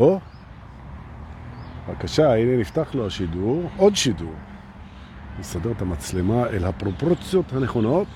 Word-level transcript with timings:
או, 0.00 0.20
בבקשה, 1.88 2.34
הנה 2.34 2.56
נפתח 2.56 2.94
לו 2.94 3.06
השידור, 3.06 3.70
עוד 3.76 3.96
שידור. 3.96 4.32
נסדר 5.38 5.70
את 5.70 5.82
המצלמה 5.82 6.46
אל 6.46 6.64
הפרופורציות 6.64 7.52
הנכונות. 7.52 8.08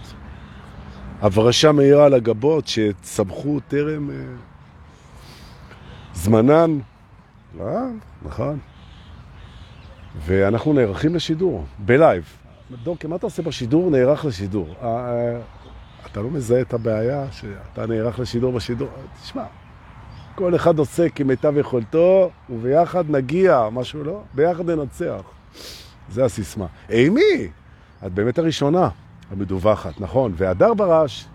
הברשה 1.20 1.72
מהירה 1.72 2.06
על 2.06 2.14
הגבות 2.14 2.66
שצמחו 2.66 3.60
טרם 3.68 4.10
אה, 4.10 4.16
זמנן. 6.14 6.78
לא, 7.58 7.64
נכון. 8.22 8.58
ואנחנו 10.16 10.72
נערכים 10.72 11.14
לשידור, 11.14 11.64
בלייב. 11.78 12.36
דוקי, 12.82 13.06
מה 13.06 13.16
אתה 13.16 13.26
עושה 13.26 13.42
בשידור? 13.42 13.90
נערך 13.90 14.24
לשידור. 14.24 14.74
אה, 14.82 14.86
אה, 14.86 15.40
אתה 16.06 16.22
לא 16.22 16.30
מזהה 16.30 16.60
את 16.60 16.74
הבעיה 16.74 17.32
שאתה 17.32 17.86
נערך 17.86 18.18
לשידור 18.18 18.52
בשידור? 18.52 18.88
תשמע, 19.22 19.44
כל 20.38 20.54
אחד 20.56 20.78
עושה 20.78 21.08
כמיטב 21.08 21.56
יכולתו, 21.56 22.30
וביחד 22.50 23.10
נגיע, 23.10 23.68
משהו 23.72 24.04
לא? 24.04 24.22
ביחד 24.34 24.70
ננצח. 24.70 25.20
זה 26.10 26.24
הסיסמה. 26.24 26.66
אימי, 26.90 27.48
את 28.06 28.12
באמת 28.12 28.38
הראשונה 28.38 28.88
המדווחת, 29.30 30.00
נכון. 30.00 30.32
והדר 30.36 30.74
ברש, 30.74 31.26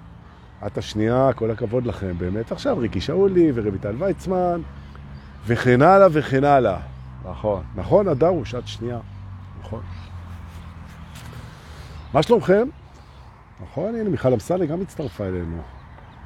את 0.66 0.78
השנייה, 0.78 1.30
כל 1.36 1.52
הכבוד 1.52 1.86
לכם, 1.86 2.18
באמת. 2.18 2.52
עכשיו 2.52 2.78
ריקי 2.78 3.02
שאולי 3.02 3.52
ורביטל 3.56 3.96
ויצמן, 4.00 4.62
וכן 5.48 5.82
הלאה 5.82 6.08
וכן 6.12 6.44
הלאה. 6.44 6.80
נכון, 7.30 7.64
נכון, 7.76 8.08
הדר 8.08 8.28
הוא 8.28 8.46
שעת 8.46 8.68
שנייה. 8.68 9.00
נכון. 9.62 9.82
מה 12.14 12.24
שלומכם? 12.24 12.68
נכון, 13.64 13.96
הנה 13.96 14.10
מיכל 14.10 14.34
אמסלם 14.34 14.66
גם 14.66 14.82
הצטרפה 14.82 15.26
אלינו. 15.26 15.62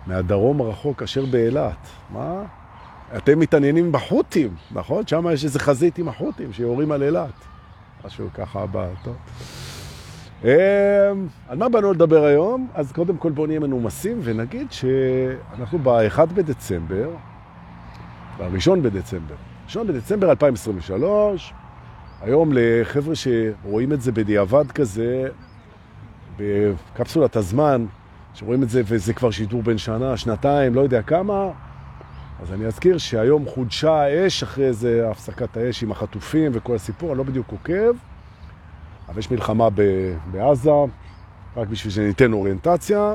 מהדרום 0.07 0.61
הרחוק 0.61 1.03
אשר 1.03 1.25
באילת. 1.25 1.87
מה? 2.09 2.43
אתם 3.15 3.39
מתעניינים 3.39 3.91
בחוטים, 3.91 4.55
נכון? 4.71 5.07
שם 5.07 5.25
יש 5.33 5.43
איזה 5.43 5.59
חזית 5.59 5.97
עם 5.97 6.07
החוטים 6.07 6.53
שיורים 6.53 6.91
על 6.91 7.03
אילת. 7.03 7.33
משהו 8.05 8.27
ככה 8.33 8.61
הבא, 8.61 8.87
טוב. 9.03 9.15
אמ, 10.43 10.49
על 11.47 11.57
מה 11.57 11.69
באנו 11.69 11.93
לדבר 11.93 12.23
היום? 12.23 12.67
אז 12.73 12.91
קודם 12.91 13.17
כל 13.17 13.31
בואו 13.31 13.47
נהיה 13.47 13.59
מנומסים 13.59 14.19
ונגיד 14.23 14.71
שאנחנו 14.71 15.79
ב-1 15.79 16.25
בדצמבר, 16.25 17.09
ב-1 18.37 18.75
בדצמבר, 18.81 19.35
1 19.67 19.85
בדצמבר 19.85 20.29
2023, 20.29 21.53
היום 22.21 22.49
לחבר'ה 22.53 23.13
שרואים 23.15 23.93
את 23.93 24.01
זה 24.01 24.11
בדיעבד 24.11 24.71
כזה, 24.71 25.27
בקפסולת 26.37 27.35
הזמן, 27.35 27.85
שרואים 28.33 28.63
את 28.63 28.69
זה 28.69 28.81
וזה 28.85 29.13
כבר 29.13 29.31
שידור 29.31 29.63
בין 29.63 29.77
שנה, 29.77 30.17
שנתיים, 30.17 30.75
לא 30.75 30.81
יודע 30.81 31.01
כמה, 31.01 31.51
אז 32.41 32.53
אני 32.53 32.65
אזכיר 32.65 32.97
שהיום 32.97 33.45
חודשה 33.45 33.91
האש 33.91 34.43
אחרי 34.43 34.65
איזה 34.65 35.09
הפסקת 35.09 35.57
האש 35.57 35.83
עם 35.83 35.91
החטופים 35.91 36.51
וכל 36.53 36.75
הסיפור, 36.75 37.09
אני 37.09 37.17
לא 37.17 37.23
בדיוק 37.23 37.51
עוקב, 37.51 37.93
אבל 39.09 39.19
יש 39.19 39.31
מלחמה 39.31 39.67
בעזה, 40.31 40.71
רק 41.57 41.67
בשביל 41.67 41.93
שניתן 41.93 42.33
אוריינטציה, 42.33 43.13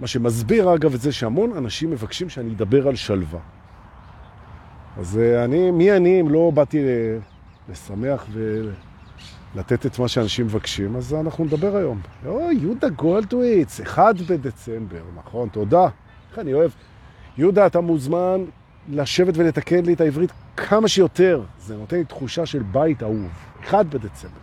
מה 0.00 0.06
שמסביר 0.06 0.74
אגב 0.74 0.94
את 0.94 1.00
זה 1.00 1.12
שהמון 1.12 1.56
אנשים 1.56 1.90
מבקשים 1.90 2.28
שאני 2.28 2.52
אדבר 2.54 2.88
על 2.88 2.96
שלווה. 2.96 3.40
אז 4.96 5.18
אה, 5.18 5.44
אני, 5.44 5.70
מי 5.70 5.92
אני 5.92 6.20
אם 6.20 6.28
לא 6.28 6.50
באתי 6.54 6.78
לשמח 7.68 8.26
ולתת 9.54 9.86
את 9.86 9.98
מה 9.98 10.08
שאנשים 10.08 10.46
מבקשים, 10.46 10.96
אז 10.96 11.14
אנחנו 11.14 11.44
נדבר 11.44 11.76
היום. 11.76 12.00
אוי, 12.26 12.54
יהודה 12.54 12.88
גולדוויץ, 12.88 13.80
1 13.80 14.16
בדצמבר, 14.20 15.02
נכון, 15.16 15.48
תודה. 15.48 15.88
איך 16.30 16.38
אני 16.38 16.54
אוהב. 16.54 16.70
יהודה, 17.38 17.66
אתה 17.66 17.80
מוזמן 17.80 18.44
לשבת 18.88 19.36
ולתקן 19.36 19.84
לי 19.84 19.92
את 19.92 20.00
העברית 20.00 20.32
כמה 20.56 20.88
שיותר. 20.88 21.42
זה 21.58 21.76
נותן 21.76 21.96
לי 21.96 22.04
תחושה 22.04 22.46
של 22.46 22.62
בית 22.62 23.02
אהוב. 23.02 23.28
1 23.64 23.86
בדצמבר. 23.86 24.34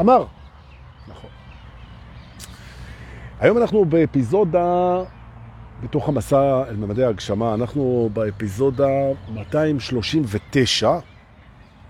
אמר. 0.00 0.24
נכון. 1.08 1.30
היום 3.40 3.58
אנחנו 3.58 3.84
באפיזודה, 3.84 4.98
בתוך 5.82 6.08
המסע 6.08 6.62
אל 6.68 6.76
ממדי 6.76 7.04
ההגשמה, 7.04 7.54
אנחנו 7.54 8.10
באפיזודה 8.12 8.88
239, 9.28 10.98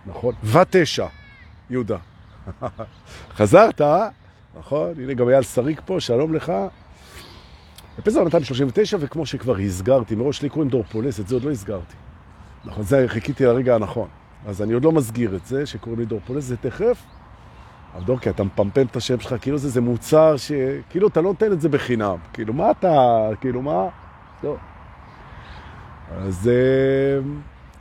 נכון? 0.07 0.35
ותשע, 0.45 1.07
יהודה. 1.71 1.97
חזרת, 3.37 3.81
נכון? 4.59 4.93
הנה 4.97 5.15
גם 5.15 5.29
אייל 5.29 5.43
שריק 5.43 5.81
פה, 5.85 6.01
שלום 6.01 6.35
לך. 6.35 6.53
אפיזודה 7.99 8.25
239, 8.25 8.97
וכמו 9.01 9.27
שכבר 9.27 9.57
הסגרתי, 9.57 10.15
מראש 10.15 10.43
לי 10.43 10.49
קוראים 10.49 10.71
דור 10.71 10.83
פולס, 10.83 11.21
את 11.21 11.29
זה 11.29 11.35
עוד 11.35 11.45
לא 11.45 11.51
הסגרתי. 11.51 11.95
נכון, 12.65 12.85
זה 12.85 13.05
חיכיתי 13.09 13.45
לרגע 13.45 13.75
הנכון. 13.75 14.09
אז 14.47 14.63
אני 14.63 14.73
עוד 14.73 14.85
לא 14.85 14.93
מסגיר 14.93 15.37
את 15.37 15.47
זה, 15.47 15.67
שקוראים 15.67 16.01
לי 16.01 16.07
דור 16.07 16.21
פולס, 16.27 16.45
זה 16.45 16.57
תכף. 16.57 17.03
אבל 17.95 18.05
דורקי, 18.05 18.31
אתה 18.31 18.45
מפמפם 18.45 18.87
את 18.87 18.97
השם 18.97 19.21
שלך, 19.21 19.35
כאילו 19.41 19.59
זה, 19.59 19.69
זה 19.69 19.81
מוצר 19.81 20.37
ש... 20.37 20.53
כאילו 20.91 21.09
אתה 21.09 21.21
לא 21.21 21.29
נותן 21.29 21.53
את 21.53 21.61
זה 21.61 21.69
בחינם. 21.69 22.17
כאילו, 22.33 22.53
מה 22.53 22.71
אתה... 22.71 23.29
כאילו, 23.41 23.63
מה? 23.63 23.89
לא. 24.45 24.57
אז 26.17 26.49
אה, 26.49 27.29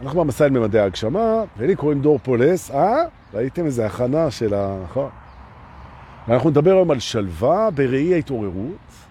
אנחנו 0.02 0.20
במסע 0.20 0.46
אל 0.46 0.50
ממדי 0.50 0.80
ההגשמה, 0.80 1.44
ולי 1.58 1.76
קוראים 1.76 2.02
דור 2.02 2.20
פולס, 2.24 2.72
אה? 2.72 2.96
ראיתם 3.34 3.66
איזה 3.66 3.86
הכנה 3.86 4.32
של 4.32 4.54
ה... 4.54 4.78
נכון. 4.84 5.10
ואנחנו 6.28 6.50
נדבר 6.50 6.72
היום 6.72 6.92
על 6.92 7.00
שלווה 7.00 7.70
בראי 7.72 8.14
ההתעוררות, 8.14 9.07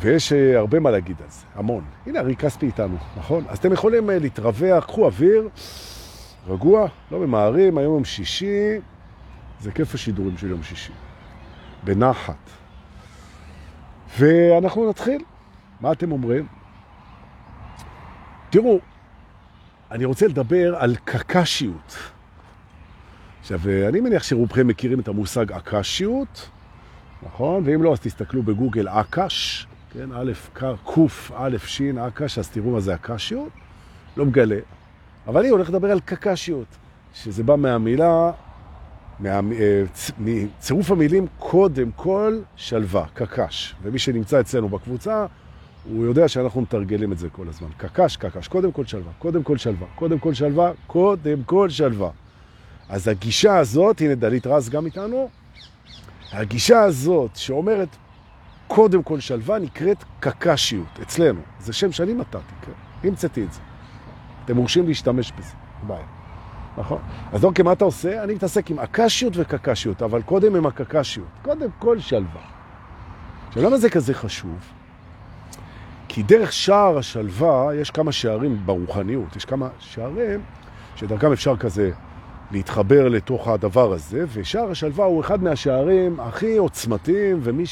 ויש 0.00 0.32
אה, 0.32 0.58
הרבה 0.58 0.80
מה 0.80 0.90
להגיד 0.90 1.16
על 1.22 1.30
זה, 1.30 1.44
המון. 1.54 1.84
הנה, 2.06 2.20
ארי 2.20 2.36
כספי 2.36 2.66
איתנו, 2.66 2.96
נכון? 3.16 3.44
אז 3.48 3.58
אתם 3.58 3.72
יכולים 3.72 4.10
אה, 4.10 4.18
להתרווח, 4.18 4.84
קחו 4.84 5.06
אוויר, 5.06 5.48
רגוע, 6.46 6.86
לא 7.10 7.18
ממהרים, 7.18 7.78
היום 7.78 7.94
יום 7.94 8.04
שישי, 8.04 8.80
זה 9.60 9.72
כיף 9.72 9.94
השידורים 9.94 10.38
של 10.38 10.50
יום 10.50 10.62
שישי, 10.62 10.92
בנחת. 11.84 12.50
ואנחנו 14.18 14.90
נתחיל. 14.90 15.24
מה 15.80 15.92
אתם 15.92 16.12
אומרים? 16.12 16.46
תראו, 18.50 18.78
אני 19.90 20.04
רוצה 20.04 20.26
לדבר 20.26 20.76
על 20.76 20.96
קקשיות. 21.04 21.96
עכשיו, 23.40 23.60
אני 23.88 24.00
מניח 24.00 24.22
שרובכם 24.22 24.66
מכירים 24.66 25.00
את 25.00 25.08
המושג 25.08 25.52
אקשיות, 25.52 26.50
נכון? 27.22 27.62
ואם 27.66 27.82
לא, 27.82 27.92
אז 27.92 28.00
תסתכלו 28.00 28.42
בגוגל 28.42 28.88
אקש, 28.88 29.66
כן, 29.92 30.08
א', 30.14 30.32
קוף, 30.84 31.32
א', 31.34 31.56
שין, 31.66 31.98
אקש, 31.98 32.38
אז 32.38 32.48
תראו 32.48 32.70
מה 32.70 32.80
זה 32.80 32.94
אקשיות. 32.94 33.48
לא 34.16 34.26
מגלה. 34.26 34.58
אבל 35.26 35.40
אני 35.40 35.48
הולך 35.48 35.68
לדבר 35.68 35.90
על 35.90 36.00
קקשיות, 36.00 36.66
שזה 37.14 37.42
בא 37.42 37.56
מהמילה, 37.56 38.30
מה, 39.18 39.28
אה, 39.28 39.82
מצירוף 40.18 40.90
המילים 40.90 41.26
קודם 41.38 41.90
כל 41.96 42.38
שלווה, 42.56 43.04
קקש. 43.14 43.74
ומי 43.82 43.98
שנמצא 43.98 44.40
אצלנו 44.40 44.68
בקבוצה, 44.68 45.26
הוא 45.84 46.04
יודע 46.04 46.28
שאנחנו 46.28 46.60
מתרגלים 46.60 47.12
את 47.12 47.18
זה 47.18 47.28
כל 47.28 47.48
הזמן. 47.48 47.68
קקש, 47.76 48.16
קקש, 48.16 48.48
קודם 48.48 48.72
כל 48.72 48.84
שלווה, 48.84 49.12
קודם 49.18 49.42
כל 49.42 49.56
שלווה, 49.56 49.86
קודם 49.94 50.18
כל 50.18 50.34
שלווה, 50.34 50.72
קודם 50.86 51.42
כל 51.42 51.68
שלווה. 51.68 52.10
אז 52.88 53.08
הגישה 53.08 53.58
הזאת, 53.58 54.00
הנה 54.00 54.14
דלית 54.14 54.46
רז 54.46 54.68
גם 54.68 54.86
איתנו, 54.86 55.28
הגישה 56.32 56.80
הזאת 56.80 57.36
שאומרת 57.36 57.88
קודם 58.74 59.02
כל 59.02 59.20
שלווה 59.20 59.58
נקראת 59.58 60.04
קקשיות, 60.20 60.98
אצלנו. 61.02 61.40
זה 61.60 61.72
שם 61.72 61.92
שאני 61.92 62.14
נתתי, 62.14 62.54
כן? 62.62 63.08
המצאתי 63.08 63.44
את 63.44 63.52
זה. 63.52 63.60
אתם 64.44 64.56
מורשים 64.56 64.86
להשתמש 64.86 65.32
בזה, 65.38 65.54
בעיה. 65.86 66.06
נכון? 66.78 66.98
אז 67.32 67.44
אוקיי, 67.44 67.64
מה 67.64 67.72
אתה 67.72 67.84
עושה? 67.84 68.22
אני 68.22 68.34
מתעסק 68.34 68.70
עם 68.70 68.78
אקשיות 68.78 69.32
וקקשיות, 69.36 70.02
אבל 70.02 70.22
קודם 70.22 70.56
עם 70.56 70.66
הקקשיות. 70.66 71.26
קודם 71.42 71.68
כל 71.78 71.98
שלווה. 71.98 72.40
עכשיו, 73.48 73.62
למה 73.62 73.78
זה 73.78 73.90
כזה 73.90 74.14
חשוב? 74.14 74.58
כי 76.08 76.22
דרך 76.22 76.52
שער 76.52 76.98
השלווה 76.98 77.74
יש 77.74 77.90
כמה 77.90 78.12
שערים 78.12 78.56
ברוחניות, 78.66 79.36
יש 79.36 79.44
כמה 79.44 79.68
שערים 79.78 80.40
שדרכם 80.96 81.32
אפשר 81.32 81.56
כזה 81.56 81.90
להתחבר 82.50 83.08
לתוך 83.08 83.48
הדבר 83.48 83.92
הזה, 83.92 84.24
ושער 84.32 84.70
השלווה 84.70 85.04
הוא 85.04 85.20
אחד 85.20 85.42
מהשערים 85.42 86.20
הכי 86.20 86.56
עוצמתיים, 86.56 87.40
ומי 87.42 87.64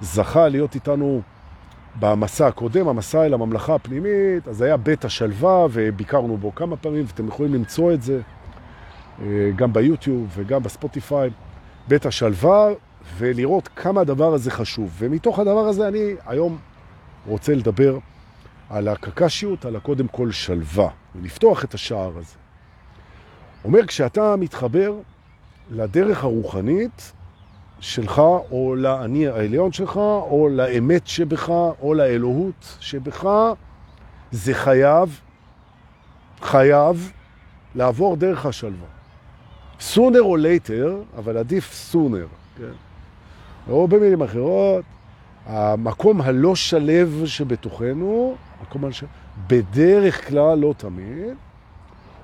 שזכה 0.00 0.48
להיות 0.48 0.74
איתנו 0.74 1.22
במסע 1.98 2.46
הקודם, 2.46 2.88
המסע 2.88 3.26
אל 3.26 3.34
הממלכה 3.34 3.74
הפנימית, 3.74 4.48
אז 4.48 4.62
היה 4.62 4.76
בית 4.76 5.04
השלווה, 5.04 5.66
וביקרנו 5.72 6.36
בו 6.36 6.54
כמה 6.54 6.76
פעמים, 6.76 7.04
ואתם 7.06 7.28
יכולים 7.28 7.54
למצוא 7.54 7.92
את 7.92 8.02
זה 8.02 8.20
אה, 9.22 9.50
גם 9.56 9.72
ביוטיוב 9.72 10.28
וגם 10.34 10.62
בספוטיפיי, 10.62 11.30
בית 11.88 12.06
השלווה, 12.06 12.68
ולראות 13.18 13.68
כמה 13.76 14.00
הדבר 14.00 14.34
הזה 14.34 14.50
חשוב. 14.50 14.90
ומתוך 14.98 15.38
הדבר 15.38 15.68
הזה 15.68 15.88
אני 15.88 16.14
היום 16.26 16.58
רוצה 17.26 17.54
לדבר 17.54 17.98
על 18.70 18.88
הקקשיות, 18.88 19.64
על 19.64 19.76
הקודם 19.76 20.08
כל 20.08 20.30
שלווה, 20.30 20.88
ולפתוח 21.14 21.64
את 21.64 21.74
השער 21.74 22.12
הזה. 22.18 22.34
אומר, 23.64 23.86
כשאתה 23.86 24.36
מתחבר 24.36 24.94
לדרך 25.70 26.24
הרוחנית 26.24 27.12
שלך, 27.80 28.18
או 28.50 28.74
לאני 28.76 29.28
העליון 29.28 29.72
שלך, 29.72 29.96
או 29.96 30.48
לאמת 30.52 31.06
שבך, 31.06 31.48
או 31.82 31.94
לאלוהות 31.94 32.76
שבך, 32.80 33.28
זה 34.30 34.54
חייב 34.54 35.20
חייב 36.42 37.12
לעבור 37.74 38.16
דרך 38.16 38.46
השלווה. 38.46 38.86
sooner 39.80 40.22
or 40.22 40.38
later, 40.38 41.18
אבל 41.18 41.36
עדיף 41.36 41.92
sooner, 41.94 42.58
כן? 42.58 42.72
או 43.70 43.88
במילים 43.88 44.22
אחרות, 44.22 44.84
המקום 45.46 46.20
הלא 46.20 46.54
שלב 46.54 47.22
שבתוכנו, 47.26 48.36
מקום 48.62 48.84
הלא 48.84 48.92
שלב, 48.92 49.08
בדרך 49.46 50.28
כלל, 50.28 50.58
לא 50.58 50.74
תמיד, 50.76 51.34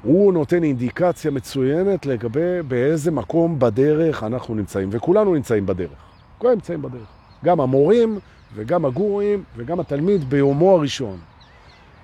הוא 0.02 0.32
נותן 0.32 0.62
אינדיקציה 0.64 1.30
מצוינת 1.30 2.06
לגבי 2.06 2.62
באיזה 2.68 3.10
מקום 3.10 3.58
בדרך 3.58 4.22
אנחנו 4.22 4.54
נמצאים, 4.54 4.88
וכולנו 4.92 5.34
נמצאים 5.34 5.66
בדרך. 5.66 5.90
כולם 6.38 6.54
נמצאים 6.54 6.82
בדרך. 6.82 7.08
גם 7.44 7.60
המורים 7.60 8.18
וגם 8.54 8.84
הגורים 8.84 9.44
וגם 9.56 9.80
התלמיד 9.80 10.30
ביומו 10.30 10.76
הראשון. 10.76 11.18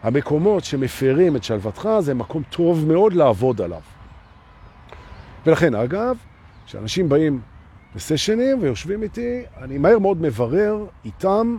המקומות 0.02 0.64
שמפרים 0.64 1.36
את 1.36 1.44
שלוותך 1.44 1.88
זה 2.00 2.14
מקום 2.14 2.42
טוב 2.50 2.84
מאוד 2.88 3.12
לעבוד 3.12 3.60
עליו. 3.60 3.80
ולכן, 5.46 5.74
אגב, 5.74 6.16
כשאנשים 6.66 7.08
באים 7.08 7.40
לסשנים 7.96 8.58
ויושבים 8.62 9.02
איתי, 9.02 9.42
אני 9.62 9.78
מהר 9.78 9.98
מאוד 9.98 10.22
מברר 10.22 10.86
איתם 11.04 11.56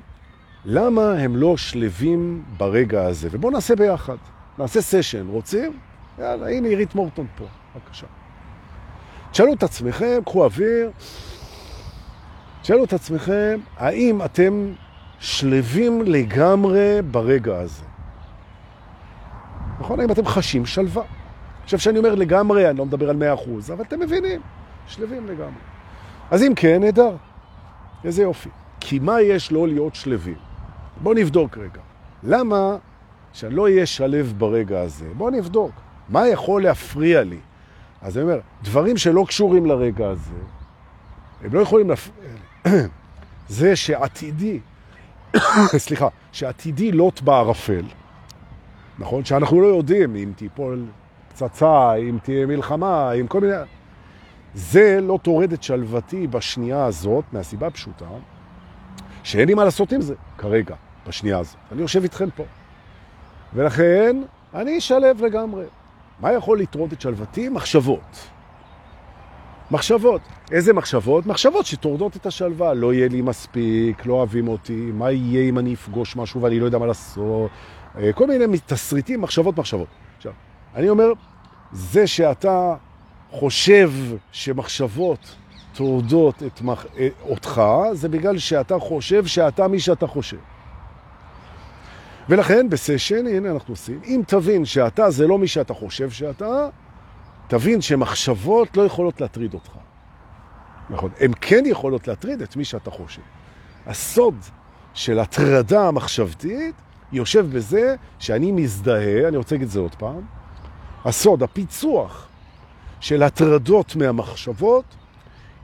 למה 0.66 1.14
הם 1.14 1.36
לא 1.36 1.58
שלבים 1.58 2.44
ברגע 2.58 3.06
הזה. 3.06 3.30
ובואו 3.32 3.54
נעשה 3.54 3.76
ביחד. 3.76 4.18
נעשה 4.58 4.82
סשן. 4.82 5.28
רוצים? 5.28 5.89
יאללה, 6.20 6.50
הנה 6.50 6.68
עירית 6.68 6.96
מורטון 6.96 7.28
פה. 7.38 7.46
בבקשה. 7.76 8.08
תשאלו 9.32 9.54
את 9.54 9.64
עצמכם, 9.64 10.20
קחו 10.26 10.44
אוויר, 10.44 10.92
תשאלו 12.62 12.84
את 12.84 12.94
עצמכם, 12.94 13.60
האם 13.78 14.22
אתם 14.26 14.74
שלבים 15.20 16.02
לגמרי 16.02 17.02
ברגע 17.12 17.60
הזה? 17.60 17.84
נכון? 19.80 20.00
האם 20.00 20.12
אתם 20.12 20.26
חשים 20.26 20.66
שלווה? 20.66 21.04
עכשיו 21.64 21.80
שאני 21.80 21.98
אומר 21.98 22.16
לגמרי, 22.16 22.70
אני 22.70 22.78
לא 22.78 22.86
מדבר 22.86 23.10
על 23.10 23.16
100%, 23.70 23.74
אבל 23.74 23.84
אתם 23.84 24.00
מבינים, 24.00 24.42
שלבים 24.88 25.28
לגמרי. 25.28 25.62
אז 26.32 26.44
אם 26.44 26.54
כן, 26.56 26.82
נהדר. 26.82 27.16
איזה 28.04 28.24
יופי. 28.24 28.50
כי 28.80 29.00
מה 29.00 29.22
יש 29.22 29.52
לא 29.52 29.68
להיות 29.68 29.96
שלבים? 29.96 30.38
בואו 31.02 31.16
נבדוק 31.16 31.58
רגע. 31.58 31.82
למה 32.24 32.76
שאני 33.34 33.56
לא 33.56 33.64
אהיה 33.64 33.86
שלב 33.86 34.34
ברגע 34.38 34.82
הזה? 34.82 35.06
בואו 35.18 35.30
נבדוק. 35.30 35.72
מה 36.10 36.28
יכול 36.28 36.64
להפריע 36.64 37.24
לי? 37.24 37.40
אז 38.02 38.18
אני 38.18 38.24
אומר, 38.24 38.40
דברים 38.64 38.98
שלא 38.98 39.26
קשורים 39.28 39.66
לרגע 39.66 40.10
הזה, 40.10 40.36
הם 41.44 41.54
לא 41.54 41.60
יכולים 41.60 41.90
להפריע. 41.90 42.30
זה 43.48 43.76
שעתידי, 43.76 44.60
סליחה, 45.78 46.08
שעתידי 46.32 46.92
לוט 46.92 47.22
בערפל, 47.22 47.86
נכון? 49.00 49.26
שאנחנו 49.26 49.62
לא 49.62 49.68
יודעים 49.68 50.16
אם 50.16 50.32
תיפול 50.36 50.86
פצצה, 51.30 51.94
אם 51.94 52.18
תהיה 52.24 52.46
מלחמה, 52.46 53.12
אם 53.12 53.28
כל 53.28 53.42
מיני... 53.42 53.54
זה 54.54 55.00
לא 55.02 55.20
תורד 55.22 55.54
את 55.54 55.64
שלוותי 55.64 56.28
בשנייה 56.28 56.86
הזאת, 56.86 57.26
מהסיבה 57.32 57.68
הפשוטה, 57.68 58.06
שאין 59.24 59.48
לי 59.48 59.54
מה 59.54 59.64
לעשות 59.64 59.92
עם 59.92 60.02
זה 60.02 60.16
כרגע, 60.38 60.76
בשנייה 61.08 61.40
הזאת. 61.40 61.58
אני 61.72 61.82
יושב 61.82 62.04
איתכם 62.04 62.30
פה. 62.36 62.44
ולכן, 63.54 64.22
אני 64.54 64.78
אשלב 64.78 65.26
לגמרי. 65.26 65.66
מה 66.20 66.34
יכול 66.34 66.60
לתרוד 66.60 66.92
את 66.92 67.02
שלוותי? 67.02 67.50
מחשבות. 67.50 68.30
מחשבות. 69.72 70.22
איזה 70.52 70.74
מחשבות? 70.74 71.26
מחשבות 71.26 71.66
שתורדות 71.66 72.16
את 72.16 72.26
השלווה. 72.26 72.74
לא 72.74 72.94
יהיה 72.94 73.08
לי 73.08 73.22
מספיק, 73.22 74.06
לא 74.06 74.14
אוהבים 74.14 74.48
אותי, 74.48 74.90
מה 74.94 75.12
יהיה 75.12 75.50
אם 75.50 75.60
אני 75.60 75.74
אפגוש 75.74 76.16
משהו 76.16 76.42
ואני 76.42 76.60
לא 76.60 76.66
יודע 76.66 76.78
מה 76.78 76.86
לעשות. 76.86 77.52
אה, 77.98 78.14
כל 78.14 78.28
מיני 78.28 78.58
תסריטים, 78.66 79.22
מחשבות, 79.22 79.58
מחשבות. 79.58 79.88
עכשיו, 80.18 80.34
אני 80.76 80.90
אומר, 80.90 81.12
זה 81.72 82.08
שאתה 82.08 82.76
חושב 83.32 83.92
שמחשבות 84.32 85.36
טורדות 85.74 86.44
את 86.44 86.62
מח... 86.62 86.86
אה, 86.98 87.08
אותך, 87.30 87.62
זה 87.94 88.10
בגלל 88.10 88.38
שאתה 88.38 88.80
חושב 88.80 89.26
שאתה 89.26 89.68
מי 89.68 89.80
שאתה 89.80 90.08
חושב. 90.08 90.38
ולכן 92.30 92.70
בסשן, 92.70 93.28
הנה 93.28 93.52
אנחנו 93.52 93.74
עושים, 93.74 94.00
אם 94.06 94.22
תבין 94.28 94.66
שאתה 94.66 95.12
זה 95.12 95.28
לא 95.28 95.38
מי 95.38 95.48
שאתה 95.48 95.74
חושב 95.74 96.10
שאתה, 96.10 96.70
תבין 97.48 97.82
שמחשבות 97.82 98.78
לא 98.78 98.82
יכולות 98.86 99.22
להטריד 99.22 99.54
אותך. 99.54 99.72
נכון, 100.90 101.12
הן 101.20 101.32
כן 101.42 101.64
יכולות 101.66 102.08
להטריד 102.08 102.42
את 102.42 102.56
מי 102.56 102.66
שאתה 102.66 102.92
חושב. 102.92 103.22
הסוד 103.88 104.36
של 104.94 105.20
הטרדה 105.20 105.88
המחשבתית 105.88 106.76
יושב 107.12 107.46
בזה 107.52 107.96
שאני 108.20 108.52
מזדהה, 108.52 109.28
אני 109.28 109.38
רוצה 109.38 109.56
להגיד 109.56 109.68
את 109.68 109.72
זה 109.72 109.80
עוד 109.80 109.96
פעם, 109.96 110.22
הסוד, 111.06 111.44
הפיצוח 111.44 112.28
של 113.00 113.24
הטרדות 113.24 113.96
מהמחשבות, 113.96 114.86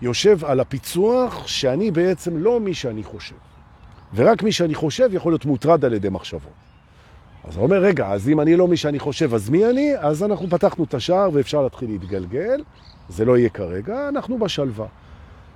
יושב 0.02 0.46
על 0.46 0.60
הפיצוח 0.60 1.48
שאני 1.48 1.92
בעצם 1.92 2.38
לא 2.38 2.60
מי 2.60 2.74
שאני 2.74 3.04
חושב. 3.04 3.36
ורק 4.14 4.44
מי 4.44 4.52
שאני 4.52 4.76
חושב 4.76 5.10
יכול 5.12 5.32
להיות 5.32 5.46
מוטרד 5.46 5.86
על 5.86 5.94
ידי 5.94 6.10
מחשבות. 6.10 6.66
אז 7.48 7.56
הוא 7.56 7.64
אומר, 7.64 7.78
רגע, 7.78 8.08
אז 8.08 8.30
אם 8.30 8.42
אני 8.42 8.56
לא 8.56 8.68
מי 8.68 8.78
שאני 8.78 9.00
חושב, 9.00 9.34
אז 9.34 9.50
מי 9.50 9.66
אני? 9.66 9.98
אז 9.98 10.24
אנחנו 10.24 10.50
פתחנו 10.50 10.84
את 10.84 10.94
השער 10.94 11.30
ואפשר 11.34 11.62
להתחיל 11.62 11.90
להתגלגל. 11.90 12.64
זה 13.10 13.26
לא 13.26 13.38
יהיה 13.38 13.50
כרגע, 13.50 14.10
אנחנו 14.10 14.40
בשלווה. 14.40 14.86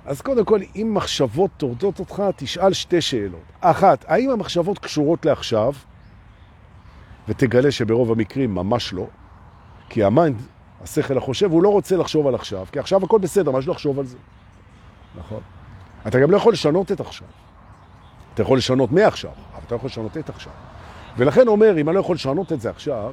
אז 0.06 0.20
קודם 0.20 0.44
כל, 0.44 0.60
אם 0.76 0.90
מחשבות 0.94 1.50
טורדות 1.56 1.98
אותך, 1.98 2.22
תשאל 2.36 2.72
שתי 2.72 3.00
שאלות. 3.00 3.40
אחת, 3.60 4.04
האם 4.08 4.30
המחשבות 4.30 4.78
קשורות 4.78 5.26
לעכשיו? 5.26 5.72
ותגלה 7.28 7.70
שברוב 7.70 8.12
המקרים 8.12 8.54
ממש 8.54 8.92
לא. 8.92 9.06
כי 9.88 10.04
ה 10.04 10.10
mind, 10.10 10.42
השכל 10.82 11.18
החושב, 11.18 11.52
הוא 11.52 11.62
לא 11.62 11.68
רוצה 11.68 11.96
לחשוב 11.96 12.26
על 12.26 12.34
עכשיו, 12.34 12.66
כי 12.72 12.78
עכשיו 12.78 13.04
הכל 13.04 13.18
בסדר, 13.18 13.50
מה 13.50 13.58
יש 13.58 13.68
לחשוב 13.68 13.98
על 13.98 14.06
זה? 14.06 14.16
נכון. 15.18 15.40
אתה 16.06 16.20
גם 16.20 16.30
לא 16.30 16.36
יכול 16.36 16.52
לשנות 16.52 16.92
את 16.92 17.00
עכשיו. 17.00 17.28
אתה 18.34 18.42
יכול 18.42 18.58
לשנות 18.58 18.92
מעכשיו, 18.92 19.30
אבל 19.54 19.62
אתה 19.66 19.74
יכול 19.74 19.86
לשנות 19.86 20.16
את 20.16 20.28
עכשיו. 20.28 20.52
ולכן 21.16 21.48
אומר, 21.48 21.80
אם 21.80 21.88
אני 21.88 21.94
לא 21.94 22.00
יכול 22.00 22.14
לשנות 22.14 22.52
את 22.52 22.60
זה 22.60 22.70
עכשיו, 22.70 23.12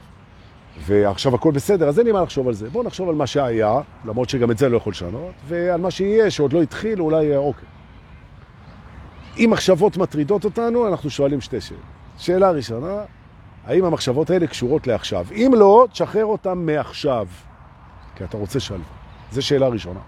ועכשיו 0.79 1.35
הכל 1.35 1.51
בסדר, 1.51 1.87
אז 1.87 1.99
אין 1.99 2.07
לי 2.07 2.11
מה 2.11 2.21
לחשוב 2.21 2.47
על 2.47 2.53
זה. 2.53 2.69
בואו 2.69 2.83
נחשוב 2.83 3.09
על 3.09 3.15
מה 3.15 3.27
שהיה, 3.27 3.79
למרות 4.05 4.29
שגם 4.29 4.51
את 4.51 4.57
זה 4.57 4.69
לא 4.69 4.77
יכול 4.77 4.91
לשנות, 4.91 5.33
ועל 5.47 5.81
מה 5.81 5.91
שיהיה, 5.91 6.31
שעוד 6.31 6.53
לא 6.53 6.61
התחיל, 6.61 7.01
אולי 7.01 7.35
אוקיי. 7.35 7.67
אם 9.37 9.49
מחשבות 9.51 9.97
מטרידות 9.97 10.45
אותנו, 10.45 10.87
אנחנו 10.87 11.09
שואלים 11.09 11.41
שתי 11.41 11.61
שאלות. 11.61 11.81
שאלה 12.17 12.51
ראשונה, 12.51 13.01
האם 13.65 13.85
המחשבות 13.85 14.29
האלה 14.29 14.47
קשורות 14.47 14.87
לעכשיו? 14.87 15.25
אם 15.31 15.51
לא, 15.55 15.87
תשחרר 15.91 16.25
אותן 16.25 16.57
מעכשיו, 16.57 17.27
כי 18.15 18.23
אתה 18.23 18.37
רוצה 18.37 18.59
שלווה. 18.59 18.83
זו 19.31 19.41
שאלה 19.41 19.67
ראשונה. 19.67 19.99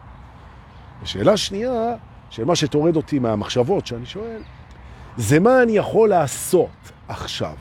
ושאלה 1.04 1.38
שנייה, 1.38 1.96
שמה 2.30 2.56
שתורד 2.56 2.96
אותי 2.96 3.20
מהמחשבות 3.20 3.88
שאני 3.88 4.06
שואל, 4.06 4.42
זה 5.20 5.40
מה 5.40 5.64
אני 5.64 5.72
יכול 5.72 6.10
לעשות 6.10 6.92
עכשיו. 7.08 7.54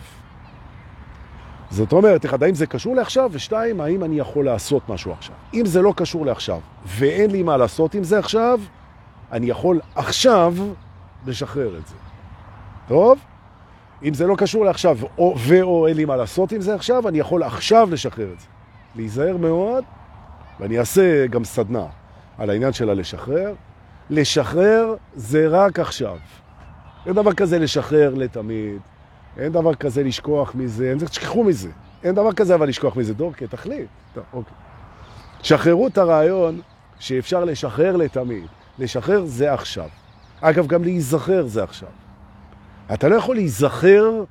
זאת 1.70 1.92
אומרת, 1.92 2.26
אחד, 2.26 2.42
האם 2.42 2.54
זה 2.54 2.66
קשור 2.66 2.96
לעכשיו? 2.96 3.30
ושתיים, 3.32 3.80
האם 3.80 4.04
אני 4.04 4.18
יכול 4.18 4.44
לעשות 4.44 4.88
משהו 4.88 5.12
עכשיו? 5.12 5.34
אם 5.54 5.66
זה 5.66 5.82
לא 5.82 5.92
קשור 5.96 6.26
לעכשיו, 6.26 6.60
ואין 6.86 7.30
לי 7.30 7.42
מה 7.42 7.56
לעשות 7.56 7.94
עם 7.94 8.04
זה 8.04 8.18
עכשיו, 8.18 8.60
אני 9.32 9.46
יכול 9.46 9.80
עכשיו 9.94 10.54
לשחרר 11.26 11.76
את 11.78 11.86
זה. 11.86 11.94
טוב? 12.88 13.18
אם 14.02 14.14
זה 14.14 14.26
לא 14.26 14.34
קשור 14.38 14.64
לעכשיו, 14.64 14.98
או, 15.18 15.34
ואו 15.38 15.86
אין 15.86 15.96
לי 15.96 16.04
מה 16.04 16.16
לעשות 16.16 16.52
עם 16.52 16.60
זה 16.60 16.74
עכשיו, 16.74 17.08
אני 17.08 17.18
יכול 17.18 17.42
עכשיו 17.42 17.88
לשחרר 17.90 18.32
את 18.32 18.40
זה. 18.40 18.46
להיזהר 18.96 19.36
מאוד, 19.36 19.84
ואני 20.60 20.78
אעשה 20.78 21.26
גם 21.26 21.44
סדנה 21.44 21.86
על 22.38 22.50
העניין 22.50 22.72
שלה 22.72 22.94
לשחרר. 22.94 23.54
לשחרר 24.10 24.94
זה 25.14 25.48
רק 25.48 25.78
עכשיו. 25.78 26.16
אין 27.08 27.16
דבר 27.16 27.32
כזה 27.32 27.58
לשחרר 27.58 28.14
לתמיד, 28.14 28.80
אין 29.36 29.52
דבר 29.52 29.74
כזה 29.74 30.02
לשכוח 30.02 30.54
מזה, 30.54 30.90
אין 30.90 30.98
זה, 30.98 31.08
תשכחו 31.08 31.44
מזה. 31.44 31.70
אין 32.04 32.14
דבר 32.14 32.32
כזה 32.32 32.54
אבל 32.54 32.68
לשכוח 32.68 32.96
מזה. 32.96 33.14
דורקה, 33.14 33.46
תחליט. 33.46 33.86
טוב, 34.14 34.24
אוקיי. 34.32 34.54
שחררו 35.42 35.86
את 35.86 35.98
הרעיון 35.98 36.60
שאפשר 36.98 37.44
לשחרר 37.44 37.96
לתמיד. 37.96 38.46
לשחרר 38.78 39.24
זה 39.24 39.52
עכשיו. 39.52 39.88
אגב, 40.40 40.66
גם 40.66 40.84
להיזכר 40.84 41.46
זה 41.46 41.62
עכשיו. 41.62 41.88
אתה 42.94 43.08
לא 43.08 43.14
יכול 43.14 43.36
להיזכר 43.36 44.24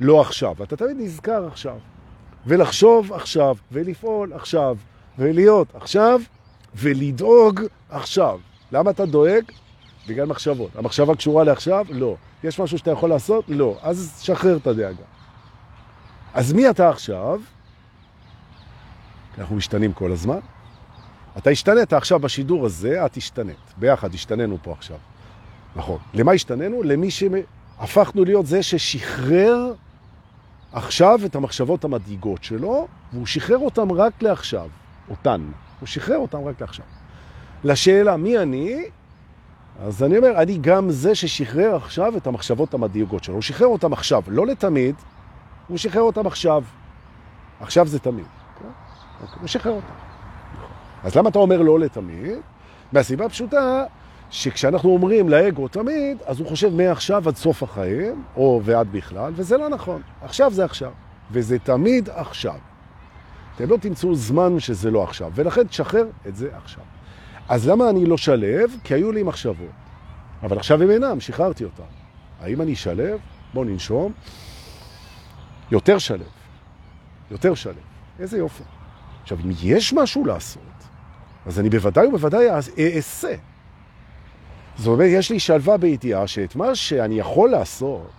לא 0.00 0.20
עכשיו, 0.20 0.54
אתה 0.62 0.76
תמיד 0.76 0.96
נזכר 0.98 1.46
עכשיו. 1.46 1.76
ולחשוב 2.46 3.12
עכשיו, 3.12 3.56
ולפעול 3.72 4.32
עכשיו, 4.32 4.76
ולהיות 5.18 5.68
עכשיו, 5.74 6.20
ולדאוג 6.74 7.60
עכשיו. 7.90 8.38
למה 8.72 8.90
אתה 8.90 9.06
דואג? 9.06 9.42
בגלל 10.08 10.26
מחשבות. 10.26 10.76
המחשבה 10.76 11.14
קשורה 11.14 11.44
לעכשיו? 11.44 11.86
לא. 11.90 12.16
יש 12.44 12.60
משהו 12.60 12.78
שאתה 12.78 12.90
יכול 12.90 13.10
לעשות? 13.10 13.44
לא. 13.48 13.78
אז 13.82 14.20
שחרר 14.22 14.56
את 14.56 14.66
הדאגה. 14.66 15.04
אז 16.34 16.52
מי 16.52 16.70
אתה 16.70 16.88
עכשיו? 16.88 17.40
אנחנו 19.38 19.56
משתנים 19.56 19.92
כל 19.92 20.12
הזמן. 20.12 20.38
אתה 21.38 21.50
השתנית 21.50 21.92
עכשיו 21.92 22.18
בשידור 22.18 22.66
הזה, 22.66 23.06
את 23.06 23.16
השתנית. 23.16 23.74
ביחד 23.76 24.14
השתננו 24.14 24.58
פה 24.62 24.72
עכשיו. 24.72 24.96
נכון. 25.76 25.98
למה 26.14 26.32
השתננו? 26.32 26.82
למי 26.82 27.10
שהפכנו 27.10 28.24
להיות 28.24 28.46
זה 28.46 28.62
ששחרר 28.62 29.72
עכשיו 30.72 31.20
את 31.24 31.36
המחשבות 31.36 31.84
המדאיגות 31.84 32.44
שלו, 32.44 32.86
והוא 33.12 33.26
שחרר 33.26 33.58
אותם 33.58 33.92
רק 33.92 34.22
לעכשיו, 34.22 34.68
אותן. 35.10 35.40
הוא 35.80 35.86
שחרר 35.86 36.16
אותם 36.16 36.44
רק 36.44 36.60
לעכשיו. 36.60 36.84
לשאלה 37.64 38.16
מי 38.16 38.38
אני, 38.38 38.84
אז 39.80 40.02
אני 40.02 40.18
אומר, 40.18 40.42
אני 40.42 40.58
גם 40.60 40.90
זה 40.90 41.14
ששחרר 41.14 41.76
עכשיו 41.76 42.16
את 42.16 42.26
המחשבות 42.26 42.74
המדאיגות 42.74 43.24
שלו. 43.24 43.34
הוא 43.34 43.42
שחרר 43.42 43.66
אותם 43.66 43.92
עכשיו, 43.92 44.22
לא 44.26 44.46
לתמיד, 44.46 44.94
הוא 45.68 45.78
שחרר 45.78 46.02
אותם 46.02 46.26
עכשיו. 46.26 46.64
עכשיו 47.60 47.86
זה 47.86 47.98
תמיד. 47.98 48.24
אוקיי? 48.56 48.70
הוא 49.40 49.48
שחרר 49.48 49.72
אותם. 49.72 49.94
אז 51.04 51.16
למה 51.16 51.28
אתה 51.28 51.38
אומר 51.38 51.62
לא 51.62 51.80
לתמיד? 51.80 52.38
מהסיבה 52.92 53.26
הפשוטה 53.26 53.84
שכשאנחנו 54.30 54.90
אומרים 54.90 55.28
לאגו 55.28 55.68
תמיד, 55.68 56.18
אז 56.26 56.40
הוא 56.40 56.48
חושב 56.48 56.74
מעכשיו 56.74 57.28
עד 57.28 57.36
סוף 57.36 57.62
החיים, 57.62 58.22
או 58.36 58.60
ועד 58.64 58.88
בכלל, 58.92 59.32
וזה 59.36 59.56
לא 59.56 59.68
נכון. 59.68 60.02
עכשיו 60.22 60.52
זה 60.52 60.64
עכשיו, 60.64 60.90
וזה 61.30 61.58
תמיד 61.58 62.08
עכשיו. 62.10 62.58
אתם 63.56 63.70
לא 63.70 63.76
תמצאו 63.76 64.14
זמן 64.14 64.60
שזה 64.60 64.90
לא 64.90 65.02
עכשיו, 65.02 65.32
ולכן 65.34 65.66
תשחרר 65.66 66.06
את 66.28 66.36
זה 66.36 66.48
עכשיו. 66.56 66.84
אז 67.48 67.68
למה 67.68 67.90
אני 67.90 68.06
לא 68.06 68.16
שלב? 68.16 68.70
כי 68.84 68.94
היו 68.94 69.12
לי 69.12 69.22
מחשבות. 69.22 69.70
אבל 70.42 70.58
עכשיו 70.58 70.82
הם 70.82 70.90
אינם, 70.90 71.20
שחררתי 71.20 71.64
אותם. 71.64 71.82
האם 72.40 72.62
אני 72.62 72.76
שלב? 72.76 73.18
בואו 73.54 73.64
ננשום. 73.64 74.12
יותר 75.70 75.98
שלב. 75.98 76.28
יותר 77.30 77.54
שלב. 77.54 77.74
איזה 78.18 78.38
יופי. 78.38 78.62
עכשיו, 79.22 79.38
אם 79.44 79.50
יש 79.62 79.92
משהו 79.92 80.24
לעשות, 80.24 80.62
אז 81.46 81.60
אני 81.60 81.70
בוודאי 81.70 82.06
ובוודאי 82.06 82.46
אעשה. 82.96 83.34
זאת 84.76 84.86
אומרת, 84.86 85.08
יש 85.10 85.30
לי 85.30 85.40
שלווה 85.40 85.76
בידיעה 85.76 86.26
שאת 86.26 86.56
מה 86.56 86.74
שאני 86.74 87.18
יכול 87.18 87.50
לעשות, 87.50 88.10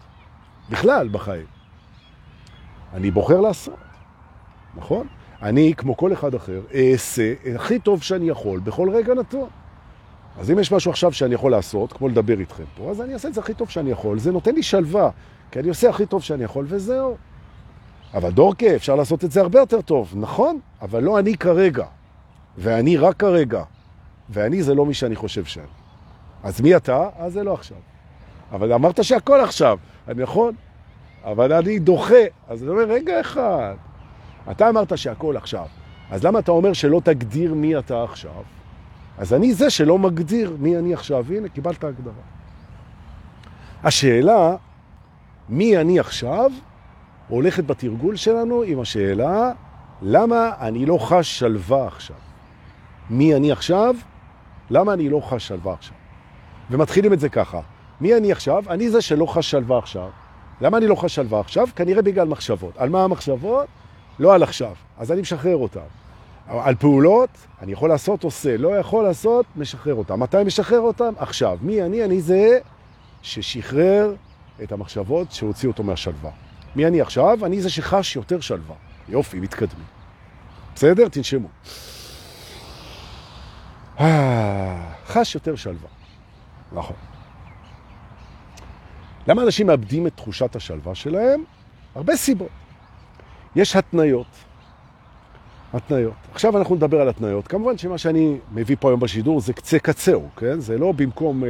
בכלל 0.69 1.07
בחיים, 1.07 1.45
אני 2.93 3.11
בוחר 3.11 3.41
לעשות, 3.41 3.79
נכון? 4.75 5.07
אני, 5.43 5.73
כמו 5.77 5.97
כל 5.97 6.13
אחד 6.13 6.35
אחר, 6.35 6.61
אעשה 6.75 7.33
הכי 7.55 7.79
טוב 7.79 8.03
שאני 8.03 8.29
יכול 8.29 8.59
בכל 8.59 8.89
רגע 8.89 9.13
נתון. 9.13 9.49
אז 10.39 10.51
אם 10.51 10.59
יש 10.59 10.71
משהו 10.71 10.91
עכשיו 10.91 11.13
שאני 11.13 11.35
יכול 11.35 11.51
לעשות, 11.51 11.93
כמו 11.93 12.07
לדבר 12.07 12.39
איתכם 12.39 12.63
פה, 12.77 12.91
אז 12.91 13.01
אני 13.01 13.13
אעשה 13.13 13.27
את 13.27 13.33
זה 13.33 13.41
הכי 13.41 13.53
טוב 13.53 13.69
שאני 13.69 13.91
יכול. 13.91 14.19
זה 14.19 14.31
נותן 14.31 14.55
לי 14.55 14.63
שלווה, 14.63 15.09
כי 15.51 15.59
אני 15.59 15.69
עושה 15.69 15.89
הכי 15.89 16.05
טוב 16.05 16.23
שאני 16.23 16.43
יכול, 16.43 16.65
וזהו. 16.67 17.17
אבל 18.13 18.31
דורקה, 18.31 18.75
אפשר 18.75 18.95
לעשות 18.95 19.23
את 19.23 19.31
זה 19.31 19.41
הרבה 19.41 19.59
יותר 19.59 19.81
טוב, 19.81 20.13
נכון? 20.15 20.59
אבל 20.81 21.03
לא 21.03 21.19
אני 21.19 21.37
כרגע, 21.37 21.85
ואני 22.57 22.97
רק 22.97 23.17
כרגע, 23.17 23.63
ואני 24.29 24.63
זה 24.63 24.75
לא 24.75 24.85
מי 24.85 24.93
שאני 24.93 25.15
חושב 25.15 25.45
שאני. 25.45 25.65
אז 26.43 26.61
מי 26.61 26.75
אתה? 26.75 27.09
אז 27.17 27.33
זה 27.33 27.43
לא 27.43 27.53
עכשיו. 27.53 27.77
אבל 28.51 28.73
אמרת 28.73 29.03
שהכל 29.03 29.39
עכשיו, 29.39 29.79
נכון? 30.15 30.55
אבל 31.23 31.53
אני 31.53 31.79
דוחה. 31.79 32.23
אז 32.47 32.63
אני 32.63 32.71
אומר, 32.71 32.83
רגע 32.83 33.21
אחד, 33.21 33.75
אתה 34.51 34.69
אמרת 34.69 34.97
שהכל 34.97 35.37
עכשיו, 35.37 35.65
אז 36.11 36.25
למה 36.25 36.39
אתה 36.39 36.51
אומר 36.51 36.73
שלא 36.73 37.01
תגדיר 37.03 37.53
מי 37.53 37.77
אתה 37.79 38.03
עכשיו? 38.03 38.43
אז 39.17 39.33
אני 39.33 39.53
זה 39.53 39.69
שלא 39.69 39.99
מגדיר 39.99 40.55
מי 40.59 40.77
אני 40.77 40.93
עכשיו. 40.93 41.25
הנה, 41.29 41.49
קיבלת 41.49 41.83
הגדרה. 41.83 42.13
השאלה, 43.83 44.55
מי 45.49 45.77
אני 45.77 45.99
עכשיו, 45.99 46.51
הולכת 47.27 47.63
בתרגול 47.63 48.15
שלנו 48.15 48.61
עם 48.61 48.79
השאלה, 48.79 49.51
למה 50.01 50.51
אני 50.59 50.85
לא 50.85 50.97
חש 50.97 51.39
שלווה 51.39 51.87
עכשיו? 51.87 52.15
מי 53.09 53.35
אני 53.35 53.51
עכשיו? 53.51 53.95
למה 54.69 54.93
אני 54.93 55.09
לא 55.09 55.21
חש 55.23 55.47
שלווה 55.47 55.73
עכשיו? 55.73 55.95
ומתחילים 56.71 57.13
את 57.13 57.19
זה 57.19 57.29
ככה. 57.29 57.59
מי 58.01 58.17
אני 58.17 58.31
עכשיו? 58.31 58.63
אני 58.69 58.89
זה 58.89 59.01
שלא 59.01 59.25
חש 59.25 59.51
שלווה 59.51 59.77
עכשיו. 59.77 60.09
למה 60.61 60.77
אני 60.77 60.87
לא 60.87 60.95
חש 60.95 61.15
שלווה 61.15 61.39
עכשיו? 61.39 61.67
כנראה 61.75 62.01
בגלל 62.01 62.27
מחשבות. 62.27 62.77
על 62.77 62.89
מה 62.89 63.03
המחשבות? 63.03 63.67
לא 64.19 64.33
על 64.33 64.43
עכשיו. 64.43 64.75
אז 64.97 65.11
אני 65.11 65.21
משחרר 65.21 65.55
אותם. 65.55 65.79
על 66.47 66.75
פעולות, 66.75 67.29
אני 67.61 67.71
יכול 67.71 67.89
לעשות, 67.89 68.23
עושה. 68.23 68.57
לא 68.57 68.77
יכול 68.77 69.03
לעשות, 69.03 69.45
משחרר 69.55 69.93
אותם. 69.93 70.19
מתי 70.19 70.43
משחרר 70.45 70.79
אותם? 70.79 71.13
עכשיו. 71.17 71.57
מי 71.61 71.83
אני? 71.83 72.05
אני 72.05 72.21
זה 72.21 72.59
ששחרר 73.21 74.15
את 74.63 74.71
המחשבות 74.71 75.31
שהוציא 75.31 75.69
אותו 75.69 75.83
מהשלווה. 75.83 76.31
מי 76.75 76.87
אני 76.87 77.01
עכשיו? 77.01 77.45
אני 77.45 77.61
זה 77.61 77.69
שחש 77.69 78.15
יותר 78.15 78.39
שלווה. 78.39 78.75
יופי, 79.09 79.39
מתקדמים. 79.39 79.85
בסדר? 80.75 81.07
תנשמו. 81.09 81.47
חש 85.07 85.35
יותר 85.35 85.55
שלווה. 85.55 85.89
נכון. 86.71 86.95
למה 89.27 89.41
אנשים 89.41 89.67
מאבדים 89.67 90.07
את 90.07 90.15
תחושת 90.15 90.55
השלווה 90.55 90.95
שלהם? 90.95 91.43
הרבה 91.95 92.15
סיבות. 92.15 92.62
יש 93.55 93.75
התניות. 93.75 94.27
התניות. 95.73 96.13
עכשיו 96.31 96.57
אנחנו 96.57 96.75
נדבר 96.75 97.01
על 97.01 97.09
התניות. 97.09 97.47
כמובן 97.47 97.77
שמה 97.77 97.97
שאני 97.97 98.37
מביא 98.51 98.75
פה 98.79 98.89
היום 98.89 98.99
בשידור 98.99 99.41
זה 99.41 99.53
קצה 99.53 99.79
קצהו, 99.79 100.29
כן? 100.37 100.59
זה 100.59 100.77
לא 100.77 100.91
במקום 100.91 101.43
אה, 101.43 101.49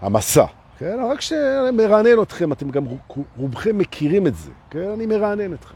המסע, 0.00 0.44
כן? 0.78 0.98
רק 1.10 1.20
שמרענן 1.20 2.22
אתכם, 2.22 2.52
אתם 2.52 2.70
גם 2.70 2.84
רובכם 3.36 3.78
מכירים 3.78 4.26
את 4.26 4.34
זה, 4.34 4.50
כן? 4.70 4.88
אני 4.94 5.06
מרענן 5.06 5.52
אתכם. 5.54 5.74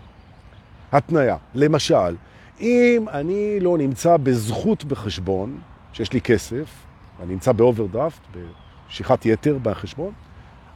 התניה. 0.92 1.36
למשל, 1.54 2.16
אם 2.60 3.06
אני 3.12 3.60
לא 3.60 3.78
נמצא 3.78 4.16
בזכות 4.16 4.84
בחשבון, 4.84 5.58
שיש 5.92 6.12
לי 6.12 6.20
כסף, 6.20 6.64
אני 7.22 7.32
נמצא 7.32 7.52
באוברדרפט, 7.52 8.20
בשיחת 8.88 9.26
יתר 9.26 9.58
בחשבון, 9.62 10.12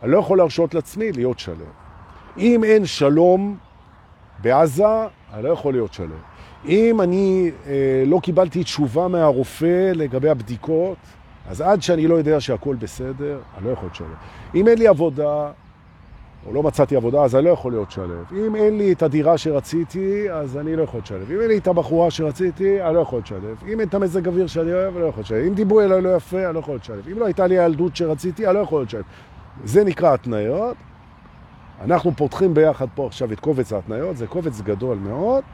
אני 0.03 0.11
לא 0.11 0.19
יכול 0.19 0.39
להרשות 0.39 0.75
לעצמי 0.75 1.13
להיות 1.13 1.39
שלם. 1.39 1.73
אם 2.39 2.65
אין 2.65 2.87
שלום 2.87 3.57
בעזה, 4.43 4.85
אני 5.35 5.45
לא 5.45 5.49
יכול 5.49 5.73
להיות 5.73 5.93
שלם. 5.93 6.11
אם 6.69 7.01
אני 7.01 7.51
אה, 7.67 8.03
לא 8.07 8.21
קיבלתי 8.23 8.65
תשובה 8.65 9.09
מהרופא 9.09 9.93
לגבי 9.95 10.29
הבדיקות, 10.29 10.97
אז 11.49 11.61
עד 11.61 11.83
שאני 11.83 12.07
לא 12.07 12.15
יודע 12.15 12.41
שהכל 12.41 12.75
בסדר, 12.75 13.39
אני 13.59 13.67
לא 13.67 13.71
יכול 13.71 13.85
להיות 13.85 13.95
שלם. 13.95 14.15
אם 14.55 14.69
אין 14.69 14.79
לי 14.79 14.87
עבודה, 14.87 15.51
או 16.47 16.53
לא 16.53 16.63
מצאתי 16.63 16.97
עבודה, 16.97 17.25
אז 17.25 17.37
אני 17.37 17.45
לא 17.45 17.51
יכול 17.51 17.73
להיות 17.73 17.91
שלב. 17.91 18.25
אם 18.33 18.57
אין 18.57 18.79
לי 18.79 18.93
את 18.93 19.03
הדירה 19.03 19.39
שרציתי, 19.39 20.31
אז 20.31 20.57
אני 20.57 20.77
לא 20.77 20.83
יכול 20.83 20.99
להיות 20.99 21.07
שלב. 21.07 21.33
אם 21.33 21.41
אין 21.41 21.49
לי 21.49 21.59
את 21.59 21.67
הבחורה 21.67 22.11
שרציתי, 22.11 22.83
אני 22.83 22.95
לא 22.95 23.01
יכול 23.01 23.17
להיות 23.17 23.27
שלב. 23.27 23.57
אם 23.69 23.81
אין 23.81 23.89
את 23.89 23.95
המזג 23.95 24.29
אוויר 24.29 24.47
שאני 24.47 24.73
אוהב, 24.73 24.95
אני 24.95 25.03
לא 25.03 25.09
יכול 25.09 25.21
להיות 25.21 25.27
שלב. 25.27 25.45
אם 25.47 25.55
דיברו 25.55 25.81
אליי 25.81 26.03
לא 26.03 26.17
יפה, 26.17 26.47
אני 26.47 26.55
לא 26.55 26.59
יכול 26.59 26.75
להיות 26.75 26.85
שלב. 26.85 27.09
אם 27.13 27.19
לא 27.19 27.25
הייתה 27.25 27.47
לי 27.47 27.59
הילדות 27.59 27.97
שרציתי, 27.97 28.47
אני 28.47 28.55
לא 28.55 28.61
יכול 28.61 28.81
להיות 28.81 28.91
שלב. 28.91 29.03
זה 29.65 29.85
נקרא 29.85 30.15
התניות. 30.15 30.77
אנחנו 31.81 32.13
פותחים 32.17 32.55
ביחד 32.55 32.87
פה 32.95 33.07
עכשיו 33.07 33.33
את 33.33 33.41
קובץ 33.41 33.73
ההתניות, 33.73 34.17
זה 34.17 34.27
קובץ 34.27 34.61
גדול 34.61 34.99
מאוד, 34.99 35.45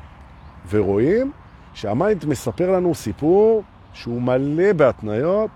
ורואים 0.69 1.33
שהמיינד 1.75 2.27
מספר 2.27 2.73
לנו 2.73 2.95
סיפור 2.95 3.63
שהוא 3.93 4.23
מלא 4.23 4.73
בהתניות, 4.73 5.51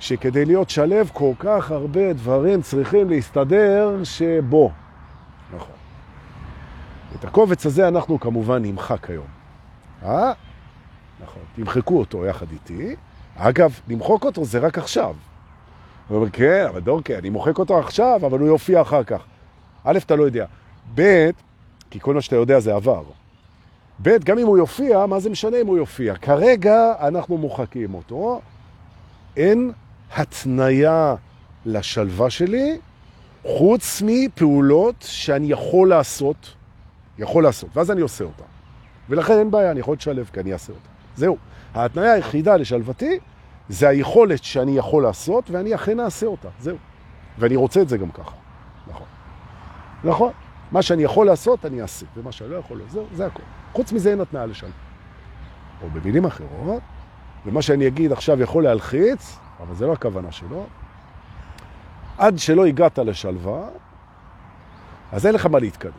שכדי 0.00 0.44
להיות 0.44 0.70
שלב 0.70 1.10
כל 1.12 1.32
כך 1.38 1.70
הרבה 1.70 2.12
דברים 2.12 2.62
צריכים 2.62 3.10
להסתדר 3.10 4.04
שבו. 4.04 4.70
נכון. 5.56 5.74
את 7.14 7.24
הקובץ 7.24 7.66
הזה 7.66 7.88
אנחנו 7.88 8.20
כמובן 8.20 8.62
נמחק 8.62 9.10
היום. 9.10 9.26
אה? 10.02 10.32
נכון. 11.22 11.42
תמחקו 11.56 11.98
אותו 11.98 12.26
יחד 12.26 12.46
איתי. 12.52 12.96
אגב, 13.36 13.80
למחוק 13.88 14.24
אותו 14.24 14.44
זה 14.44 14.58
רק 14.58 14.78
עכשיו. 14.78 15.14
הוא 16.08 16.16
אומר, 16.16 16.30
כן, 16.30 16.66
אבל 16.68 16.80
דורקי, 16.80 17.16
אני 17.16 17.30
מוחק 17.30 17.58
אותו 17.58 17.78
עכשיו, 17.78 18.20
אבל 18.26 18.38
הוא 18.38 18.48
יופיע 18.48 18.82
אחר 18.82 19.04
כך. 19.04 19.24
א', 19.84 19.98
אתה 19.98 20.16
לא 20.16 20.22
יודע. 20.22 20.46
ב', 20.94 21.30
כי 21.90 22.00
כל 22.00 22.14
מה 22.14 22.20
שאתה 22.20 22.36
יודע 22.36 22.60
זה 22.60 22.74
עבר. 22.74 23.02
ב', 24.02 24.08
גם 24.24 24.38
אם 24.38 24.46
הוא 24.46 24.58
יופיע, 24.58 25.06
מה 25.06 25.20
זה 25.20 25.30
משנה 25.30 25.60
אם 25.60 25.66
הוא 25.66 25.76
יופיע? 25.76 26.14
כרגע 26.14 26.92
אנחנו 27.00 27.38
מוחקים 27.38 27.94
אותו. 27.94 28.40
אין 29.36 29.72
התניה 30.16 31.14
לשלווה 31.66 32.30
שלי, 32.30 32.78
חוץ 33.42 34.02
מפעולות 34.06 34.94
שאני 35.00 35.46
יכול 35.46 35.88
לעשות, 35.88 36.54
יכול 37.18 37.42
לעשות, 37.42 37.76
ואז 37.76 37.90
אני 37.90 38.00
עושה 38.00 38.24
אותה. 38.24 38.42
ולכן 39.08 39.38
אין 39.38 39.50
בעיה, 39.50 39.70
אני 39.70 39.80
יכול 39.80 39.96
לשלב 39.96 40.30
כי 40.32 40.40
אני 40.40 40.52
אעשה 40.52 40.72
אותה. 40.72 40.88
זהו. 41.16 41.36
ההתניה 41.74 42.12
היחידה 42.12 42.56
לשלוותי 42.56 43.18
זה 43.68 43.88
היכולת 43.88 44.44
שאני 44.44 44.76
יכול 44.78 45.02
לעשות, 45.02 45.50
ואני 45.50 45.74
אכן 45.74 46.00
אעשה 46.00 46.26
אותה. 46.26 46.48
זהו. 46.60 46.76
ואני 47.38 47.56
רוצה 47.56 47.82
את 47.82 47.88
זה 47.88 47.96
גם 47.96 48.10
ככה. 48.10 48.43
נכון. 50.04 50.32
מה 50.72 50.82
שאני 50.82 51.02
יכול 51.02 51.26
לעשות, 51.26 51.64
אני 51.64 51.82
אעשה. 51.82 52.06
ומה 52.16 52.32
שאני 52.32 52.50
לא 52.50 52.56
יכול, 52.56 52.80
זהו, 52.88 53.06
זה 53.14 53.26
הכל. 53.26 53.42
חוץ 53.72 53.92
מזה 53.92 54.10
אין 54.10 54.20
התניה 54.20 54.46
לשלווה. 54.46 54.74
או 55.82 55.90
במילים 55.90 56.24
אחרות, 56.24 56.82
ומה 57.46 57.62
שאני 57.62 57.86
אגיד 57.86 58.12
עכשיו 58.12 58.42
יכול 58.42 58.64
להלחיץ, 58.64 59.38
אבל 59.60 59.74
זה 59.74 59.86
לא 59.86 59.92
הכוונה 59.92 60.32
שלו. 60.32 60.66
עד 62.18 62.38
שלא 62.38 62.66
הגעת 62.66 62.98
לשלווה, 62.98 63.68
אז 65.12 65.26
אין 65.26 65.34
לך 65.34 65.46
מה 65.46 65.58
להתקדם. 65.58 65.92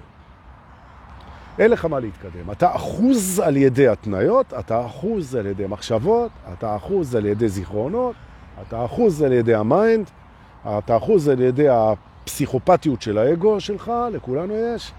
אין 1.59 1.71
לך 1.71 1.85
מה 1.85 1.99
להתקדם. 1.99 2.51
אתה 2.51 2.75
אחוז 2.75 3.39
על 3.39 3.57
ידי 3.57 3.87
התניות, 3.87 4.53
אתה 4.53 4.85
אחוז 4.85 5.35
על 5.35 5.45
ידי 5.45 5.65
מחשבות, 5.67 6.31
אתה 6.53 6.75
אחוז 6.75 7.15
על 7.15 7.25
ידי 7.25 7.49
זיכרונות, 7.49 8.15
אתה 8.61 8.85
אחוז 8.85 9.21
על 9.21 9.31
ידי 9.33 9.55
ה 9.55 9.64
mind, 9.64 10.09
אתה 10.67 10.97
אחוז 10.97 11.27
על 11.27 11.41
ידי 11.41 11.69
הפסיכופתיות 12.25 13.01
של 13.01 13.17
האגו 13.17 13.59
שלך, 13.59 13.91
לכולנו 14.11 14.53
יש, 14.55 14.91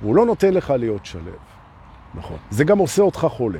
הוא 0.00 0.14
לא 0.14 0.26
נותן 0.26 0.54
לך 0.54 0.70
להיות 0.70 1.06
שלו. 1.06 1.34
נכון. 2.14 2.36
זה 2.50 2.64
גם 2.64 2.78
עושה 2.78 3.02
אותך 3.02 3.26
חולה. 3.30 3.58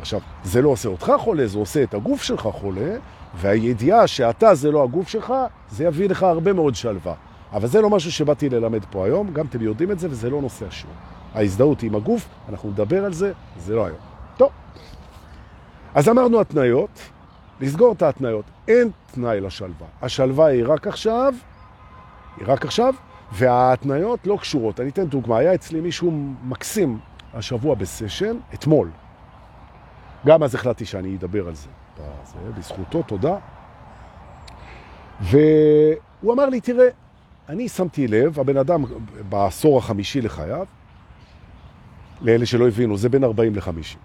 עכשיו, 0.00 0.20
זה 0.44 0.62
לא 0.62 0.68
עושה 0.68 0.88
אותך 0.88 1.12
חולה, 1.18 1.46
זה 1.46 1.58
עושה 1.58 1.82
את 1.82 1.94
הגוף 1.94 2.22
שלך 2.22 2.48
חולה, 2.52 2.96
והידיעה 3.34 4.06
שאתה 4.06 4.54
זה 4.54 4.70
לא 4.70 4.84
הגוף 4.84 5.08
שלך, 5.08 5.34
זה 5.70 5.84
יביא 5.84 6.08
לך 6.08 6.22
הרבה 6.22 6.52
מאוד 6.52 6.74
שלווה. 6.74 7.14
אבל 7.52 7.66
זה 7.66 7.80
לא 7.80 7.90
משהו 7.90 8.12
שבאתי 8.12 8.48
ללמד 8.48 8.84
פה 8.90 9.06
היום, 9.06 9.32
גם 9.32 9.46
אתם 9.46 9.62
יודעים 9.62 9.90
את 9.90 9.98
זה, 9.98 10.08
וזה 10.10 10.30
לא 10.30 10.40
נושא 10.40 10.66
השיעור. 10.66 10.96
ההזדהות 11.34 11.82
עם 11.82 11.94
הגוף, 11.94 12.28
אנחנו 12.48 12.70
נדבר 12.70 13.04
על 13.04 13.12
זה, 13.12 13.32
זה 13.58 13.74
לא 13.74 13.86
היום. 13.86 13.98
טוב, 14.36 14.50
אז 15.94 16.08
אמרנו 16.08 16.40
התניות, 16.40 16.90
לסגור 17.60 17.92
את 17.92 18.02
ההתניות. 18.02 18.44
אין 18.68 18.90
תנאי 19.14 19.40
לשלווה. 19.40 19.86
השלווה 20.02 20.46
היא 20.46 20.64
רק 20.66 20.86
עכשיו, 20.86 21.34
רק 22.40 22.64
עכשיו, 22.64 22.94
וההתניות 23.32 24.26
לא 24.26 24.36
קשורות. 24.40 24.80
אני 24.80 24.88
אתן 24.88 25.04
דוגמה, 25.04 25.38
היה 25.38 25.54
אצלי 25.54 25.80
מישהו 25.80 26.10
מקסים 26.44 26.98
השבוע 27.34 27.74
בסשן, 27.74 28.36
אתמול. 28.54 28.90
גם 30.26 30.42
אז 30.42 30.54
החלטתי 30.54 30.84
שאני 30.84 31.16
אדבר 31.16 31.48
על 31.48 31.54
זה. 31.54 31.68
זה 32.24 32.52
בזכותו, 32.58 33.02
תודה. 33.02 33.36
והוא 35.20 36.32
אמר 36.32 36.46
לי, 36.46 36.60
תראה, 36.60 36.88
אני 37.48 37.68
שמתי 37.68 38.08
לב, 38.08 38.40
הבן 38.40 38.56
אדם 38.56 38.84
בעשור 39.28 39.78
החמישי 39.78 40.20
לחייו, 40.20 40.66
לאלה 42.20 42.46
שלא 42.46 42.68
הבינו, 42.68 42.96
זה 42.96 43.08
בין 43.08 43.24
40 43.24 43.54
ל-50. 43.54 43.96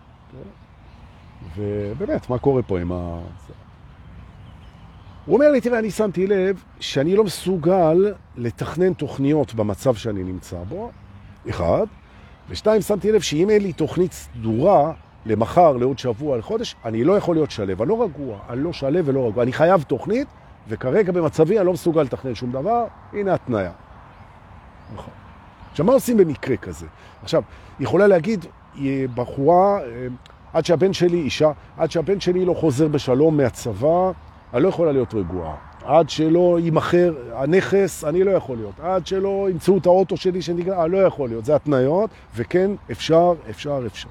ובאמת, 1.56 2.30
מה 2.30 2.40
קורה 2.40 2.64
פה 2.64 2.80
עם 2.80 2.92
ה... 2.92 3.20
הוא 5.30 5.36
אומר 5.36 5.52
לי, 5.52 5.62
תראה, 5.62 5.80
אני 5.80 5.92
שמתי 5.92 6.28
לב 6.28 6.64
שאני 6.80 7.16
לא 7.16 7.24
מסוגל 7.24 8.14
לתכנן 8.38 8.94
תוכניות 8.94 9.54
במצב 9.54 9.96
שאני 9.96 10.24
נמצא 10.24 10.58
בו, 10.70 10.92
אחד, 11.50 11.86
ושתיים, 12.50 12.82
שמתי 12.82 13.12
לב 13.12 13.22
שאם 13.22 13.50
אין 13.50 13.62
לי 13.62 13.74
תוכנית 13.74 14.14
סדורה 14.14 14.92
למחר, 15.26 15.78
לעוד 15.78 16.00
שבוע, 16.00 16.38
לחודש, 16.38 16.76
אני 16.86 17.04
לא 17.04 17.18
יכול 17.18 17.36
להיות 17.36 17.52
שלב. 17.52 17.82
אני 17.82 17.90
לא 17.90 18.04
רגוע, 18.04 18.40
אני 18.50 18.64
לא 18.64 18.74
שלב 18.74 19.08
ולא 19.08 19.28
רגוע. 19.28 19.44
אני 19.44 19.54
חייב 19.54 19.82
תוכנית, 19.82 20.28
וכרגע 20.68 21.12
במצבי 21.12 21.58
אני 21.58 21.66
לא 21.66 21.74
מסוגל 21.74 22.04
לתכנן 22.04 22.36
שום 22.36 22.52
דבר, 22.52 22.86
הנה 23.14 23.34
התניה. 23.34 23.72
נכון. 24.94 25.14
עכשיו, 25.72 25.86
מה 25.86 25.94
עושים 25.94 26.18
במקרה 26.18 26.58
כזה? 26.58 26.88
עכשיו, 27.24 27.44
יכולה 27.80 28.08
להגיד, 28.08 28.46
בחורה, 29.16 29.80
אה, 29.80 30.08
עד 30.54 30.66
שהבן 30.66 30.94
שלי, 30.94 31.18
אישה, 31.18 31.52
עד 31.78 31.92
שהבן 31.92 32.20
שלי 32.20 32.46
לא 32.46 32.54
חוזר 32.54 32.88
בשלום 32.88 33.38
מהצבא, 33.38 34.12
אני 34.54 34.64
לא 34.64 34.70
יכולה 34.70 34.92
להיות 34.92 35.14
רגועה. 35.14 35.56
עד 35.84 36.10
שלא 36.10 36.58
יימחר 36.62 37.14
הנכס, 37.34 38.04
אני 38.04 38.24
לא 38.24 38.32
יכול 38.32 38.58
להיות. 38.58 38.80
עד 38.80 39.08
שלא 39.08 39.48
ימצאו 39.52 39.78
את 39.78 39.86
האוטו 39.86 40.18
שלי 40.18 40.42
שנגרע, 40.42 40.86
אני 40.86 40.92
לא 40.92 40.98
יכול 40.98 41.30
להיות. 41.30 41.46
זה 41.46 41.56
התניות, 41.56 42.10
וכן, 42.36 42.72
אפשר, 42.92 43.34
אפשר, 43.50 43.84
אפשר. 43.86 44.10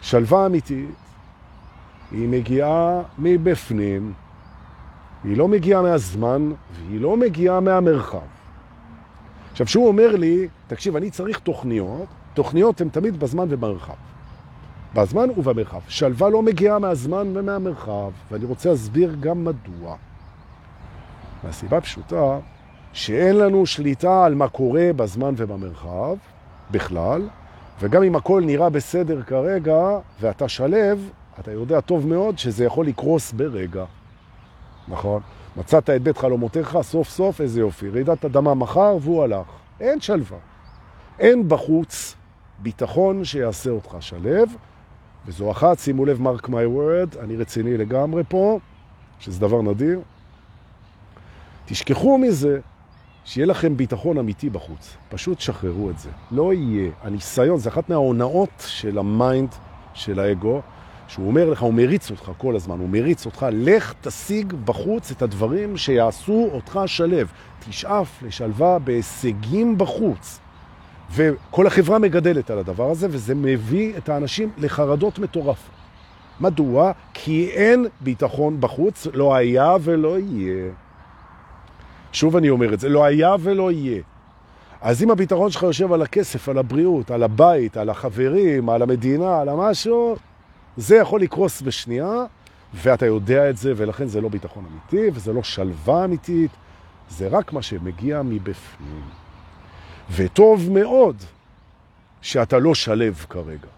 שלווה 0.00 0.46
אמיתית, 0.46 0.88
היא 2.10 2.28
מגיעה 2.28 3.02
מבפנים, 3.18 4.12
היא 5.24 5.36
לא 5.36 5.48
מגיעה 5.48 5.82
מהזמן, 5.82 6.52
והיא 6.72 7.00
לא 7.00 7.16
מגיעה 7.16 7.60
מהמרחב. 7.60 8.18
עכשיו, 9.52 9.66
שהוא 9.66 9.88
אומר 9.88 10.16
לי, 10.16 10.48
תקשיב, 10.66 10.96
אני 10.96 11.10
צריך 11.10 11.38
תוכניות, 11.38 12.06
תוכניות 12.34 12.80
הן 12.80 12.88
תמיד 12.88 13.20
בזמן 13.20 13.46
ובמרחב. 13.48 13.94
בזמן 14.94 15.28
ובמרחב. 15.36 15.80
שלווה 15.88 16.28
לא 16.28 16.42
מגיעה 16.42 16.78
מהזמן 16.78 17.36
ומהמרחב, 17.36 18.10
ואני 18.30 18.44
רוצה 18.44 18.68
להסביר 18.70 19.16
גם 19.20 19.44
מדוע. 19.44 19.96
מהסיבה 21.44 21.80
פשוטה, 21.80 22.38
שאין 22.92 23.36
לנו 23.36 23.66
שליטה 23.66 24.24
על 24.24 24.34
מה 24.34 24.48
קורה 24.48 24.90
בזמן 24.96 25.34
ובמרחב, 25.36 26.16
בכלל, 26.70 27.28
וגם 27.80 28.02
אם 28.02 28.16
הכל 28.16 28.42
נראה 28.46 28.70
בסדר 28.70 29.22
כרגע, 29.22 29.98
ואתה 30.20 30.48
שלב, 30.48 31.10
אתה 31.40 31.52
יודע 31.52 31.80
טוב 31.80 32.06
מאוד 32.06 32.38
שזה 32.38 32.64
יכול 32.64 32.86
לקרוס 32.86 33.32
ברגע. 33.32 33.84
נכון? 34.88 35.22
מצאת 35.56 35.90
את 35.90 36.02
בית 36.02 36.18
חלומותיך, 36.18 36.78
סוף 36.82 37.08
סוף, 37.08 37.40
איזה 37.40 37.60
יופי. 37.60 37.88
רעידת 37.90 38.24
אדמה 38.24 38.54
מחר 38.54 38.96
והוא 39.00 39.22
הלך. 39.22 39.46
אין 39.80 40.00
שלווה. 40.00 40.38
אין 41.18 41.48
בחוץ 41.48 42.14
ביטחון 42.58 43.24
שיעשה 43.24 43.70
אותך 43.70 43.96
שלב, 44.00 44.48
וזו 45.28 45.50
אחת, 45.50 45.78
שימו 45.78 46.04
לב, 46.04 46.22
מרק 46.22 46.48
מי 46.48 46.66
וורד, 46.66 47.16
אני 47.20 47.36
רציני 47.36 47.76
לגמרי 47.76 48.22
פה, 48.28 48.58
שזה 49.20 49.40
דבר 49.40 49.62
נדיר. 49.62 50.00
תשכחו 51.66 52.18
מזה 52.18 52.60
שיהיה 53.24 53.46
לכם 53.46 53.76
ביטחון 53.76 54.18
אמיתי 54.18 54.50
בחוץ. 54.50 54.96
פשוט 55.08 55.40
שחררו 55.40 55.90
את 55.90 55.98
זה. 55.98 56.10
לא 56.30 56.54
יהיה. 56.54 56.90
הניסיון, 57.02 57.58
זה 57.58 57.68
אחת 57.68 57.88
מההונאות 57.88 58.64
של 58.66 58.98
ה 58.98 59.07
mind, 59.07 59.54
של 59.94 60.20
האגו, 60.20 60.60
שהוא 61.08 61.26
אומר 61.26 61.50
לך, 61.50 61.62
הוא 61.62 61.74
מריץ 61.74 62.10
אותך 62.10 62.32
כל 62.38 62.56
הזמן, 62.56 62.78
הוא 62.78 62.88
מריץ 62.88 63.26
אותך, 63.26 63.46
לך 63.52 63.94
תשיג 64.00 64.52
בחוץ 64.64 65.10
את 65.10 65.22
הדברים 65.22 65.76
שיעשו 65.76 66.48
אותך 66.52 66.80
שלו. 66.86 67.32
תשאף 67.68 68.22
לשלווה 68.22 68.78
בהישגים 68.78 69.78
בחוץ. 69.78 70.40
וכל 71.10 71.66
החברה 71.66 71.98
מגדלת 71.98 72.50
על 72.50 72.58
הדבר 72.58 72.90
הזה, 72.90 73.06
וזה 73.10 73.34
מביא 73.34 73.96
את 73.96 74.08
האנשים 74.08 74.50
לחרדות 74.58 75.18
מטורף. 75.18 75.70
מדוע? 76.40 76.92
כי 77.14 77.50
אין 77.50 77.86
ביטחון 78.00 78.60
בחוץ, 78.60 79.06
לא 79.12 79.34
היה 79.34 79.76
ולא 79.80 80.18
יהיה. 80.18 80.70
שוב 82.12 82.36
אני 82.36 82.50
אומר 82.50 82.74
את 82.74 82.80
זה, 82.80 82.88
לא 82.88 83.04
היה 83.04 83.34
ולא 83.40 83.72
יהיה. 83.72 84.02
אז 84.80 85.02
אם 85.02 85.10
הביטחון 85.10 85.50
שלך 85.50 85.62
יושב 85.62 85.92
על 85.92 86.02
הכסף, 86.02 86.48
על 86.48 86.58
הבריאות, 86.58 87.10
על 87.10 87.22
הבית, 87.22 87.76
על 87.76 87.90
החברים, 87.90 88.70
על 88.70 88.82
המדינה, 88.82 89.40
על 89.40 89.48
המשהו, 89.48 90.16
זה 90.76 90.96
יכול 90.96 91.20
לקרוס 91.20 91.62
בשנייה, 91.62 92.24
ואתה 92.74 93.06
יודע 93.06 93.50
את 93.50 93.56
זה, 93.56 93.72
ולכן 93.76 94.06
זה 94.06 94.20
לא 94.20 94.28
ביטחון 94.28 94.64
אמיתי, 94.70 95.10
וזה 95.14 95.32
לא 95.32 95.42
שלווה 95.42 96.04
אמיתית, 96.04 96.50
זה 97.10 97.28
רק 97.28 97.52
מה 97.52 97.62
שמגיע 97.62 98.22
מבפנים. 98.22 99.27
וטוב 100.14 100.70
מאוד 100.70 101.16
שאתה 102.22 102.58
לא 102.58 102.74
שלב 102.74 103.26
כרגע. 103.28 103.68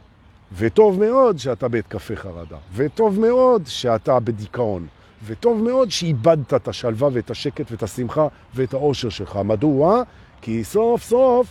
וטוב 0.57 1.01
מאוד 1.01 1.39
שאתה 1.39 1.69
בהתקפי 1.69 2.17
חרדה. 2.17 2.57
וטוב 2.75 3.21
מאוד 3.21 3.63
שאתה 3.67 4.21
בדיכאון. 4.21 4.87
וטוב 5.27 5.63
מאוד 5.63 5.91
שאיבדת 5.91 6.55
את 6.55 6.69
השלווה 6.69 7.09
ואת 7.13 7.31
השקט 7.31 7.71
ואת 7.71 7.83
השמחה 7.83 8.29
ואת 8.55 8.75
האושר 8.75 9.09
שלך. 9.09 9.37
מדוע? 9.37 10.03
כי 10.43 10.65
סוף 10.65 11.03
סוף 11.03 11.47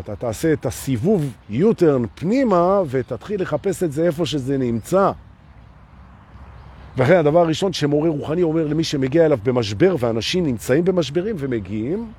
אתה 0.00 0.16
תעשה 0.16 0.52
את 0.52 0.66
הסיבוב 0.66 1.32
יוטרן 1.50 2.02
פנימה 2.14 2.82
ותתחיל 2.90 3.42
לחפש 3.42 3.82
את 3.82 3.92
זה 3.92 4.06
איפה 4.06 4.26
שזה 4.26 4.58
נמצא. 4.58 5.12
ולכן 6.96 7.16
הדבר 7.16 7.40
הראשון 7.40 7.72
שמורה 7.72 8.10
רוחני 8.10 8.42
אומר 8.42 8.66
למי 8.66 8.84
שמגיע 8.84 9.26
אליו 9.26 9.38
במשבר, 9.42 9.96
ואנשים 9.98 10.46
נמצאים 10.46 10.84
במשברים 10.84 11.36
ומגיעים, 11.38 12.12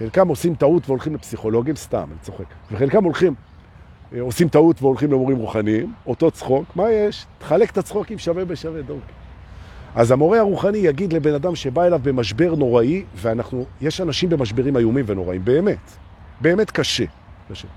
חלקם 0.00 0.28
עושים 0.28 0.54
טעות 0.54 0.82
והולכים 0.86 1.14
לפסיכולוגים, 1.14 1.76
סתם, 1.76 2.04
אני 2.10 2.18
צוחק. 2.20 2.44
וחלקם 2.72 3.04
הולכים, 3.04 3.34
אה, 4.12 4.20
עושים 4.20 4.48
טעות 4.48 4.82
והולכים 4.82 5.12
למורים 5.12 5.36
רוחניים, 5.36 5.92
אותו 6.06 6.30
צחוק, 6.30 6.76
מה 6.76 6.90
יש? 6.90 7.26
תחלק 7.38 7.70
את 7.70 7.78
הצחוקים 7.78 8.18
שווה 8.18 8.44
בשווה 8.44 8.82
דורקי. 8.82 9.12
אז 9.94 10.10
המורה 10.10 10.38
הרוחני 10.38 10.78
יגיד 10.78 11.12
לבן 11.12 11.34
אדם 11.34 11.54
שבא 11.54 11.84
אליו 11.84 12.00
במשבר 12.02 12.54
נוראי, 12.54 13.04
ואנחנו, 13.14 13.64
יש 13.80 14.00
אנשים 14.00 14.28
במשברים 14.28 14.76
איומים 14.76 15.04
ונוראים, 15.08 15.44
באמת, 15.44 15.90
באמת 16.40 16.70
קשה. 16.70 17.04
קשה. 17.50 17.68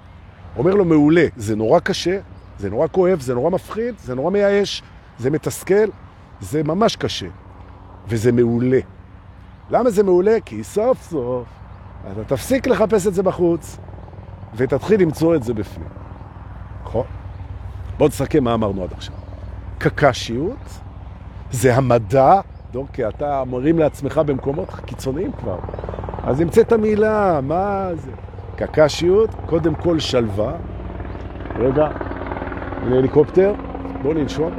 אומר 0.57 0.73
לו, 0.73 0.85
מעולה, 0.85 1.25
זה 1.35 1.55
נורא 1.55 1.79
קשה, 1.79 2.19
זה 2.59 2.69
נורא 2.69 2.87
כואב, 2.91 3.19
זה 3.19 3.33
נורא 3.33 3.49
מפחיד, 3.49 3.95
זה 3.97 4.15
נורא 4.15 4.31
מייאש, 4.31 4.83
זה 5.19 5.29
מתסכל, 5.29 5.89
זה 6.41 6.63
ממש 6.63 6.95
קשה, 6.95 7.27
וזה 8.07 8.31
מעולה. 8.31 8.79
למה 9.69 9.89
זה 9.89 10.03
מעולה? 10.03 10.37
כי 10.45 10.63
סוף 10.63 11.01
סוף 11.01 11.62
אתה 12.11 12.23
תפסיק 12.23 12.67
לחפש 12.67 13.07
את 13.07 13.13
זה 13.13 13.23
בחוץ, 13.23 13.77
ותתחיל 14.55 15.01
למצוא 15.01 15.35
את 15.35 15.43
זה 15.43 15.53
בפנים. 15.53 15.87
נכון? 16.83 17.05
בואו 17.97 18.09
נסכם 18.09 18.43
מה 18.43 18.53
אמרנו 18.53 18.83
עד 18.83 18.93
עכשיו. 18.93 19.15
קקשיות 19.77 20.79
זה 21.51 21.75
המדע, 21.75 22.41
דורקי, 22.71 23.07
אתה 23.07 23.43
מרים 23.47 23.79
לעצמך 23.79 24.21
במקומות 24.25 24.69
קיצוניים 24.85 25.31
כבר. 25.31 25.57
אז 26.23 26.41
המצאת 26.41 26.71
המילה, 26.71 27.39
מה 27.43 27.89
זה? 27.95 28.11
קקשיות, 28.55 29.29
קודם 29.45 29.75
כל 29.75 29.99
שלווה. 29.99 30.53
רגע, 31.59 31.87
הנה 32.81 32.97
הליקופטר, 32.97 33.53
בואו 34.01 34.13
ננשום. 34.13 34.51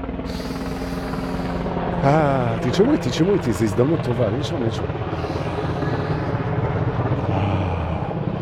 אה, 2.04 2.56
תנשמו 2.62 2.92
איתי, 2.92 3.02
תנשמו 3.02 3.32
איתי, 3.32 3.52
זו 3.52 3.64
הזדמנות 3.64 4.00
טובה, 4.02 4.30
ננשום, 4.30 4.62
ננשום. 4.62 5.03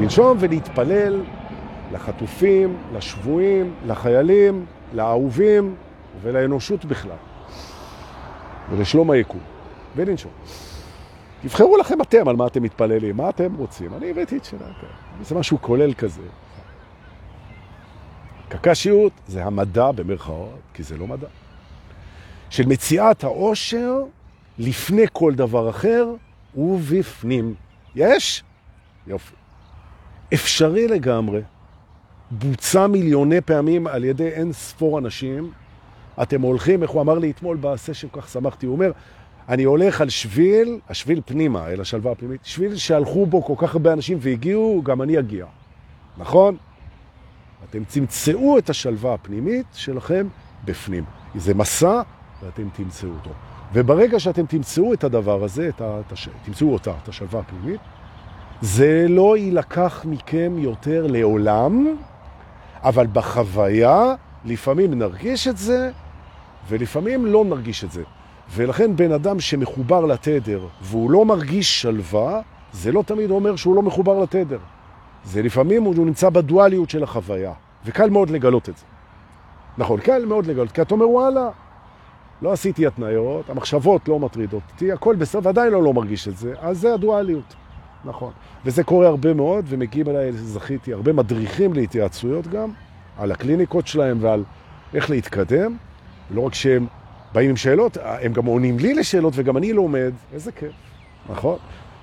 לנשום 0.03 0.37
ולהתפלל 0.41 1.23
לחטופים, 1.93 2.77
לשבויים, 2.93 3.75
לחיילים, 3.87 4.67
לאהובים 4.93 5.75
ולאנושות 6.23 6.85
בכלל. 6.85 7.17
ולשלום 8.71 9.11
היקום. 9.11 9.41
ולנשום. 9.97 10.33
תבחרו 11.43 11.77
לכם 11.77 12.03
אתם 12.03 12.29
על 12.29 12.37
מה 12.37 12.47
אתם 12.47 12.63
מתפללים, 12.63 13.17
מה 13.17 13.29
אתם 13.29 13.55
רוצים. 13.55 13.95
אני 13.95 14.11
הבאתי 14.11 14.37
את 14.37 14.45
שלה, 14.45 14.67
זה 15.23 15.35
משהו 15.35 15.59
כולל 15.61 15.95
כזה. 15.95 16.23
קקשיות 18.49 19.13
זה 19.27 19.45
המדע 19.45 19.93
במרכאות, 19.93 20.61
כי 20.75 20.83
זה 20.83 20.97
לא 20.97 21.07
מדע. 21.07 21.29
של 22.51 22.67
מציאת 22.67 23.25
האושר 23.25 24.03
לפני 24.59 25.05
כל 25.13 25.35
דבר 25.35 25.71
אחר 25.71 26.15
ובפנים. 26.57 27.55
יש? 27.95 28.45
יופי. 29.07 29.42
אפשרי 30.35 30.89
לגמרי. 30.89 31.41
בוצע 32.31 32.87
מיליוני 32.87 33.41
פעמים 33.41 33.87
על 33.87 34.05
ידי 34.05 34.29
אין 34.29 34.53
ספור 34.53 34.99
אנשים. 34.99 35.51
אתם 36.23 36.43
הולכים, 36.43 36.83
איך 36.83 36.91
הוא 36.91 37.03
אמר 37.03 37.19
לי 37.19 37.31
אתמול 37.31 37.57
בסשן, 37.61 38.09
כל 38.09 38.21
כך 38.21 38.29
שמחתי, 38.29 38.67
הוא 38.67 38.75
אומר, 38.75 38.93
אני 39.49 39.63
הולך 39.63 40.01
על 40.01 40.09
שביל, 40.09 40.79
השביל 40.89 41.21
פנימה, 41.27 41.69
אל 41.69 41.81
השלווה 41.81 42.13
הפנימית, 42.13 42.41
שביל 42.45 42.77
שהלכו 42.77 43.27
בו 43.27 43.45
כל 43.45 43.67
כך 43.67 43.75
הרבה 43.75 43.93
אנשים 43.93 44.19
והגיעו, 44.21 44.83
גם 44.85 45.03
אני 45.03 45.19
אגיע. 45.19 45.47
נכון? 46.19 46.57
אתם 47.71 47.85
תמצאו 47.85 48.59
את 48.59 48.71
השלווה 48.71 49.15
הפנימית 49.15 49.67
שלכם 49.75 50.27
בפנים. 50.65 51.05
זה 51.35 51.55
מסע 51.55 52.03
ואתם 52.43 52.69
תמצאו 52.73 53.09
אותו. 53.09 53.31
וברגע 53.73 54.21
שאתם 54.21 54.47
תמצאו 54.47 54.93
את 54.93 55.05
הדבר 55.05 55.45
הזה, 55.45 55.69
את 55.69 55.83
את. 56.13 56.33
תמצאו 56.45 56.73
אותה, 56.73 56.93
את 57.03 57.09
השלווה 57.09 57.41
הפנימית, 57.41 57.81
זה 58.63 59.07
לא 59.09 59.37
יילקח 59.37 60.05
מכם 60.09 60.55
יותר 60.59 61.07
לעולם, 61.07 61.97
אבל 62.83 63.07
בחוויה 63.13 64.15
לפעמים 64.45 64.95
נרגיש 64.95 65.49
את 65.49 65.59
זה, 65.59 65.91
ולפעמים 66.69 67.27
לא 67.27 67.45
נרגיש 67.45 67.85
את 67.85 67.93
זה. 67.93 68.03
ולכן 68.55 68.97
בן 68.97 69.13
אדם 69.13 69.41
שמחובר 69.41 70.05
לתדר 70.07 70.67
והוא 70.83 71.11
לא 71.11 71.25
מרגיש 71.25 71.83
שלווה, 71.83 72.41
זה 72.73 72.93
לא 72.93 73.03
תמיד 73.07 73.31
אומר 73.31 73.57
שהוא 73.57 73.77
לא 73.77 73.83
מחובר 73.83 74.19
לתדר. 74.19 74.59
זה 75.25 75.43
לפעמים 75.43 75.83
הוא 75.83 76.07
נמצא 76.07 76.29
בדואליות 76.31 76.91
של 76.91 77.03
החוויה, 77.03 77.53
וקל 77.85 78.11
מאוד 78.11 78.31
לגלות 78.31 78.69
את 78.69 78.77
זה. 78.77 78.85
נכון, 79.79 80.01
קל 80.01 80.25
מאוד 80.25 80.47
לגלות, 80.47 80.73
כי 80.73 80.83
אתה 80.83 80.95
אומר, 80.95 81.09
וואלה, 81.09 81.49
לא 82.43 82.53
עשיתי 82.53 82.87
התניות, 82.87 83.51
המחשבות 83.51 84.09
לא 84.09 84.19
מטרידות 84.19 84.63
אותי, 84.73 84.93
הכל 84.93 85.17
בסדר, 85.17 85.41
ועדיין 85.43 85.73
לא, 85.73 85.83
לא 85.83 85.93
מרגיש 85.93 86.29
את 86.29 86.37
זה, 86.37 86.55
אז 86.61 86.79
זה 86.79 86.95
הדואליות. 86.95 87.55
נכון. 88.05 88.33
וזה 88.65 88.85
קורה 88.85 89.07
הרבה 89.07 89.35
מאוד, 89.35 89.65
ומגיעים 89.69 90.09
אליי, 90.09 90.33
זכיתי, 90.33 90.93
הרבה 90.93 91.13
מדריכים 91.13 91.73
להתייעצויות 91.73 92.47
גם, 92.47 92.71
על 93.19 93.33
הקליניקות 93.33 93.87
שלהם 93.87 94.19
ועל 94.21 94.45
איך 94.95 95.11
להתקדם. 95.11 95.77
לא 96.31 96.41
רק 96.41 96.55
שהם 96.55 96.87
באים 97.33 97.51
עם 97.51 97.57
שאלות, 97.57 97.97
הם 98.03 98.33
גם 98.33 98.45
עונים 98.45 98.79
לי 98.79 98.95
לשאלות 98.95 99.33
וגם 99.37 99.57
אני 99.57 99.73
לומד, 99.73 100.13
איזה 100.33 100.53
כיף, 100.53 100.73
נכון? 101.31 101.59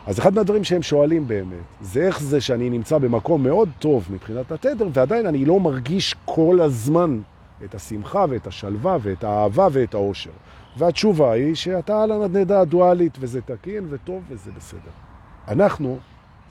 אז 0.08 0.20
אחד 0.20 0.34
מהדברים 0.34 0.64
שהם 0.64 0.82
שואלים 0.82 1.28
באמת, 1.28 1.64
זה 1.82 2.02
איך 2.02 2.22
זה 2.22 2.42
שאני 2.42 2.70
נמצא 2.70 2.98
במקום 2.98 3.44
מאוד 3.44 3.70
טוב 3.80 4.08
מבחינת 4.10 4.52
התדר, 4.52 4.88
ועדיין 4.94 5.26
אני 5.26 5.46
לא 5.46 5.60
מרגיש 5.60 6.16
כל 6.26 6.60
הזמן 6.62 7.20
את 7.64 7.76
השמחה 7.76 8.26
ואת 8.30 8.48
השלווה 8.48 8.98
ואת 9.02 9.24
האהבה 9.24 9.68
ואת 9.72 9.94
האושר. 9.94 10.32
והתשובה 10.78 11.32
היא 11.32 11.56
שאתה 11.56 12.04
על 12.04 12.12
הנדנדה 12.12 12.62
הדואלית, 12.62 13.18
וזה 13.20 13.42
תקין 13.42 13.88
וטוב 13.90 14.24
וזה 14.30 14.52
בסדר. 14.58 15.09
אנחנו, 15.50 16.00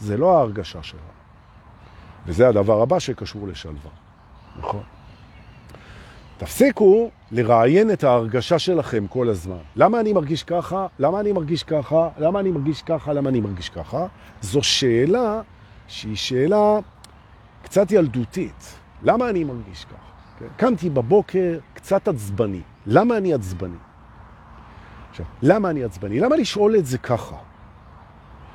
זה 0.00 0.16
לא 0.16 0.38
ההרגשה 0.38 0.82
שלנו. 0.82 1.02
וזה 2.26 2.48
הדבר 2.48 2.82
הבא 2.82 2.98
שקשור 2.98 3.48
לשלווה, 3.48 3.90
נכון? 4.58 4.82
תפסיקו 6.38 7.10
לראיין 7.30 7.90
את 7.90 8.04
ההרגשה 8.04 8.58
שלכם 8.58 9.06
כל 9.06 9.28
הזמן. 9.28 9.58
למה 9.76 10.00
אני 10.00 10.12
מרגיש 10.12 10.42
ככה? 10.44 10.86
למה 10.98 11.20
אני 11.20 11.32
מרגיש 11.32 11.62
ככה? 11.62 12.08
למה 12.18 12.40
אני 12.40 12.50
מרגיש 12.50 12.82
ככה? 12.82 13.12
למה 13.12 13.28
אני 13.28 13.40
מרגיש 13.40 13.68
ככה? 13.68 14.06
זו 14.40 14.62
שאלה 14.62 15.40
שהיא 15.88 16.16
שאלה 16.16 16.78
קצת 17.62 17.92
ילדותית. 17.92 18.74
למה 19.02 19.30
אני 19.30 19.44
מרגיש 19.44 19.84
ככה? 19.84 20.08
כן? 20.38 20.46
קמתי 20.56 20.90
בבוקר 20.90 21.58
קצת 21.74 22.08
עצבני. 22.08 22.60
למה 22.86 23.16
אני 23.16 23.34
עצבני? 23.34 23.76
עכשיו, 25.10 25.26
למה 25.42 25.70
אני 25.70 25.84
עצבני? 25.84 26.20
למה 26.20 26.36
לשאול 26.36 26.76
את 26.76 26.86
זה 26.86 26.98
ככה? 26.98 27.36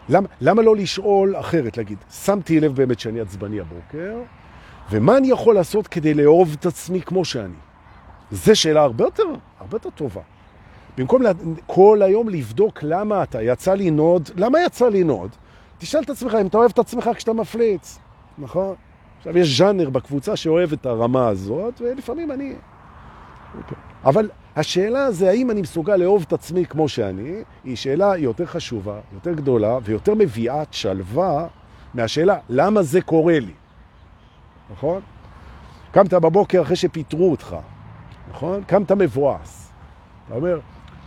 למה, 0.09 0.27
למה 0.41 0.61
לא 0.61 0.75
לשאול 0.75 1.35
אחרת? 1.35 1.77
להגיד, 1.77 1.97
שמתי 2.11 2.59
לב 2.59 2.75
באמת 2.75 2.99
שאני 2.99 3.19
עצבני 3.19 3.59
הבוקר, 3.59 4.17
ומה 4.91 5.17
אני 5.17 5.27
יכול 5.27 5.55
לעשות 5.55 5.87
כדי 5.87 6.13
לאהוב 6.13 6.55
את 6.59 6.65
עצמי 6.65 7.01
כמו 7.01 7.25
שאני? 7.25 7.53
זו 8.31 8.55
שאלה 8.55 8.81
הרבה 8.81 9.03
יותר, 9.03 9.23
הרבה 9.59 9.75
יותר 9.75 9.89
טובה. 9.89 10.21
במקום 10.97 11.21
לה, 11.21 11.31
כל 11.67 12.01
היום 12.01 12.29
לבדוק 12.29 12.79
למה 12.83 13.23
אתה 13.23 13.41
יצא 13.41 13.73
לנוד, 13.73 14.29
למה 14.35 14.59
יצא 14.61 14.89
לנוד? 14.89 15.29
תשאל 15.77 16.01
את 16.03 16.09
עצמך 16.09 16.37
אם 16.41 16.47
אתה 16.47 16.57
אוהב 16.57 16.71
את 16.73 16.79
עצמך 16.79 17.09
כשאתה 17.15 17.33
מפליץ, 17.33 17.99
נכון? 18.37 18.75
עכשיו, 19.17 19.37
יש 19.37 19.57
ז'אנר 19.57 19.89
בקבוצה 19.89 20.35
שאוהב 20.35 20.73
את 20.73 20.85
הרמה 20.85 21.27
הזאת, 21.27 21.81
ולפעמים 21.81 22.31
אני... 22.31 22.53
אבל 24.03 24.29
השאלה 24.55 25.11
זה 25.11 25.29
האם 25.29 25.51
אני 25.51 25.61
מסוגל 25.61 25.95
לאהוב 25.95 26.25
את 26.27 26.33
עצמי 26.33 26.65
כמו 26.65 26.89
שאני, 26.89 27.43
היא 27.63 27.75
שאלה 27.75 28.17
יותר 28.17 28.45
חשובה, 28.45 28.99
יותר 29.13 29.33
גדולה 29.33 29.77
ויותר 29.83 30.13
מביאת 30.15 30.73
שלווה 30.73 31.47
מהשאלה 31.93 32.37
למה 32.49 32.83
זה 32.83 33.01
קורה 33.01 33.39
לי. 33.39 33.53
נכון? 34.71 35.01
קמת 35.91 36.13
בבוקר 36.13 36.61
אחרי 36.61 36.75
שפיטרו 36.75 37.31
אותך, 37.31 37.55
נכון? 38.31 38.63
קמת 38.67 38.91
מבואס. 38.91 39.71
אתה 40.27 40.35
אומר, 40.35 40.59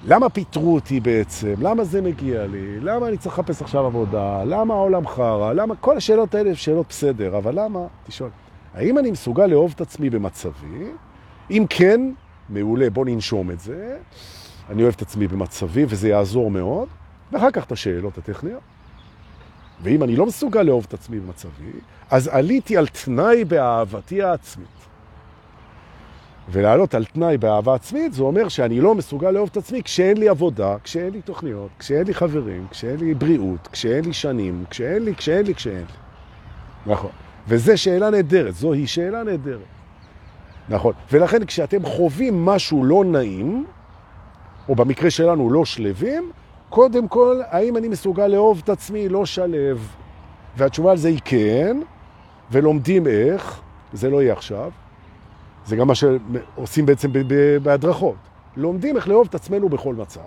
למה 0.05 0.29
פיטרו 0.29 0.75
אותי 0.75 1.01
בעצם? 1.01 1.55
למה 1.59 1.85
זה 1.85 2.03
מגיע 2.03 2.47
לי? 2.47 2.81
למה 2.81 3.09
אני 3.09 3.17
צריך 3.17 3.39
לחפש 3.39 3.63
עכשיו 3.63 3.87
עבודה? 3.87 4.45
למה 4.45 4.75
העולם 4.75 5.07
חרה? 5.07 5.53
למה? 5.53 5.77
כל 5.77 5.97
השאלות 5.97 6.35
האלה 6.35 6.49
הן 6.49 6.55
שאלות 6.55 6.87
בסדר, 6.89 7.39
אבל 7.39 7.61
למה? 7.61 7.81
תשאל. 8.07 8.27
האם 8.75 8.99
אני 8.99 9.11
מסוגל 9.11 9.47
לאהוב 9.47 9.73
את 9.77 9.81
עצמי 9.81 10.11
במצבי? 10.11 10.85
אם 11.51 11.65
כן, 11.71 12.01
מעולה, 12.49 12.91
בוא 12.91 13.05
ננשום 13.07 13.51
את 13.51 13.61
זה. 13.61 13.99
אני 14.71 14.83
אוהב 14.83 14.95
את 14.97 15.03
עצמי 15.03 15.29
במצבי, 15.29 15.85
וזה 15.89 16.09
יעזור 16.09 16.51
מאוד. 16.51 16.89
ואחר 17.33 17.51
כך 17.51 17.65
את 17.65 17.73
השאלות 17.73 18.19
הטכניות. 18.19 18.61
ואם 19.83 20.03
אני 20.03 20.17
לא 20.17 20.27
מסוגל 20.27 20.63
לאהוב 20.63 20.85
את 20.89 20.95
עצמי 20.95 21.21
במצבי, 21.21 21.73
אז 22.11 22.29
עליתי 22.29 22.77
על 22.77 22.87
תנאי 22.87 23.45
באהבתי 23.45 24.23
העצמית. 24.23 24.69
ולעלות 26.49 26.95
על 26.95 27.05
תנאי 27.05 27.39
באהבה 27.39 27.75
עצמית, 27.75 28.13
זה 28.13 28.23
אומר 28.23 28.49
שאני 28.49 28.81
לא 28.81 28.95
מסוגל 28.95 29.31
לאהוב 29.31 29.49
את 29.53 29.57
עצמי 29.57 29.83
כשאין 29.83 30.17
לי 30.17 30.29
עבודה, 30.29 30.77
כשאין 30.85 31.13
לי 31.13 31.23
תוכניות, 31.23 31.71
כשאין 31.79 32.07
לי 32.07 32.15
חברים, 32.15 32.67
כשאין 32.71 32.97
לי 33.01 33.15
בריאות, 33.15 33.69
כשאין 33.73 34.05
לי 34.05 34.13
שנים, 34.13 34.65
כשאין 34.71 35.05
לי, 35.05 35.15
כשאין 35.15 35.47
לי, 35.47 35.55
כשאין 35.55 35.77
לי. 35.77 36.93
נכון. 36.93 37.11
וזו 37.49 37.79
שאלה 37.79 38.11
נהדרת, 38.11 38.55
זוהי 38.55 38.87
שאלה 38.87 39.23
נהדרת. 39.23 39.76
נכון. 40.69 40.93
ולכן 41.13 41.45
כשאתם 41.45 41.85
חווים 41.85 42.45
משהו 42.45 42.85
לא 42.85 43.05
נעים, 43.05 43.65
או 44.69 44.75
במקרה 44.75 45.11
שלנו 45.11 45.51
לא 45.51 45.65
שלבים, 45.65 46.31
קודם 46.69 47.09
כל, 47.09 47.41
האם 47.49 47.77
אני 47.77 47.89
מסוגל 47.89 48.27
לאהוב 48.27 48.61
את 48.65 48.69
עצמי 48.69 49.09
לא 49.09 49.27
שלב? 49.27 49.89
והתשובה 50.57 50.91
על 50.91 50.97
זה 50.97 51.09
היא 51.09 51.21
כן, 51.25 51.81
ולומדים 52.51 53.07
איך, 53.07 53.61
זה 53.93 54.11
לא 54.11 54.23
יהיה 54.23 54.33
עכשיו, 54.33 54.71
זה 55.67 55.77
גם 55.77 55.87
מה 55.87 55.95
שעושים 55.95 56.87
בעצם 56.87 57.11
בהדרכות. 57.63 58.17
לומדים 58.57 58.97
איך 58.97 59.09
לאהוב 59.09 59.27
את 59.31 59.35
עצמנו 59.35 59.69
בכל 59.69 59.95
מצב, 59.95 60.21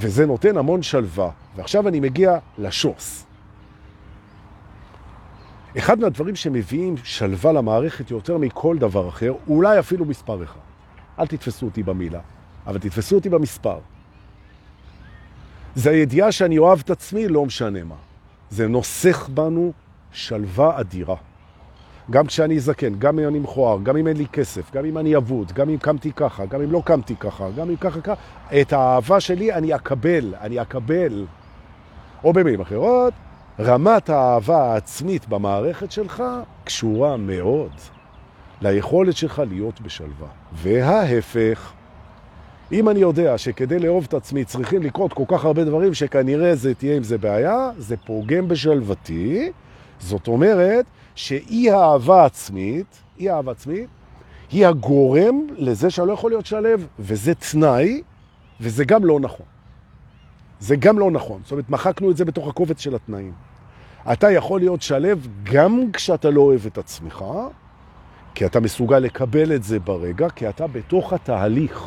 וזה 0.00 0.26
נותן 0.26 0.56
המון 0.56 0.82
שלווה. 0.82 1.30
ועכשיו 1.56 1.88
אני 1.88 2.00
מגיע 2.00 2.38
לשוס. 2.58 3.26
אחד 5.78 6.00
מהדברים 6.00 6.36
שמביאים 6.36 6.94
שלווה 7.04 7.52
למערכת 7.52 8.10
יותר 8.10 8.38
מכל 8.38 8.78
דבר 8.78 9.08
אחר, 9.08 9.32
אולי 9.48 9.78
אפילו 9.78 10.04
מספר 10.04 10.44
אחד. 10.44 10.60
אל 11.18 11.26
תתפסו 11.26 11.66
אותי 11.66 11.82
במילה, 11.82 12.20
אבל 12.66 12.78
תתפסו 12.78 13.14
אותי 13.14 13.28
במספר. 13.28 13.78
זה 15.74 15.90
הידיעה 15.90 16.32
שאני 16.32 16.58
אוהב 16.58 16.80
את 16.84 16.90
עצמי, 16.90 17.28
לא 17.28 17.46
משנה 17.46 17.84
מה. 17.84 17.94
זה 18.50 18.68
נוסח 18.68 19.28
בנו 19.34 19.72
שלווה 20.12 20.80
אדירה. 20.80 21.16
גם 22.10 22.26
כשאני 22.26 22.60
זקן, 22.60 22.94
גם 22.98 23.18
אם 23.18 23.28
אני 23.28 23.38
מכוער, 23.38 23.78
גם 23.82 23.96
אם 23.96 24.06
אין 24.06 24.16
לי 24.16 24.26
כסף, 24.26 24.72
גם 24.72 24.84
אם 24.84 24.98
אני 24.98 25.16
אבוד, 25.16 25.52
גם 25.52 25.68
אם 25.68 25.76
קמתי 25.76 26.12
ככה, 26.12 26.46
גם 26.46 26.62
אם 26.62 26.72
לא 26.72 26.82
קמתי 26.84 27.16
ככה, 27.16 27.50
גם 27.56 27.68
אם 27.70 27.76
ככה 27.76 28.00
ככה, 28.00 28.22
את 28.60 28.72
האהבה 28.72 29.20
שלי 29.20 29.52
אני 29.52 29.74
אקבל, 29.74 30.34
אני 30.40 30.62
אקבל. 30.62 31.26
או 32.24 32.32
במילים 32.32 32.60
אחרות, 32.60 33.12
רמת 33.62 34.10
האהבה 34.10 34.72
העצמית 34.72 35.28
במערכת 35.28 35.92
שלך 35.92 36.22
קשורה 36.64 37.16
מאוד 37.16 37.70
ליכולת 38.62 39.16
שלך 39.16 39.42
להיות 39.48 39.80
בשלווה. 39.80 40.28
וההפך, 40.52 41.72
אם 42.72 42.88
אני 42.88 43.00
יודע 43.00 43.38
שכדי 43.38 43.78
לאהוב 43.78 44.04
את 44.08 44.14
עצמי 44.14 44.44
צריכים 44.44 44.82
לקרות 44.82 45.12
כל 45.12 45.24
כך 45.28 45.44
הרבה 45.44 45.64
דברים 45.64 45.94
שכנראה 45.94 46.54
זה 46.54 46.74
תהיה 46.74 46.96
עם 46.96 47.02
זה 47.02 47.18
בעיה, 47.18 47.70
זה 47.78 47.96
פוגם 47.96 48.48
בשלוותי. 48.48 49.52
זאת 50.00 50.28
אומרת 50.28 50.84
שאי 51.14 51.72
אהבה 51.72 52.24
עצמית, 52.24 53.02
אי 53.18 53.30
אהבה 53.30 53.52
עצמית, 53.52 53.88
היא 54.50 54.66
הגורם 54.66 55.46
לזה 55.56 55.90
שאני 55.90 56.08
לא 56.08 56.12
יכול 56.12 56.30
להיות 56.30 56.46
שלב, 56.46 56.86
וזה 56.98 57.34
תנאי, 57.34 58.02
וזה 58.60 58.84
גם 58.84 59.04
לא 59.04 59.20
נכון. 59.20 59.46
זה 60.60 60.76
גם 60.76 60.98
לא 60.98 61.10
נכון. 61.10 61.40
זאת 61.42 61.52
אומרת, 61.52 61.70
מחקנו 61.70 62.10
את 62.10 62.16
זה 62.16 62.24
בתוך 62.24 62.48
הקובץ 62.48 62.80
של 62.80 62.94
התנאים. 62.94 63.32
אתה 64.12 64.30
יכול 64.30 64.60
להיות 64.60 64.82
שלב 64.82 65.28
גם 65.42 65.92
כשאתה 65.92 66.30
לא 66.30 66.40
אוהב 66.40 66.66
את 66.66 66.78
עצמך, 66.78 67.24
כי 68.34 68.46
אתה 68.46 68.60
מסוגל 68.60 68.98
לקבל 68.98 69.54
את 69.54 69.62
זה 69.62 69.80
ברגע, 69.80 70.30
כי 70.30 70.48
אתה 70.48 70.66
בתוך 70.66 71.12
התהליך. 71.12 71.86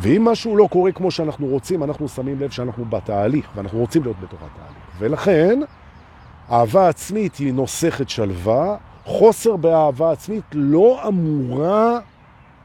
ואם 0.00 0.24
משהו 0.24 0.56
לא 0.56 0.68
קורה 0.72 0.92
כמו 0.92 1.10
שאנחנו 1.10 1.46
רוצים, 1.46 1.82
אנחנו 1.82 2.08
שמים 2.08 2.40
לב 2.40 2.50
שאנחנו 2.50 2.84
בתהליך, 2.84 3.48
ואנחנו 3.54 3.78
רוצים 3.78 4.02
להיות 4.02 4.16
בתוך 4.20 4.40
התהליך. 4.42 4.86
ולכן, 4.98 5.60
אהבה 6.50 6.88
עצמית 6.88 7.36
היא 7.36 7.54
נוסחת 7.54 8.08
שלווה, 8.08 8.76
חוסר 9.04 9.56
באהבה 9.56 10.12
עצמית 10.12 10.44
לא 10.52 11.08
אמורה, 11.08 11.98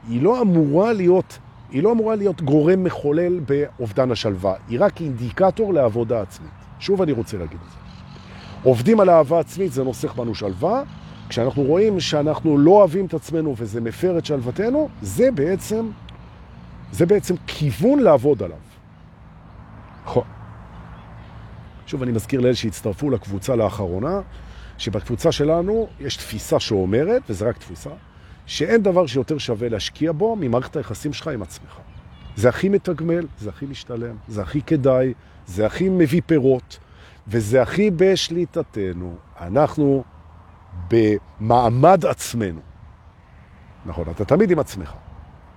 היא 0.10 0.22
לא 0.22 0.42
אמורה 0.42 0.94
להיות, 0.94 1.40
היא 1.70 1.84
לא 1.84 1.92
אמורה 1.92 2.16
להיות 2.16 2.42
גורם 2.42 2.84
מחולל 2.84 3.40
באובדן 3.40 4.12
השלווה, 4.12 4.54
היא 4.70 4.78
רק 4.82 5.02
אינדיקטור 5.02 5.74
לעבודה 5.74 6.22
עצמית. 6.22 6.52
שוב 6.80 7.02
אני 7.02 7.12
רוצה 7.12 7.38
להגיד 7.38 7.58
את 7.68 7.72
זה. 7.72 7.81
עובדים 8.64 9.00
על 9.00 9.10
אהבה 9.10 9.40
עצמית, 9.40 9.72
זה 9.72 9.84
נוסח 9.84 10.14
בנו 10.14 10.36
שלווה, 10.36 10.84
כשאנחנו 11.30 11.64
רואים 11.64 12.00
שאנחנו 12.00 12.58
לא 12.58 12.72
אוהבים 12.72 13.06
את 13.06 13.14
עצמנו 13.14 13.56
וזה 13.58 13.82
מפר 13.82 14.18
את 14.18 14.26
שלוותנו, 14.26 14.90
זה 15.02 15.32
בעצם, 15.32 15.90
זה 16.92 17.06
בעצם 17.06 17.36
כיוון 17.48 18.00
לעבוד 18.00 18.44
עליו. 18.44 18.58
שוב, 21.88 22.04
אני 22.04 22.12
מזכיר 22.12 22.40
לאלה 22.42 22.56
שהצטרפו 22.56 23.10
לקבוצה 23.10 23.56
לאחרונה, 23.56 24.20
שבקבוצה 24.78 25.32
שלנו 25.32 25.88
יש 26.00 26.18
תפיסה 26.18 26.60
שאומרת, 26.60 27.22
וזה 27.30 27.50
רק 27.50 27.58
תפיסה, 27.58 27.90
שאין 28.46 28.84
דבר 28.84 29.08
שיותר 29.08 29.38
שווה 29.38 29.70
להשקיע 29.70 30.12
בו 30.12 30.36
ממערכת 30.36 30.76
היחסים 30.76 31.14
שלך 31.14 31.28
עם 31.28 31.42
עצמך. 31.42 31.78
זה 32.36 32.50
הכי 32.50 32.70
מתגמל, 32.70 33.28
זה 33.40 33.50
הכי 33.50 33.66
משתלם, 33.66 34.16
זה 34.28 34.42
הכי 34.42 34.62
כדאי, 34.62 35.14
זה 35.46 35.66
הכי 35.66 35.90
מביא 35.90 36.22
פירות, 36.26 36.80
וזה 37.28 37.62
הכי 37.62 37.92
בשליטתנו. 37.92 39.16
אנחנו 39.42 40.04
במעמד 40.88 42.06
עצמנו. 42.06 42.60
נכון, 43.86 44.06
אתה 44.12 44.26
תמיד 44.26 44.52
עם 44.52 44.60
עצמך. 44.60 44.94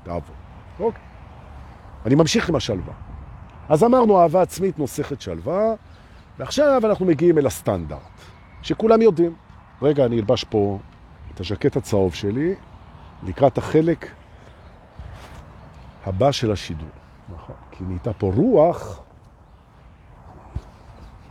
תעבור. 0.02 0.36
אוקיי. 0.80 1.02
אני 2.06 2.14
ממשיך 2.14 2.48
עם 2.48 2.54
השלווה. 2.56 2.92
אז 3.68 3.84
אמרנו, 3.84 4.20
אהבה 4.20 4.42
עצמית 4.42 4.78
נוסחת 4.78 5.20
שלווה, 5.20 5.74
ועכשיו 6.38 6.80
אנחנו 6.84 7.06
מגיעים 7.06 7.38
אל 7.38 7.46
הסטנדרט, 7.46 7.98
שכולם 8.62 9.02
יודעים. 9.02 9.34
רגע, 9.82 10.04
אני 10.04 10.16
אלבש 10.16 10.44
פה 10.44 10.78
את 11.34 11.40
הז'קט 11.40 11.76
הצהוב 11.76 12.14
שלי, 12.14 12.54
לקראת 13.22 13.58
החלק 13.58 14.10
הבא 16.06 16.32
של 16.32 16.52
השידור. 16.52 16.88
נכון, 17.34 17.56
כי 17.70 17.84
נהייתה 17.84 18.12
פה 18.12 18.32
רוח. 18.34 19.03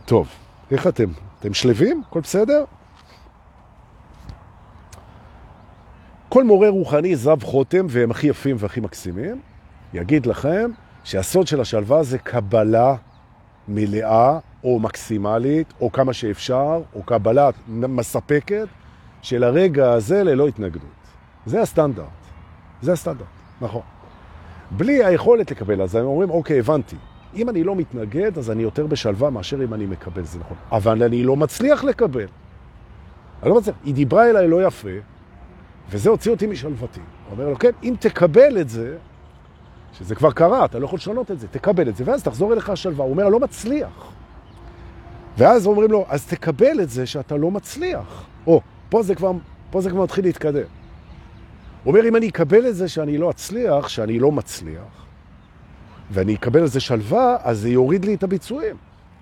טוב, 0.06 0.28
איך 0.70 0.86
אתם? 0.86 1.08
אתם 1.40 1.54
שלבים? 1.54 2.02
הכל 2.08 2.20
בסדר? 2.20 2.64
כל 6.28 6.44
מורה 6.44 6.68
רוחני 6.68 7.16
זב 7.16 7.42
חותם, 7.42 7.86
והם 7.88 8.10
הכי 8.10 8.26
יפים 8.26 8.56
והכי 8.58 8.80
מקסימים, 8.80 9.40
יגיד 9.94 10.26
לכם 10.26 10.70
שהסוד 11.04 11.46
של 11.46 11.60
השלווה 11.60 12.02
זה 12.02 12.18
קבלה 12.18 12.94
מלאה 13.68 14.38
או 14.64 14.78
מקסימלית, 14.78 15.72
או 15.80 15.92
כמה 15.92 16.12
שאפשר, 16.12 16.82
או 16.94 17.02
קבלה 17.02 17.50
מספקת 17.68 18.66
של 19.22 19.44
הרגע 19.44 19.92
הזה 19.92 20.24
ללא 20.24 20.48
התנגדות. 20.48 20.90
זה 21.46 21.62
הסטנדרט. 21.62 22.06
זה 22.82 22.92
הסטנדרט, 22.92 23.26
נכון. 23.60 23.82
בלי 24.70 25.04
היכולת 25.04 25.50
לקבל, 25.50 25.82
אז 25.82 25.94
הם 25.94 26.04
אומרים, 26.04 26.30
אוקיי, 26.30 26.58
הבנתי. 26.58 26.96
אם 27.36 27.48
אני 27.48 27.64
לא 27.64 27.76
מתנגד, 27.76 28.38
אז 28.38 28.50
אני 28.50 28.62
יותר 28.62 28.86
בשלווה 28.86 29.30
מאשר 29.30 29.64
אם 29.64 29.74
אני 29.74 29.86
מקבל, 29.86 30.24
זה 30.24 30.38
נכון. 30.38 30.56
אבל 30.72 31.02
אני 31.02 31.22
לא 31.22 31.36
מצליח 31.36 31.84
לקבל. 31.84 32.26
אני 33.42 33.50
לא 33.50 33.56
מצליח. 33.56 33.76
היא 33.84 33.94
דיברה 33.94 34.30
אליי 34.30 34.48
לא 34.48 34.66
יפה, 34.66 34.88
וזה 35.90 36.10
הוציא 36.10 36.30
אותי 36.30 36.46
משלוותי. 36.46 37.00
הוא 37.00 37.32
אומר 37.32 37.48
לו, 37.48 37.58
כן, 37.58 37.70
אם 37.82 37.94
תקבל 37.98 38.60
את 38.60 38.68
זה, 38.68 38.96
שזה 39.92 40.14
כבר 40.14 40.32
קרה, 40.32 40.64
אתה 40.64 40.78
לא 40.78 40.84
יכול 40.84 40.96
לשנות 40.96 41.30
את 41.30 41.40
זה, 41.40 41.48
תקבל 41.48 41.88
את 41.88 41.96
זה, 41.96 42.04
ואז 42.06 42.22
תחזור 42.22 42.52
אליך 42.52 42.70
השלווה. 42.70 43.04
הוא 43.04 43.12
אומר, 43.12 43.28
לא 43.28 43.40
מצליח. 43.40 44.12
ואז 45.38 45.66
אומרים 45.66 45.90
לו, 45.90 46.06
אז 46.08 46.26
תקבל 46.26 46.80
את 46.82 46.90
זה 46.90 47.06
שאתה 47.06 47.36
לא 47.36 47.50
מצליח. 47.50 48.24
או, 48.46 48.60
פה 48.88 49.02
זה 49.02 49.14
כבר, 49.14 49.32
פה 49.70 49.80
זה 49.80 49.90
כבר 49.90 50.02
מתחיל 50.02 50.24
להתקדם. 50.24 50.66
הוא 51.84 51.94
אומר, 51.94 52.08
אם 52.08 52.16
אני 52.16 52.28
אקבל 52.28 52.68
את 52.68 52.76
זה 52.76 52.88
שאני 52.88 53.18
לא 53.18 53.30
אצליח, 53.30 53.88
שאני 53.88 54.18
לא 54.18 54.32
מצליח, 54.32 55.03
ואני 56.10 56.34
אקבל 56.34 56.60
על 56.60 56.66
זה 56.66 56.80
שלווה, 56.80 57.36
אז 57.42 57.58
זה 57.58 57.68
יוריד 57.68 58.04
לי 58.04 58.14
את 58.14 58.22
הביצועים. 58.22 58.76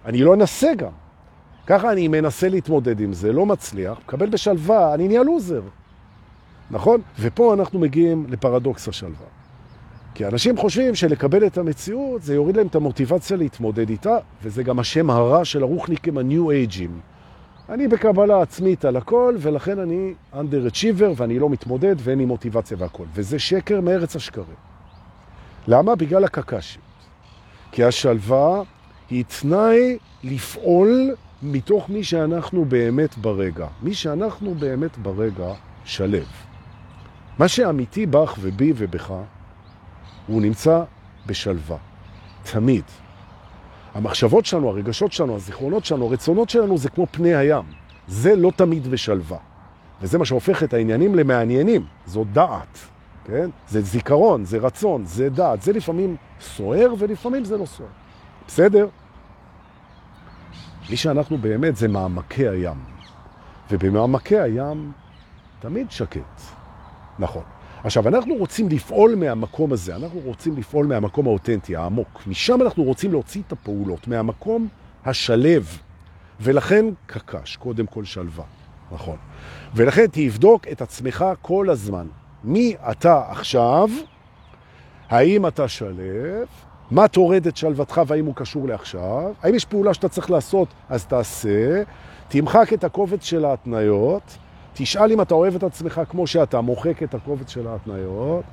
אני 0.05 0.23
לא 0.23 0.35
אנסה 0.35 0.75
גם. 0.75 0.91
ככה 1.67 1.93
אני 1.93 2.09
מנסה 2.09 2.49
להתמודד 2.49 3.01
עם 3.01 3.13
זה, 3.13 3.33
לא 3.33 3.47
מצליח, 3.47 3.99
מקבל 4.05 4.31
בשלווה, 4.31 4.95
אני 4.95 5.09
נהיה 5.09 5.23
לוזר. 5.23 5.63
נכון? 6.71 7.01
ופה 7.21 7.55
אנחנו 7.55 7.79
מגיעים 7.79 8.27
לפרדוקס 8.29 8.89
השלווה. 8.89 9.27
כי 10.15 10.27
אנשים 10.27 10.57
חושבים 10.57 10.95
שלקבל 10.95 11.47
את 11.47 11.59
המציאות 11.59 12.23
זה 12.23 12.35
יוריד 12.35 12.57
להם 12.57 12.67
את 12.67 12.75
המוטיבציה 12.75 13.37
להתמודד 13.37 13.89
איתה, 13.89 14.17
וזה 14.43 14.63
גם 14.63 14.79
השם 14.79 15.11
הרע 15.11 15.45
של 15.45 15.63
הרוחניקים 15.63 16.19
הניו 16.19 16.51
אייג'ים. 16.51 17.01
אני 17.69 17.89
בקבלה 17.89 18.43
עצמית 18.43 18.85
על 18.85 18.97
הכל, 18.97 19.37
ולכן 19.39 19.79
אני 19.79 20.15
underachiever 20.35 21.13
ואני 21.17 21.39
לא 21.39 21.49
מתמודד 21.49 21.97
ואין 21.99 22.19
לי 22.19 22.25
מוטיבציה 22.25 22.77
והכל. 22.81 23.05
וזה 23.15 23.39
שקר 23.39 23.81
מארץ 23.81 24.17
השקרים. 24.17 24.72
למה? 25.69 25.95
בגלל 25.95 26.25
הקקשיות. 26.25 26.85
כי 27.73 27.85
השלווה 27.85 28.63
היא 29.11 29.25
תנאי 29.41 29.99
לפעול 30.25 31.15
מתוך 31.43 31.89
מי 31.89 32.05
שאנחנו 32.05 32.65
באמת 32.65 33.19
ברגע. 33.19 33.67
מי 33.83 33.95
שאנחנו 33.95 34.55
באמת 34.55 34.99
ברגע 34.99 35.53
שלב. 35.85 36.27
מה 37.39 37.49
שאמיתי 37.49 38.07
בך 38.07 38.35
ובי 38.41 38.73
ובך, 38.77 39.13
הוא 40.27 40.43
נמצא 40.43 40.83
בשלווה. 41.27 41.77
תמיד. 42.43 42.85
המחשבות 43.95 44.47
שלנו, 44.47 44.69
הרגשות 44.69 45.13
שלנו, 45.13 45.37
הזיכרונות 45.37 45.85
שלנו, 45.85 46.07
הרצונות 46.07 46.51
שלנו 46.51 46.79
זה 46.79 46.89
כמו 46.89 47.07
פני 47.11 47.35
הים. 47.35 47.65
זה 48.09 48.37
לא 48.37 48.53
תמיד 48.57 48.87
בשלווה. 48.89 49.39
וזה 50.03 50.19
מה 50.19 50.25
שהופך 50.25 50.63
את 50.63 50.75
העניינים 50.75 51.15
למעניינים. 51.15 51.85
זו 52.07 52.25
דעת, 52.33 52.79
כן? 53.25 53.51
זה 53.69 53.81
זיכרון, 53.81 54.45
זה 54.45 54.59
רצון, 54.59 55.07
זה 55.07 55.29
דעת. 55.29 55.63
זה 55.63 55.73
לפעמים 55.73 56.17
סוער 56.41 56.95
ולפעמים 56.99 57.45
זה 57.45 57.57
לא 57.57 57.67
סוער. 57.67 57.89
בסדר? 58.47 58.89
מי 60.91 60.97
שאנחנו 60.97 61.39
באמת 61.39 61.77
זה 61.77 61.89
מעמקי 61.89 62.49
הים. 62.49 62.77
ובמעמקי 63.71 64.39
הים 64.39 64.93
תמיד 65.61 65.91
שקט. 65.91 66.41
נכון. 67.19 67.43
עכשיו, 67.85 68.09
אנחנו 68.09 68.35
רוצים 68.35 68.69
לפעול 68.69 69.15
מהמקום 69.15 69.73
הזה, 69.73 69.97
אנחנו 69.97 70.21
רוצים 70.25 70.57
לפעול 70.57 70.87
מהמקום 70.87 71.27
האותנטי, 71.27 71.77
העמוק. 71.77 72.23
משם 72.27 72.63
אנחנו 72.63 72.83
רוצים 72.83 73.13
להוציא 73.13 73.43
את 73.47 73.53
הפעולות, 73.53 74.09
מהמקום 74.09 74.69
השלב. 75.05 75.79
ולכן 76.41 76.85
קקש, 77.07 77.57
קודם 77.57 77.87
כל 77.87 78.05
שלווה, 78.05 78.45
נכון. 78.93 79.17
ולכן 79.75 80.07
תבדוק 80.13 80.69
את 80.69 80.83
עצמך 80.83 81.25
כל 81.43 81.71
הזמן. 81.71 82.07
מי 82.45 82.75
אתה 82.91 83.23
עכשיו? 83.31 83.89
האם 85.09 85.47
אתה 85.47 85.69
שלב? 85.69 86.47
מה 86.91 87.09
תורד 87.09 87.47
את 87.47 87.57
שלוותך 87.57 88.01
והאם 88.07 88.27
הוא 88.27 88.35
קשור 88.35 88.69
לעכשיו? 88.69 89.33
האם 89.43 89.55
יש 89.55 89.65
פעולה 89.65 89.95
שאתה 89.95 90.09
צריך 90.09 90.31
לעשות? 90.31 90.69
אז 90.89 91.07
תעשה. 91.07 91.83
תמחק 92.29 92.73
את 92.73 92.85
הקובץ 92.85 93.25
של 93.25 93.45
ההתניות. 93.45 94.23
תשאל 94.75 95.13
אם 95.13 95.21
אתה 95.21 95.35
אוהב 95.35 95.55
את 95.55 95.63
עצמך 95.63 96.01
כמו 96.09 96.27
שאתה, 96.27 96.61
מוחק 96.61 97.03
את 97.03 97.15
הקובץ 97.15 97.51
של 97.51 97.67
ההתניות. 97.67 98.45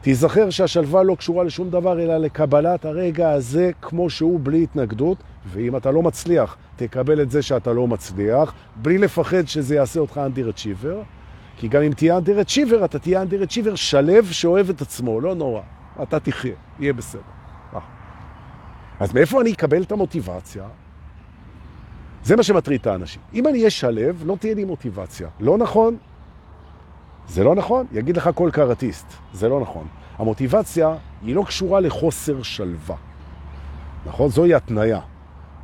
תיזכר 0.00 0.50
שהשלווה 0.50 1.02
לא 1.02 1.14
קשורה 1.14 1.44
לשום 1.44 1.70
דבר, 1.70 2.00
אלא 2.00 2.16
לקבלת 2.16 2.84
הרגע 2.84 3.30
הזה 3.30 3.70
כמו 3.82 4.10
שהוא, 4.10 4.40
בלי 4.42 4.62
התנגדות. 4.62 5.18
ואם 5.46 5.76
אתה 5.76 5.90
לא 5.90 6.02
מצליח, 6.02 6.56
תקבל 6.76 7.22
את 7.22 7.30
זה 7.30 7.42
שאתה 7.42 7.72
לא 7.72 7.86
מצליח, 7.86 8.52
בלי 8.76 8.98
לפחד 8.98 9.46
שזה 9.46 9.74
יעשה 9.74 10.00
אותך 10.00 10.20
אנטי-רצ'יבר. 10.26 11.02
כי 11.56 11.68
גם 11.68 11.82
אם 11.82 11.92
תהיה 11.92 12.16
אנטי-רצ'יבר, 12.16 12.84
אתה 12.84 12.98
תהיה 12.98 13.22
אנטי-רצ'יבר 13.22 13.74
שלב 13.74 14.26
שאוהב 14.26 14.70
את 14.70 14.80
עצמו, 14.80 15.20
לא 15.20 15.34
נורא. 15.34 15.60
אתה 16.02 16.20
תחיה, 16.20 16.54
יהיה 16.78 16.92
בסדר. 16.92 17.20
אה. 17.74 17.80
אז 19.00 19.14
מאיפה 19.14 19.40
אני 19.40 19.52
אקבל 19.52 19.82
את 19.82 19.92
המוטיבציה? 19.92 20.64
זה 22.24 22.36
מה 22.36 22.42
שמטריד 22.42 22.80
את 22.80 22.86
האנשים. 22.86 23.22
אם 23.34 23.46
אני 23.46 23.58
אהיה 23.58 23.70
שלב, 23.70 24.22
לא 24.26 24.36
תהיה 24.40 24.54
לי 24.54 24.64
מוטיבציה. 24.64 25.28
לא 25.40 25.58
נכון? 25.58 25.96
זה 27.28 27.44
לא 27.44 27.54
נכון? 27.54 27.86
יגיד 27.92 28.16
לך 28.16 28.30
כל 28.34 28.50
קראטיסט. 28.52 29.06
זה 29.32 29.48
לא 29.48 29.60
נכון. 29.60 29.86
המוטיבציה 30.18 30.94
היא 31.22 31.34
לא 31.34 31.42
קשורה 31.46 31.80
לחוסר 31.80 32.42
שלווה. 32.42 32.96
נכון? 34.06 34.28
זוהי 34.28 34.54
התניה. 34.54 35.00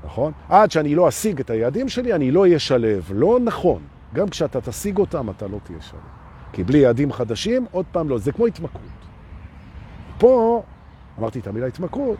נכון? 0.05 0.33
עד 0.49 0.71
שאני 0.71 0.95
לא 0.95 1.09
אשיג 1.09 1.41
את 1.41 1.51
היעדים 1.51 1.89
שלי, 1.89 2.13
אני 2.13 2.31
לא 2.31 2.41
אהיה 2.41 2.59
שלב. 2.59 3.11
לא 3.15 3.39
נכון. 3.45 3.83
גם 4.15 4.29
כשאתה 4.29 4.61
תשיג 4.61 4.99
אותם, 4.99 5.31
אתה 5.31 5.47
לא 5.47 5.59
תהיה 5.65 5.81
שלב. 5.81 6.01
כי 6.53 6.65
בלי 6.65 6.79
יעדים 6.79 7.13
חדשים, 7.13 7.67
עוד 7.71 7.87
פעם 7.93 8.09
לא. 8.09 8.19
זה 8.19 8.33
כמו 8.33 8.47
התמכרות. 8.47 8.83
פה, 10.19 10.63
אמרתי 11.19 11.39
את 11.39 11.47
המילה 11.47 11.67
התמכרות, 11.67 12.19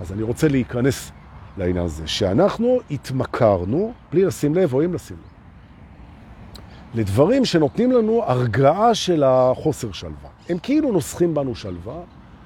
אז 0.00 0.12
אני 0.12 0.22
רוצה 0.22 0.48
להיכנס 0.48 1.12
לעניין 1.56 1.84
הזה, 1.84 2.06
שאנחנו 2.06 2.80
התמכרנו, 2.90 3.92
בלי 4.12 4.24
לשים 4.24 4.54
לב 4.54 4.74
או 4.74 4.84
אם 4.84 4.94
לשים 4.94 5.16
לב, 5.16 5.38
לדברים 6.94 7.44
שנותנים 7.44 7.92
לנו 7.92 8.22
הרגעה 8.24 8.94
של 8.94 9.22
החוסר 9.22 9.92
שלווה. 9.92 10.30
הם 10.48 10.58
כאילו 10.58 10.92
נוסחים 10.92 11.34
בנו 11.34 11.54
שלווה, 11.54 12.00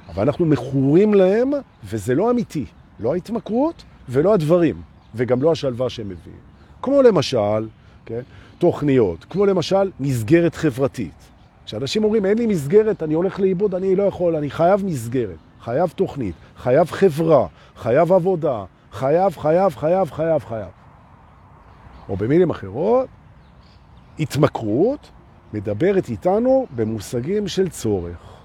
אבל 0.09 0.23
אנחנו 0.23 0.47
מכורים 0.47 1.15
להם, 1.15 1.51
וזה 1.85 2.15
לא 2.15 2.31
אמיתי. 2.31 2.67
לא 3.01 3.13
ההתמכרות 3.13 3.85
ולא 4.09 4.35
הדברים, 4.35 4.83
וגם 5.15 5.43
לא 5.43 5.53
השלווה 5.53 5.91
שהם 5.91 6.09
מביאים. 6.09 6.39
כמו 6.83 7.03
למשל, 7.03 7.69
כן, 8.07 8.21
תוכניות, 8.63 9.25
כמו 9.31 9.47
למשל 9.47 9.91
מסגרת 10.01 10.55
חברתית. 10.55 11.31
כשאנשים 11.65 12.05
אומרים, 12.05 12.27
אין 12.27 12.39
לי 12.39 12.47
מסגרת, 12.47 13.03
אני 13.03 13.15
הולך 13.15 13.41
לאיבוד, 13.41 13.75
אני 13.75 13.97
לא 13.97 14.03
יכול, 14.03 14.37
אני 14.37 14.51
חייב 14.51 14.85
מסגרת, 14.85 15.37
חייב 15.61 15.91
תוכנית, 15.91 16.35
חייב 16.57 16.91
חברה, 16.91 17.47
חייב 17.77 18.13
עבודה, 18.13 18.65
חייב, 18.93 19.37
חייב, 19.37 19.75
חייב, 19.75 20.11
חייב, 20.11 20.45
חייב. 20.45 20.69
או 22.09 22.17
במילים 22.17 22.51
אחרות, 22.51 23.09
התמכרות 24.19 25.11
מדברת 25.53 26.09
איתנו 26.09 26.67
במושגים 26.77 27.49
של 27.49 27.69
צורך. 27.69 28.37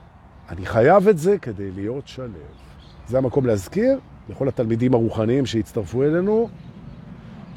אני 0.49 0.65
חייב 0.65 1.07
את 1.07 1.17
זה 1.17 1.37
כדי 1.37 1.71
להיות 1.71 2.07
שלב. 2.07 2.31
זה 3.07 3.17
המקום 3.17 3.45
להזכיר 3.45 3.99
לכל 4.29 4.47
התלמידים 4.47 4.93
הרוחניים 4.93 5.45
שהצטרפו 5.45 6.03
אלינו, 6.03 6.49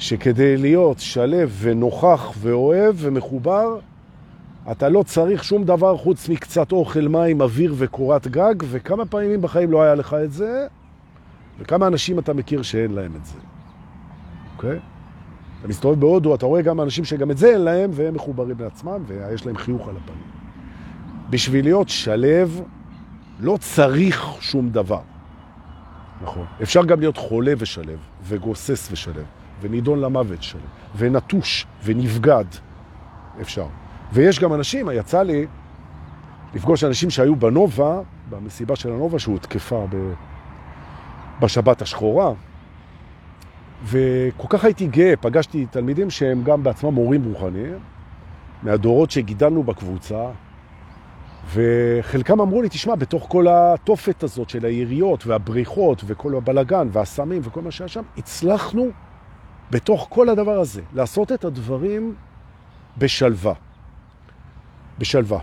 שכדי 0.00 0.56
להיות 0.56 0.98
שלב 0.98 1.56
ונוכח 1.60 2.32
ואוהב 2.38 2.94
ומחובר, 2.98 3.78
אתה 4.70 4.88
לא 4.88 5.02
צריך 5.02 5.44
שום 5.44 5.64
דבר 5.64 5.96
חוץ 5.96 6.28
מקצת 6.28 6.72
אוכל, 6.72 7.08
מים, 7.08 7.40
אוויר 7.40 7.74
וקורת 7.76 8.26
גג, 8.26 8.54
וכמה 8.70 9.06
פעמים 9.06 9.42
בחיים 9.42 9.70
לא 9.70 9.82
היה 9.82 9.94
לך 9.94 10.16
את 10.24 10.32
זה, 10.32 10.66
וכמה 11.58 11.86
אנשים 11.86 12.18
אתה 12.18 12.32
מכיר 12.32 12.62
שאין 12.62 12.90
להם 12.92 13.12
את 13.16 13.24
זה. 13.24 13.38
אוקיי? 14.56 14.78
אתה 15.60 15.68
מסתובב 15.68 16.00
בהודו, 16.00 16.34
אתה 16.34 16.46
רואה 16.46 16.62
גם 16.62 16.80
אנשים 16.80 17.04
שגם 17.04 17.30
את 17.30 17.38
זה 17.38 17.52
אין 17.52 17.60
להם, 17.60 17.90
והם 17.92 18.14
מחוברים 18.14 18.56
לעצמם, 18.58 19.04
ויש 19.06 19.46
להם 19.46 19.56
חיוך 19.56 19.88
על 19.88 19.94
הפנים. 19.96 20.24
בשביל 21.30 21.64
להיות 21.64 21.88
שלב, 21.88 22.60
לא 23.40 23.56
צריך 23.60 24.26
שום 24.40 24.70
דבר. 24.70 25.00
נכון. 26.22 26.44
אפשר 26.62 26.84
גם 26.84 27.00
להיות 27.00 27.16
חולה 27.16 27.52
ושלב, 27.58 27.98
וגוסס 28.22 28.88
ושלב, 28.92 29.24
ונידון 29.60 30.00
למוות 30.00 30.42
שלב, 30.42 30.60
ונטוש 30.96 31.66
ונבגד. 31.84 32.44
אפשר. 33.40 33.66
ויש 34.12 34.40
גם 34.40 34.54
אנשים, 34.54 34.88
יצא 34.92 35.22
לי 35.22 35.46
לפגוש 36.54 36.84
אנשים 36.84 37.10
שהיו 37.10 37.36
בנובה, 37.36 38.00
במסיבה 38.30 38.76
של 38.76 38.92
הנובה, 38.92 39.18
שהוא 39.18 39.38
תקפה 39.38 39.86
ב... 39.90 40.12
בשבת 41.40 41.82
השחורה, 41.82 42.32
וכל 43.84 44.46
כך 44.48 44.64
הייתי 44.64 44.86
גאה, 44.86 45.16
פגשתי 45.16 45.66
תלמידים 45.70 46.10
שהם 46.10 46.42
גם 46.42 46.62
בעצמם 46.62 46.94
מורים 46.94 47.24
רוחניים, 47.24 47.78
מהדורות 48.62 49.10
שגידלנו 49.10 49.62
בקבוצה, 49.62 50.26
וחלקם 51.54 52.40
אמרו 52.40 52.62
לי, 52.62 52.68
תשמע, 52.68 52.94
בתוך 52.94 53.26
כל 53.28 53.46
התופת 53.50 54.22
הזאת 54.22 54.50
של 54.50 54.64
העיריות 54.64 55.26
והבריחות 55.26 56.02
וכל 56.06 56.36
הבלגן 56.36 56.88
והסמים 56.92 57.40
וכל 57.44 57.62
מה 57.62 57.70
שהיה 57.70 57.88
שם, 57.88 58.02
הצלחנו 58.18 58.88
בתוך 59.70 60.06
כל 60.11 60.28
הדבר 60.28 60.59
הזה 60.59 60.83
לעשות 60.94 61.33
את 61.33 61.44
הדברים 61.44 62.14
בשלווה. 62.98 63.54
בשלווה. 64.98 65.38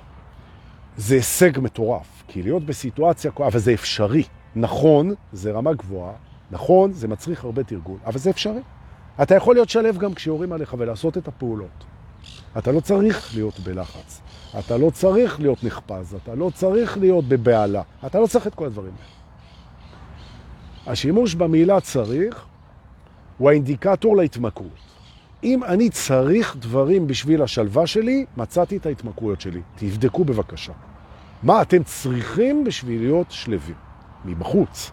זה 0.98 1.16
הישג 1.16 1.60
מטורף, 1.60 2.24
כי 2.28 2.44
להיות 2.44 2.64
בסיטואציה, 2.64 3.32
אבל 3.40 3.60
זה 3.60 3.74
אפשרי. 3.74 4.24
נכון, 4.56 5.14
זה 5.34 5.52
רמה 5.52 5.74
גבוהה, 5.74 6.14
נכון, 6.52 6.94
זה 6.94 7.08
מצריך 7.08 7.44
הרבה 7.44 7.64
תרגול, 7.64 7.98
אבל 8.06 8.20
זה 8.20 8.30
אפשרי. 8.30 8.62
אתה 9.22 9.36
יכול 9.36 9.56
להיות 9.56 9.70
שלב 9.70 9.98
גם 9.98 10.14
כשיורים 10.14 10.54
עליך 10.54 10.76
ולעשות 10.78 11.18
את 11.18 11.28
הפעולות. 11.28 11.84
אתה 12.58 12.72
לא 12.72 12.80
צריך 12.80 13.32
להיות 13.36 13.60
בלחץ. 13.60 14.22
אתה 14.60 14.78
לא 14.78 14.90
צריך 14.90 15.40
להיות 15.40 15.64
נחפז, 15.64 16.16
אתה 16.24 16.36
לא 16.36 16.52
צריך 16.54 16.98
להיות 16.98 17.26
בבעלה, 17.26 17.82
אתה 18.06 18.20
לא 18.20 18.28
צריך 18.28 18.48
את 18.48 18.56
כל 18.56 18.66
הדברים 18.66 18.94
האלה. 18.94 20.92
השימוש 20.92 21.36
במילה 21.36 21.80
צריך 21.80 22.46
הוא 23.38 23.50
האינדיקטור 23.50 24.18
להתמכרות. 24.18 24.88
אם 25.44 25.64
אני 25.64 25.90
צריך 25.90 26.56
דברים 26.60 27.08
בשביל 27.08 27.42
השלווה 27.42 27.88
שלי, 27.88 28.26
מצאתי 28.38 28.78
את 28.78 28.86
ההתמכרויות 28.86 29.42
שלי. 29.42 29.62
תבדקו 29.76 30.26
בבקשה. 30.26 30.74
מה 31.44 31.62
אתם 31.62 31.84
צריכים 31.84 32.64
בשביל 32.64 33.02
להיות 33.02 33.32
שלווים? 33.32 33.76
מבחוץ. 34.26 34.92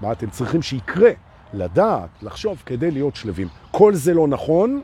מה 0.00 0.12
אתם 0.12 0.30
צריכים 0.30 0.62
שיקרה? 0.62 1.10
לדעת, 1.54 2.08
לחשוב, 2.22 2.62
כדי 2.66 2.90
להיות 2.90 3.16
שלווים. 3.16 3.48
כל 3.70 3.94
זה 3.94 4.14
לא 4.14 4.28
נכון, 4.28 4.82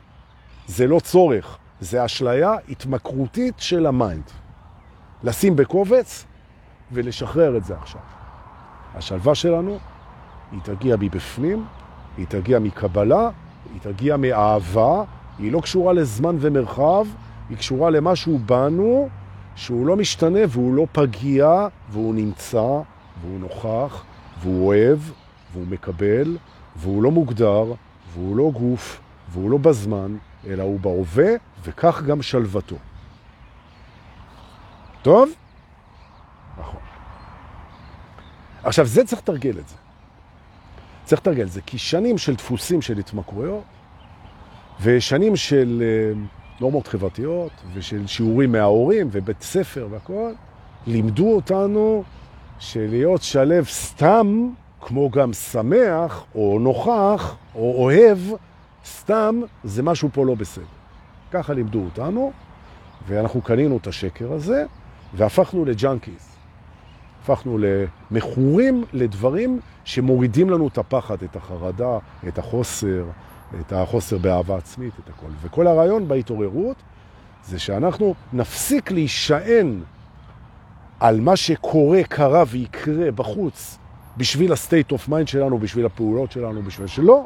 זה 0.67 0.87
לא 0.87 0.99
צורך. 0.99 1.57
זה 1.79 2.05
אשליה 2.05 2.53
התמכרותית 2.69 3.55
של 3.57 3.85
ה 3.85 3.91
mind. 3.91 4.23
לשים 5.23 5.55
בקובץ 5.55 6.25
ולשחרר 6.91 7.57
את 7.57 7.65
זה 7.65 7.75
עכשיו. 7.77 8.01
השלווה 8.95 9.35
שלנו, 9.35 9.79
היא 10.51 10.59
תגיע 10.63 10.95
מבפנים, 10.99 11.65
היא 12.17 12.25
תגיע 12.29 12.59
מקבלה, 12.59 13.29
היא 13.73 13.81
תגיע 13.81 14.17
מאהבה, 14.17 15.03
היא 15.39 15.51
לא 15.51 15.61
קשורה 15.61 15.93
לזמן 15.93 16.35
ומרחב, 16.39 17.05
היא 17.49 17.57
קשורה 17.57 17.89
למשהו 17.89 18.39
בנו, 18.45 19.09
שהוא 19.55 19.87
לא 19.87 19.95
משתנה 19.95 20.39
והוא 20.49 20.75
לא 20.75 20.87
פגיע, 20.91 21.67
והוא 21.89 22.15
נמצא, 22.15 22.81
והוא 23.21 23.39
נוכח, 23.39 24.03
והוא 24.41 24.67
אוהב, 24.67 24.99
והוא 25.53 25.67
מקבל, 25.67 26.37
והוא 26.75 27.03
לא 27.03 27.11
מוגדר, 27.11 27.73
והוא 28.13 28.35
לא 28.37 28.51
גוף, 28.53 29.01
והוא 29.31 29.51
לא 29.51 29.57
בזמן, 29.57 30.15
אלא 30.47 30.63
הוא 30.63 30.79
בהווה, 30.79 31.31
וכך 31.63 32.01
גם 32.01 32.21
שלוותו. 32.21 32.75
טוב? 35.01 35.29
נכון. 36.57 36.79
עכשיו, 38.63 38.85
זה 38.85 39.05
צריך 39.05 39.21
לתרגל 39.21 39.59
את 39.59 39.67
זה. 39.67 39.75
צריך 41.05 41.21
לתרגל 41.21 41.43
את 41.43 41.51
זה, 41.51 41.61
כי 41.61 41.77
שנים 41.77 42.17
של 42.17 42.35
דפוסים 42.35 42.81
של 42.81 42.97
התמכרויות, 42.97 43.63
ושנים 44.81 45.35
של 45.35 45.83
אה, 45.85 46.21
נורמות 46.61 46.87
חברתיות, 46.87 47.51
ושל 47.73 48.07
שיעורים 48.07 48.51
מההורים, 48.51 49.07
ובית 49.11 49.41
ספר 49.41 49.87
והכל, 49.91 50.31
לימדו 50.87 51.35
אותנו 51.35 52.03
שלהיות 52.59 53.23
שלב 53.23 53.65
סתם, 53.65 54.49
כמו 54.81 55.09
גם 55.09 55.33
שמח, 55.33 56.25
או 56.35 56.59
נוכח, 56.59 57.35
או 57.55 57.83
אוהב, 57.83 58.17
סתם 58.85 59.41
זה 59.63 59.83
משהו 59.83 60.09
פה 60.13 60.25
לא 60.25 60.35
בסדר. 60.35 60.65
ככה 61.31 61.53
לימדו 61.53 61.79
אותנו, 61.79 62.31
ואנחנו 63.07 63.41
קנינו 63.41 63.77
את 63.77 63.87
השקר 63.87 64.33
הזה, 64.33 64.65
והפכנו 65.13 65.65
לג'אנקיז. 65.65 66.32
הפכנו 67.23 67.57
למכורים 67.57 68.83
לדברים 68.93 69.59
שמורידים 69.85 70.49
לנו 70.49 70.67
את 70.67 70.77
הפחד, 70.77 71.23
את 71.23 71.35
החרדה, 71.35 71.97
את 72.27 72.37
החוסר, 72.37 73.05
את 73.59 73.73
החוסר 73.73 74.17
באהבה 74.17 74.57
עצמית, 74.57 74.93
את 75.03 75.09
הכל. 75.09 75.27
וכל 75.41 75.67
הרעיון 75.67 76.07
בהתעוררות 76.07 76.77
זה 77.45 77.59
שאנחנו 77.59 78.15
נפסיק 78.33 78.91
להישען 78.91 79.81
על 80.99 81.19
מה 81.19 81.35
שקורה, 81.35 82.03
קרה 82.03 82.43
ויקרה 82.47 83.11
בחוץ 83.11 83.77
בשביל 84.17 84.51
ה-state 84.51 84.93
of 84.93 85.09
mind 85.09 85.25
שלנו, 85.25 85.57
בשביל 85.57 85.85
הפעולות 85.85 86.31
שלנו, 86.31 86.61
בשביל 86.61 86.87
שלא, 86.87 87.25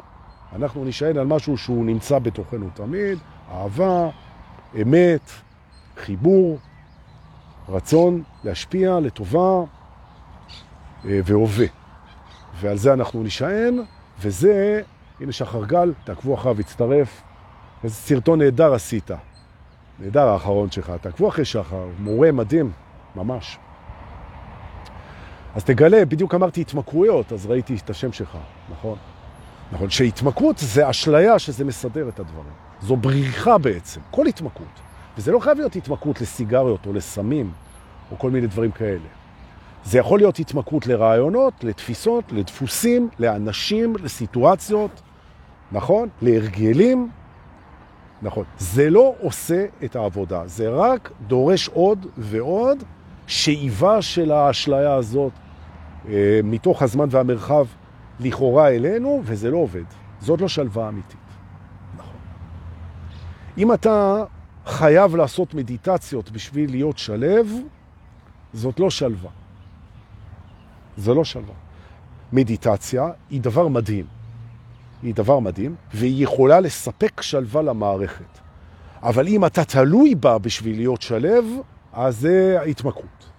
אנחנו 0.56 0.84
נשען 0.84 1.18
על 1.18 1.26
משהו 1.26 1.56
שהוא 1.56 1.84
נמצא 1.84 2.18
בתוכנו 2.18 2.68
תמיד, 2.74 3.18
אהבה, 3.52 4.08
אמת, 4.82 5.30
חיבור, 5.96 6.58
רצון 7.68 8.22
להשפיע 8.44 9.00
לטובה 9.00 9.64
והווה. 11.04 11.66
ועל 12.60 12.76
זה 12.76 12.92
אנחנו 12.92 13.22
נשען, 13.22 13.78
וזה, 14.20 14.82
הנה 15.20 15.32
שחר 15.32 15.64
גל, 15.64 15.92
תעקבו 16.04 16.34
אחריו, 16.34 16.60
הצטרף. 16.60 17.22
איזה 17.84 17.94
סרטון 17.94 18.38
נהדר 18.38 18.74
עשית. 18.74 19.10
נהדר 19.98 20.28
האחרון 20.28 20.70
שלך. 20.70 20.92
תעקבו 21.00 21.28
אחרי 21.28 21.44
שחר, 21.44 21.86
מורה 21.98 22.32
מדהים, 22.32 22.70
ממש. 23.16 23.58
אז 25.54 25.64
תגלה, 25.64 26.04
בדיוק 26.04 26.34
אמרתי 26.34 26.60
התמכרויות, 26.60 27.32
אז 27.32 27.46
ראיתי 27.46 27.76
את 27.84 27.90
השם 27.90 28.12
שלך, 28.12 28.38
נכון? 28.70 28.98
נכון, 29.72 29.90
שהתמכרות 29.90 30.58
זה 30.58 30.90
אשליה 30.90 31.38
שזה 31.38 31.64
מסדר 31.64 32.08
את 32.08 32.20
הדברים. 32.20 32.52
זו 32.80 32.96
בריחה 32.96 33.58
בעצם, 33.58 34.00
כל 34.10 34.26
התמכרות. 34.26 34.80
וזה 35.18 35.32
לא 35.32 35.38
חייב 35.38 35.58
להיות 35.58 35.76
התמכרות 35.76 36.20
לסיגריות 36.20 36.86
או 36.86 36.92
לסמים 36.92 37.50
או 38.10 38.18
כל 38.18 38.30
מיני 38.30 38.46
דברים 38.46 38.70
כאלה. 38.70 39.08
זה 39.84 39.98
יכול 39.98 40.18
להיות 40.18 40.38
התמכרות 40.38 40.86
לרעיונות, 40.86 41.64
לתפיסות, 41.64 42.24
לדפוסים, 42.32 43.08
לאנשים, 43.18 43.96
לסיטואציות, 43.96 45.02
נכון? 45.72 46.08
להרגלים, 46.22 47.10
נכון. 48.22 48.44
זה 48.58 48.90
לא 48.90 49.14
עושה 49.20 49.66
את 49.84 49.96
העבודה, 49.96 50.42
זה 50.46 50.68
רק 50.68 51.10
דורש 51.26 51.68
עוד 51.68 52.06
ועוד 52.16 52.82
שאיבה 53.26 54.02
של 54.02 54.32
האשליה 54.32 54.94
הזאת 54.94 55.32
אה, 56.08 56.40
מתוך 56.44 56.82
הזמן 56.82 57.06
והמרחב 57.10 57.66
לכאורה 58.20 58.68
אלינו, 58.68 59.20
וזה 59.24 59.50
לא 59.50 59.56
עובד. 59.56 59.84
זאת 60.20 60.40
לא 60.40 60.48
שלווה 60.48 60.88
אמיתית. 60.88 61.16
נכון. 61.96 62.16
אם 63.58 63.72
אתה 63.72 64.24
חייב 64.66 65.16
לעשות 65.16 65.54
מדיטציות 65.54 66.30
בשביל 66.30 66.70
להיות 66.70 66.98
שלב, 66.98 67.52
זאת 68.52 68.80
לא 68.80 68.90
שלווה. 68.90 69.30
זה 70.98 71.14
לא 71.14 71.24
שלווה. 71.24 71.54
מדיטציה 72.32 73.10
היא 73.30 73.40
דבר 73.40 73.68
מדהים. 73.68 74.04
היא 75.02 75.14
דבר 75.14 75.38
מדהים, 75.38 75.74
והיא 75.94 76.24
יכולה 76.24 76.60
לספק 76.60 77.20
שלווה 77.20 77.62
למערכת. 77.62 78.38
אבל 79.02 79.28
אם 79.28 79.44
אתה 79.44 79.64
תלוי 79.64 80.14
בה 80.14 80.38
בשביל 80.38 80.76
להיות 80.76 81.02
שלב, 81.02 81.44
אז 81.92 82.18
זה 82.18 82.58
התמכרות. 82.66 83.30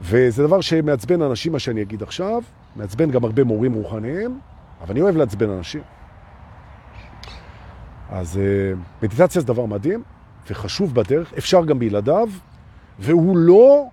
וזה 0.00 0.42
דבר 0.42 0.60
שמעצבן 0.60 1.22
אנשים, 1.22 1.52
מה 1.52 1.58
שאני 1.58 1.82
אגיד 1.82 2.02
עכשיו, 2.02 2.42
מעצבן 2.76 3.10
גם 3.10 3.24
הרבה 3.24 3.44
מורים 3.44 3.74
רוחניים, 3.74 4.40
אבל 4.80 4.90
אני 4.90 5.00
אוהב 5.00 5.16
לעצבן 5.16 5.50
אנשים. 5.50 5.82
אז 8.10 8.38
אה, 8.38 8.72
מדיטציה 9.02 9.40
זה 9.40 9.46
דבר 9.46 9.66
מדהים 9.66 10.02
וחשוב 10.50 10.94
בדרך, 10.94 11.32
אפשר 11.38 11.64
גם 11.64 11.78
בלעדיו, 11.78 12.28
והוא 12.98 13.36
לא, 13.36 13.86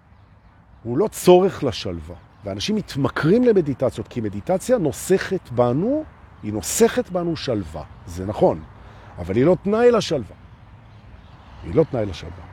הוא 0.84 0.98
לא 0.98 1.08
צורך 1.08 1.64
לשלווה. 1.64 2.16
ואנשים 2.46 2.76
מתמכרים 2.76 3.44
למדיטציות, 3.44 4.08
כי 4.08 4.22
מדיטציה 4.22 4.78
נוסכת 4.78 5.50
בנו, 5.50 6.04
היא 6.44 6.54
נוסכת 6.54 7.10
בנו 7.10 7.36
שלווה. 7.36 7.84
זה 8.08 8.26
נכון, 8.26 8.60
אבל 9.18 9.36
היא 9.36 9.46
לא 9.46 9.58
תנאי 9.64 9.92
לשלווה. 9.92 10.36
היא 11.64 11.76
לא 11.76 11.84
תנאי 11.92 12.06
לשלווה. 12.06 12.44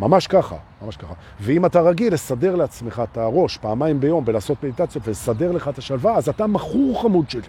ממש 0.00 0.26
ככה, 0.26 0.56
ממש 0.82 0.96
ככה. 0.96 1.14
ואם 1.40 1.66
אתה 1.66 1.80
רגיל 1.80 2.14
לסדר 2.14 2.54
לעצמך 2.54 3.02
את 3.12 3.18
הראש 3.18 3.56
פעמיים 3.56 4.00
ביום 4.00 4.24
ולעשות 4.26 4.64
מדיטציות 4.64 5.08
ולסדר 5.08 5.52
לך 5.52 5.68
את 5.68 5.78
השלווה, 5.78 6.16
אז 6.16 6.28
אתה 6.28 6.46
מכור 6.46 7.02
חמוד 7.02 7.30
שלי. 7.30 7.48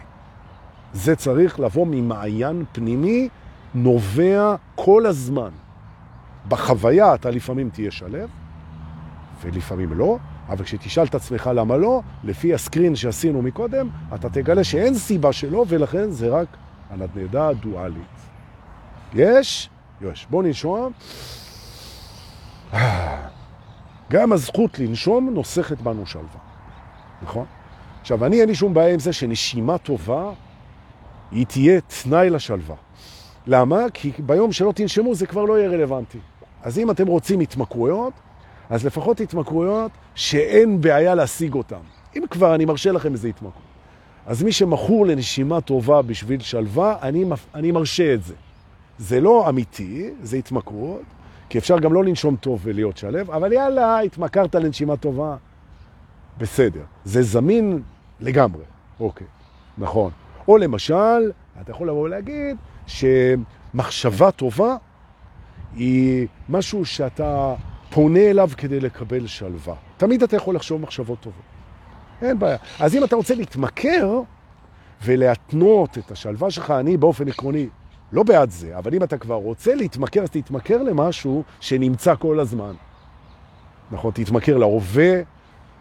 זה 0.93 1.15
צריך 1.15 1.59
לבוא 1.59 1.87
ממעיין 1.87 2.63
פנימי, 2.71 3.29
נובע 3.73 4.55
כל 4.75 5.05
הזמן. 5.05 5.49
בחוויה 6.47 7.15
אתה 7.15 7.29
לפעמים 7.29 7.69
תהיה 7.69 7.91
שלב, 7.91 8.29
ולפעמים 9.41 9.93
לא, 9.93 10.17
אבל 10.49 10.63
כשתשאל 10.63 11.03
את 11.03 11.15
עצמך 11.15 11.49
למה 11.55 11.77
לא, 11.77 12.01
לפי 12.23 12.53
הסקרין 12.53 12.95
שעשינו 12.95 13.41
מקודם, 13.41 13.89
אתה 14.15 14.29
תגלה 14.29 14.63
שאין 14.63 14.93
סיבה 14.93 15.33
שלא, 15.33 15.65
ולכן 15.67 16.11
זה 16.11 16.29
רק 16.29 16.47
הנדנדה 16.89 17.47
הדואלית. 17.47 18.17
יש? 19.13 19.69
יש. 20.01 20.27
בוא 20.29 20.43
נשמע. 20.43 20.87
גם 24.11 24.33
הזכות 24.33 24.79
לנשום 24.79 25.29
נוסכת 25.29 25.81
בנו 25.81 26.05
שלווה, 26.05 26.39
נכון? 27.21 27.45
עכשיו, 28.01 28.25
אני 28.25 28.41
אין 28.41 28.49
לי 28.49 28.55
שום 28.55 28.73
בעיה 28.73 28.93
עם 28.93 28.99
זה 28.99 29.13
שנשימה 29.13 29.77
טובה 29.77 30.31
היא 31.31 31.45
תהיה 31.45 31.81
תנאי 31.81 32.29
לשלווה. 32.29 32.75
למה? 33.47 33.79
כי 33.93 34.11
ביום 34.19 34.51
שלא 34.51 34.71
תנשמו 34.71 35.15
זה 35.15 35.27
כבר 35.27 35.43
לא 35.43 35.59
יהיה 35.59 35.69
רלוונטי. 35.69 36.19
אז 36.63 36.79
אם 36.79 36.91
אתם 36.91 37.07
רוצים 37.07 37.39
התמכרויות, 37.39 38.13
אז 38.69 38.85
לפחות 38.85 39.21
התמכרויות 39.21 39.91
שאין 40.15 40.81
בעיה 40.81 41.15
להשיג 41.15 41.53
אותן. 41.53 41.79
אם 42.15 42.23
כבר 42.29 42.55
אני 42.55 42.65
מרשה 42.65 42.91
לכם 42.91 43.13
איזה 43.13 43.27
התמכרות. 43.27 43.67
אז 44.25 44.43
מי 44.43 44.51
שמכור 44.51 45.05
לנשימה 45.05 45.61
טובה 45.61 46.01
בשביל 46.01 46.39
שלווה, 46.39 46.95
אני, 47.01 47.25
אני 47.55 47.71
מרשה 47.71 48.13
את 48.13 48.23
זה. 48.23 48.33
זה 48.97 49.21
לא 49.21 49.49
אמיתי, 49.49 50.09
זה 50.21 50.37
התמכרות, 50.37 51.01
כי 51.49 51.57
אפשר 51.57 51.79
גם 51.79 51.93
לא 51.93 52.03
לנשום 52.03 52.35
טוב 52.35 52.59
ולהיות 52.63 52.97
שלב, 52.97 53.31
אבל 53.31 53.53
יאללה, 53.53 53.99
התמכרת 53.99 54.55
לנשימה 54.55 54.97
טובה. 54.97 55.35
בסדר, 56.37 56.81
זה 57.05 57.21
זמין 57.21 57.81
לגמרי. 58.19 58.63
אוקיי, 58.99 59.27
נכון. 59.77 60.11
או 60.47 60.57
למשל, 60.57 61.31
אתה 61.61 61.71
יכול 61.71 61.87
לבוא 61.87 62.01
ולהגיד 62.03 62.57
שמחשבה 62.87 64.31
טובה 64.31 64.75
היא 65.75 66.27
משהו 66.49 66.85
שאתה 66.85 67.55
פונה 67.97 68.19
אליו 68.19 68.49
כדי 68.57 68.79
לקבל 68.79 69.27
שלווה. 69.27 69.75
תמיד 69.97 70.23
אתה 70.23 70.35
יכול 70.35 70.55
לחשוב 70.55 70.81
מחשבות 70.81 71.19
טובות. 71.19 71.41
אין 72.21 72.39
בעיה. 72.39 72.57
אז 72.79 72.95
אם 72.95 73.03
אתה 73.03 73.15
רוצה 73.15 73.35
להתמכר 73.35 74.21
ולהתנות 75.05 75.97
את 75.97 76.11
השלווה 76.11 76.51
שלך, 76.51 76.71
אני 76.71 76.97
באופן 76.97 77.27
עקרוני 77.27 77.67
לא 78.11 78.23
בעד 78.23 78.49
זה, 78.49 78.77
אבל 78.77 78.95
אם 78.95 79.03
אתה 79.03 79.17
כבר 79.17 79.35
רוצה 79.35 79.75
להתמכר, 79.75 80.23
אז 80.23 80.29
תתמכר 80.29 80.83
למשהו 80.83 81.43
שנמצא 81.59 82.15
כל 82.15 82.39
הזמן. 82.39 82.73
נכון, 83.91 84.11
תתמכר 84.11 84.57
להווה, 84.57 85.21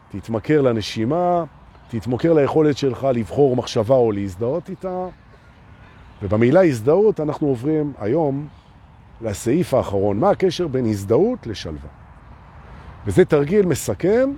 תתמכר 0.09 0.62
לנשימה, 0.62 1.45
תתמכר 1.89 2.33
ליכולת 2.33 2.77
שלך 2.77 3.07
לבחור 3.14 3.57
מחשבה 3.57 3.95
או 3.95 4.12
להזדהות 4.12 4.69
איתה. 4.69 5.07
ובמילה 6.23 6.64
הזדהות 6.64 7.21
אנחנו 7.21 7.47
עוברים 7.47 7.93
היום 7.99 8.49
לסעיף 9.21 9.75
האחרון, 9.75 10.21
מה 10.21 10.31
הקשר 10.31 10.69
בין 10.69 10.87
הזדהות 10.87 11.47
לשלווה. 11.47 12.05
וזה 13.07 13.24
תרגיל 13.24 13.66
מסכם, 13.66 14.30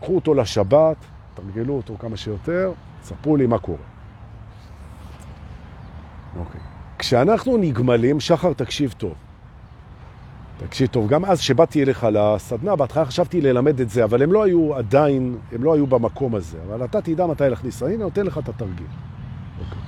קחו 0.00 0.14
אותו 0.14 0.34
לשבת, 0.34 0.96
תרגלו 1.34 1.74
אותו 1.74 1.96
כמה 1.98 2.16
שיותר, 2.16 2.72
ספרו 3.02 3.36
לי 3.36 3.46
מה 3.46 3.58
קורה. 3.58 3.78
אוקיי. 6.38 6.60
כשאנחנו 6.98 7.56
נגמלים, 7.56 8.20
שחר 8.20 8.52
תקשיב 8.52 8.94
טוב. 8.98 9.14
תקשיב 10.58 10.88
טוב, 10.88 11.08
גם 11.08 11.24
אז 11.24 11.40
שבאתי 11.40 11.82
אליך 11.82 12.06
לסדנה, 12.12 12.76
בהתחלה 12.76 13.04
חשבתי 13.04 13.40
ללמד 13.40 13.80
את 13.80 13.90
זה, 13.90 14.04
אבל 14.04 14.22
הם 14.22 14.32
לא 14.32 14.42
היו 14.42 14.74
עדיין, 14.74 15.38
הם 15.52 15.64
לא 15.64 15.74
היו 15.74 15.86
במקום 15.86 16.34
הזה. 16.34 16.58
אבל 16.68 16.84
אתה 16.84 17.00
תדע 17.00 17.26
מתי 17.26 17.44
להכניס, 17.48 17.82
הנה 17.82 17.96
נותן 17.96 18.26
לך 18.26 18.38
את 18.38 18.48
התרגיל. 18.48 18.86
אוקיי. 19.58 19.82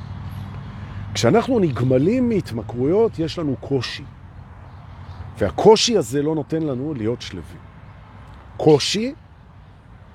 כשאנחנו 1.14 1.58
נגמלים 1.58 2.28
מהתמכרויות, 2.28 3.18
יש 3.18 3.38
לנו 3.38 3.56
קושי. 3.60 4.04
והקושי 5.38 5.96
הזה 5.96 6.22
לא 6.22 6.34
נותן 6.34 6.62
לנו 6.62 6.94
להיות 6.94 7.22
שלווים. 7.22 7.69
קושי 8.64 9.14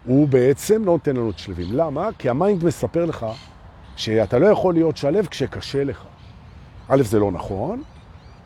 הוא 0.06 0.28
בעצם 0.28 0.86
לא 0.86 0.92
נותן 0.92 1.12
לנו 1.12 1.24
להיות 1.24 1.40
שלווים. 1.40 1.68
למה? 1.72 2.10
כי 2.18 2.30
ה 2.30 2.37
mind 2.37 2.64
מספר 2.64 3.06
לך 3.06 3.26
שאתה 3.96 4.40
לא 4.40 4.48
יכול 4.48 4.74
להיות 4.74 4.98
שלו 4.98 5.26
כשקשה 5.26 5.84
לך. 5.84 6.04
א', 6.88 7.04
זה 7.04 7.20
לא 7.20 7.32
נכון, 7.32 7.84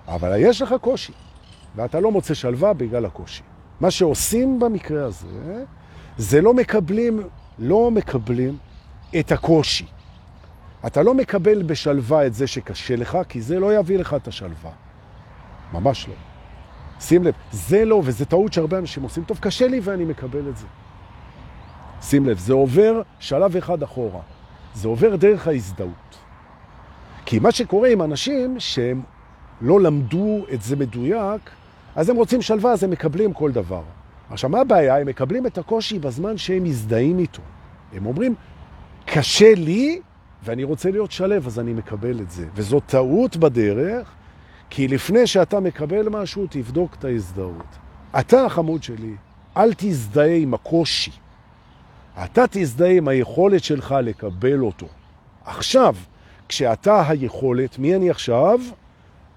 אבל 0.07 0.35
יש 0.37 0.61
לך 0.61 0.75
קושי, 0.81 1.13
ואתה 1.75 1.99
לא 1.99 2.11
מוצא 2.11 2.33
שלווה 2.33 2.73
בגלל 2.73 3.05
הקושי. 3.05 3.43
מה 3.79 3.91
שעושים 3.91 4.59
במקרה 4.59 5.05
הזה, 5.05 5.63
זה 6.17 6.41
לא 6.41 6.53
מקבלים, 6.53 7.21
לא 7.59 7.91
מקבלים 7.91 8.57
את 9.19 9.31
הקושי. 9.31 9.85
אתה 10.87 11.03
לא 11.03 11.13
מקבל 11.13 11.63
בשלווה 11.63 12.25
את 12.25 12.33
זה 12.33 12.47
שקשה 12.47 12.95
לך, 12.95 13.17
כי 13.29 13.41
זה 13.41 13.59
לא 13.59 13.79
יביא 13.79 13.99
לך 13.99 14.13
את 14.13 14.27
השלווה. 14.27 14.71
ממש 15.73 16.07
לא. 16.07 16.28
שים 16.99 17.23
לב, 17.23 17.33
זה 17.51 17.85
לא, 17.85 18.01
וזה 18.05 18.25
טעות 18.25 18.53
שהרבה 18.53 18.77
אנשים 18.77 19.03
עושים, 19.03 19.23
טוב, 19.23 19.37
קשה 19.41 19.67
לי 19.67 19.79
ואני 19.83 20.05
מקבל 20.05 20.49
את 20.49 20.57
זה. 20.57 20.65
שים 22.01 22.25
לב, 22.25 22.37
זה 22.37 22.53
עובר 22.53 23.01
שלב 23.19 23.55
אחד 23.55 23.83
אחורה. 23.83 24.21
זה 24.73 24.87
עובר 24.87 25.15
דרך 25.15 25.47
ההזדהות. 25.47 26.17
כי 27.25 27.39
מה 27.39 27.51
שקורה 27.51 27.89
עם 27.89 28.01
אנשים 28.01 28.59
שהם 28.59 29.01
לא 29.61 29.81
למדו 29.81 30.45
את 30.53 30.61
זה 30.61 30.75
מדויק, 30.75 31.49
אז 31.95 32.09
הם 32.09 32.15
רוצים 32.15 32.41
שלווה, 32.41 32.71
אז 32.71 32.83
הם 32.83 32.89
מקבלים 32.89 33.33
כל 33.33 33.51
דבר. 33.51 33.81
עכשיו, 34.29 34.49
מה 34.49 34.59
הבעיה? 34.59 34.97
הם 34.97 35.07
מקבלים 35.07 35.45
את 35.45 35.57
הקושי 35.57 35.99
בזמן 35.99 36.37
שהם 36.37 36.63
מזדהים 36.63 37.19
איתו. 37.19 37.41
הם 37.93 38.05
אומרים, 38.05 38.35
קשה 39.05 39.55
לי 39.55 40.01
ואני 40.43 40.63
רוצה 40.63 40.91
להיות 40.91 41.11
שלב, 41.11 41.47
אז 41.47 41.59
אני 41.59 41.73
מקבל 41.73 42.19
את 42.19 42.31
זה. 42.31 42.45
וזו 42.55 42.79
טעות 42.79 43.37
בדרך, 43.37 44.11
כי 44.69 44.87
לפני 44.87 45.27
שאתה 45.27 45.59
מקבל 45.59 46.09
משהו, 46.09 46.47
תבדוק 46.49 46.95
את 46.99 47.05
ההזדהות. 47.05 47.65
אתה, 48.19 48.45
החמוד 48.45 48.83
שלי, 48.83 49.13
אל 49.57 49.73
תזדהה 49.77 50.35
עם 50.35 50.53
הקושי. 50.53 51.11
אתה 52.23 52.43
תזדהה 52.49 52.91
עם 52.91 53.07
היכולת 53.07 53.63
שלך 53.63 53.95
לקבל 54.03 54.61
אותו. 54.61 54.87
עכשיו, 55.45 55.95
כשאתה 56.47 57.09
היכולת, 57.09 57.79
מי 57.79 57.95
אני 57.95 58.09
עכשיו? 58.09 58.59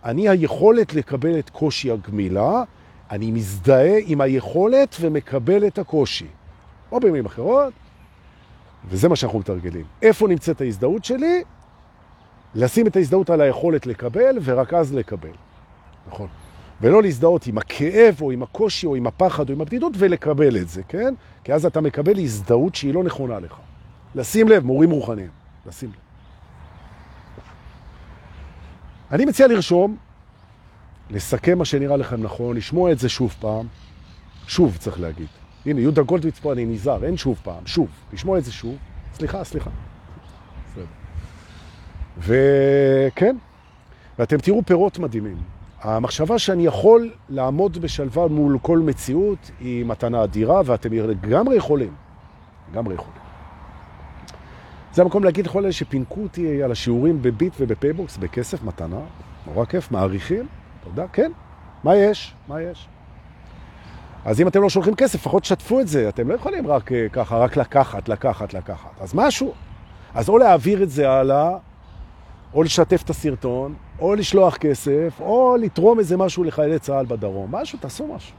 אני 0.05 0.28
היכולת 0.28 0.95
לקבל 0.95 1.39
את 1.39 1.51
קושי 1.51 1.91
הגמילה, 1.91 2.62
אני 3.11 3.30
מזדהה 3.30 3.99
עם 4.07 4.20
היכולת 4.20 4.97
ומקבל 5.01 5.66
את 5.66 5.78
הקושי. 5.78 6.26
או 6.93 7.01
במילים 7.01 7.26
אחרות, 7.26 7.72
וזה 8.89 9.09
מה 9.09 9.16
שאנחנו 9.16 9.39
מתרגלים. 9.39 9.85
איפה 10.03 10.28
נמצאת 10.28 10.61
ההזדהות 10.61 11.05
שלי? 11.05 11.43
לשים 12.55 12.87
את 12.87 12.97
ההזדהות 12.97 13.31
על 13.31 13.41
היכולת 13.41 13.87
לקבל, 13.87 14.39
ורק 14.43 14.75
אז 14.75 14.95
לקבל. 14.95 15.31
נכון. 16.09 16.29
ולא 16.81 17.03
להזדהות 17.03 17.47
עם 17.47 17.59
הכאב, 17.59 18.17
או 18.21 18.31
עם 18.31 18.43
הקושי, 18.43 18.87
או 18.87 18.95
עם 18.95 19.07
הפחד, 19.07 19.49
או 19.49 19.55
עם 19.55 19.61
הבדידות, 19.61 19.93
ולקבל 19.99 20.57
את 20.57 20.69
זה, 20.69 20.83
כן? 20.89 21.15
כי 21.45 21.53
אז 21.53 21.67
אתה 21.67 21.81
מקבל 21.81 22.19
הזדהות 22.19 22.75
שהיא 22.75 22.95
לא 22.95 23.05
נכונה 23.05 23.41
לך. 23.41 23.55
לשים 24.15 24.49
לב, 24.49 24.65
מורים 24.65 24.91
רוחניים. 24.91 25.31
לשים 25.67 25.89
לב. 25.89 25.95
אני 29.13 29.25
מציע 29.25 29.47
לרשום, 29.47 29.97
לסכם 31.11 31.59
מה 31.59 31.65
שנראה 31.65 31.97
לכם 31.97 32.23
נכון, 32.23 32.57
לשמוע 32.57 32.93
את 32.93 32.99
זה 32.99 33.09
שוב 33.09 33.35
פעם, 33.41 33.67
שוב 34.47 34.77
צריך 34.77 35.01
להגיד. 35.01 35.27
הנה, 35.67 35.81
יהודה 35.81 36.03
גולדוויץ 36.03 36.39
פה, 36.39 36.53
אני 36.53 36.65
נזהר, 36.65 37.05
אין 37.05 37.17
שוב 37.17 37.41
פעם, 37.43 37.67
שוב, 37.67 37.89
לשמוע 38.13 38.39
את 38.39 38.45
זה 38.45 38.53
שוב. 38.53 38.77
סליחה, 39.15 39.45
סליחה. 39.45 39.71
וכן, 42.19 43.37
ואתם 44.19 44.39
תראו 44.39 44.63
פירות 44.67 44.99
מדהימים. 44.99 45.37
המחשבה 45.83 46.39
שאני 46.39 46.67
יכול 46.67 47.11
לעמוד 47.29 47.79
בשלווה 47.79 48.29
מול 48.29 48.59
כל 48.63 48.79
מציאות 48.79 49.51
היא 49.61 49.85
מתנה 49.85 50.25
אדירה, 50.25 50.61
ואתם 50.65 50.93
לגמרי 50.93 51.57
יכולים. 51.57 51.95
לגמרי 52.73 52.95
יכולים. 52.95 53.23
זה 54.93 55.03
המקום 55.03 55.25
להגיד 55.25 55.47
לכל 55.47 55.65
אלה 55.65 55.73
שפינקו 55.73 56.23
אותי 56.23 56.63
על 56.63 56.73
השיעורים 56.73 57.23
בביט 57.23 57.53
ובפייבוקס 57.61 58.17
בכסף, 58.17 58.63
מתנה, 58.63 59.01
נורא 59.47 59.65
כיף, 59.65 59.91
מעריכים, 59.91 60.47
תודה, 60.85 61.09
כן, 61.13 61.33
מה 61.85 61.97
יש? 61.97 62.35
מה 62.49 62.63
יש? 62.63 62.89
אז 64.25 64.41
אם 64.41 64.49
אתם 64.49 64.63
לא 64.63 64.71
שולחים 64.71 64.95
כסף, 64.95 65.15
לפחות 65.15 65.45
שתפו 65.45 65.81
את 65.81 65.89
זה, 65.89 66.09
אתם 66.09 66.29
לא 66.29 66.35
יכולים 66.35 66.67
רק 66.67 66.93
אה, 66.93 67.07
ככה, 67.13 67.37
רק 67.37 67.57
לקחת, 67.57 68.09
לקחת, 68.09 68.55
לקחת. 68.55 68.91
אז 69.01 69.15
משהו. 69.15 69.55
אז 70.15 70.29
או 70.29 70.39
להעביר 70.39 70.83
את 70.83 70.91
זה 70.91 71.11
הלאה, 71.11 71.57
או 72.55 72.63
לשתף 72.63 73.03
את 73.03 73.11
הסרטון, 73.11 73.75
או 73.99 74.15
לשלוח 74.15 74.57
כסף, 74.57 75.21
או 75.21 75.57
לתרום 75.61 75.99
איזה 75.99 76.17
משהו 76.17 76.45
לחיילי 76.45 76.79
צה"ל 76.79 77.07
בדרום. 77.07 77.55
משהו, 77.55 77.79
תעשו 77.79 78.07
משהו. 78.07 78.35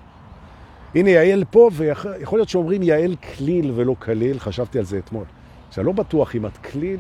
הנה 0.95 1.09
יעל 1.09 1.43
פה, 1.51 1.70
ויכול 1.74 2.39
להיות 2.39 2.49
שאומרים 2.49 2.84
יעל 2.84 3.16
כליל 3.16 3.72
ולא 3.76 3.95
כליל, 3.99 4.39
חשבתי 4.39 4.80
על 4.80 4.86
זה 4.86 4.97
אתמול. 4.97 5.24
שאני 5.72 5.86
לא 5.86 5.91
בטוח 5.91 6.36
אם 6.36 6.45
את 6.45 6.57
כליל, 6.57 6.99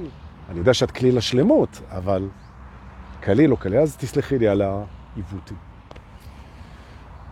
אני 0.49 0.59
יודע 0.59 0.73
שאת 0.73 0.91
כליל 0.91 1.17
השלמות, 1.17 1.81
אבל 1.89 2.27
כליל 3.23 3.51
או 3.51 3.57
כליל, 3.57 3.77
אז 3.79 3.97
תסלחי 3.97 4.39
לי 4.39 4.47
על 4.47 4.61
העיוותים. 4.61 5.57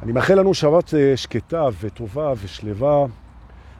אני 0.03 0.11
מאחל 0.11 0.39
לנו 0.39 0.53
שבת 0.53 0.93
אה, 0.93 1.17
שקטה 1.17 1.67
וטובה 1.81 2.33
ושלווה, 2.43 3.05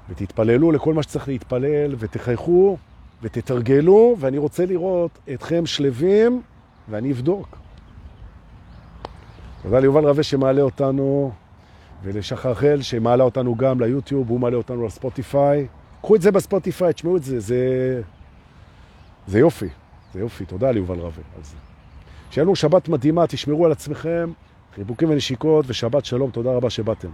ותתפללו 0.10 0.72
לכל 0.72 0.94
מה 0.94 1.04
שצריך 1.04 1.28
להתפלל, 1.28 1.96
ותחייכו 2.00 2.78
ותתרגלו, 3.24 4.16
ואני 4.20 4.38
רוצה 4.38 4.66
לראות 4.66 5.20
אתכם 5.34 5.66
שלווים, 5.66 6.42
ואני 6.90 7.12
אבדוק. 7.12 7.58
תודה 9.64 9.80
ליובל 9.80 10.06
רווה 10.06 10.24
שמעלה 10.24 10.62
אותנו, 10.62 11.32
ולשחר 12.04 12.54
חל 12.54 12.82
שמעלה 12.82 13.24
אותנו 13.24 13.56
גם 13.56 13.82
ליוטיוב, 13.82 14.30
הוא 14.30 14.40
מעלה 14.40 14.58
אותנו 14.58 14.86
לספוטיפיי. 14.86 15.68
קחו 16.02 16.16
את 16.16 16.22
זה 16.22 16.32
בספוטיפיי, 16.32 16.94
תשמעו 16.94 17.18
את 17.18 17.24
זה, 17.24 17.40
זה, 17.40 18.02
זה 19.28 19.40
יופי, 19.40 19.70
זה 20.14 20.20
יופי. 20.20 20.46
תודה 20.46 20.72
ליובל 20.72 21.00
רווה 21.00 21.24
על 21.38 21.44
זה. 21.44 21.56
שיהיה 22.32 22.46
לנו 22.46 22.56
שבת 22.56 22.90
מדהימה, 22.90 23.28
תשמרו 23.28 23.66
על 23.66 23.72
עצמכם, 23.72 24.32
חיבוקים 24.76 25.10
ונשיקות 25.10 25.66
ושבת 25.68 26.06
שלום, 26.06 26.32
תודה 26.32 26.52
רבה 26.52 26.70
שבאתם. 26.70 27.10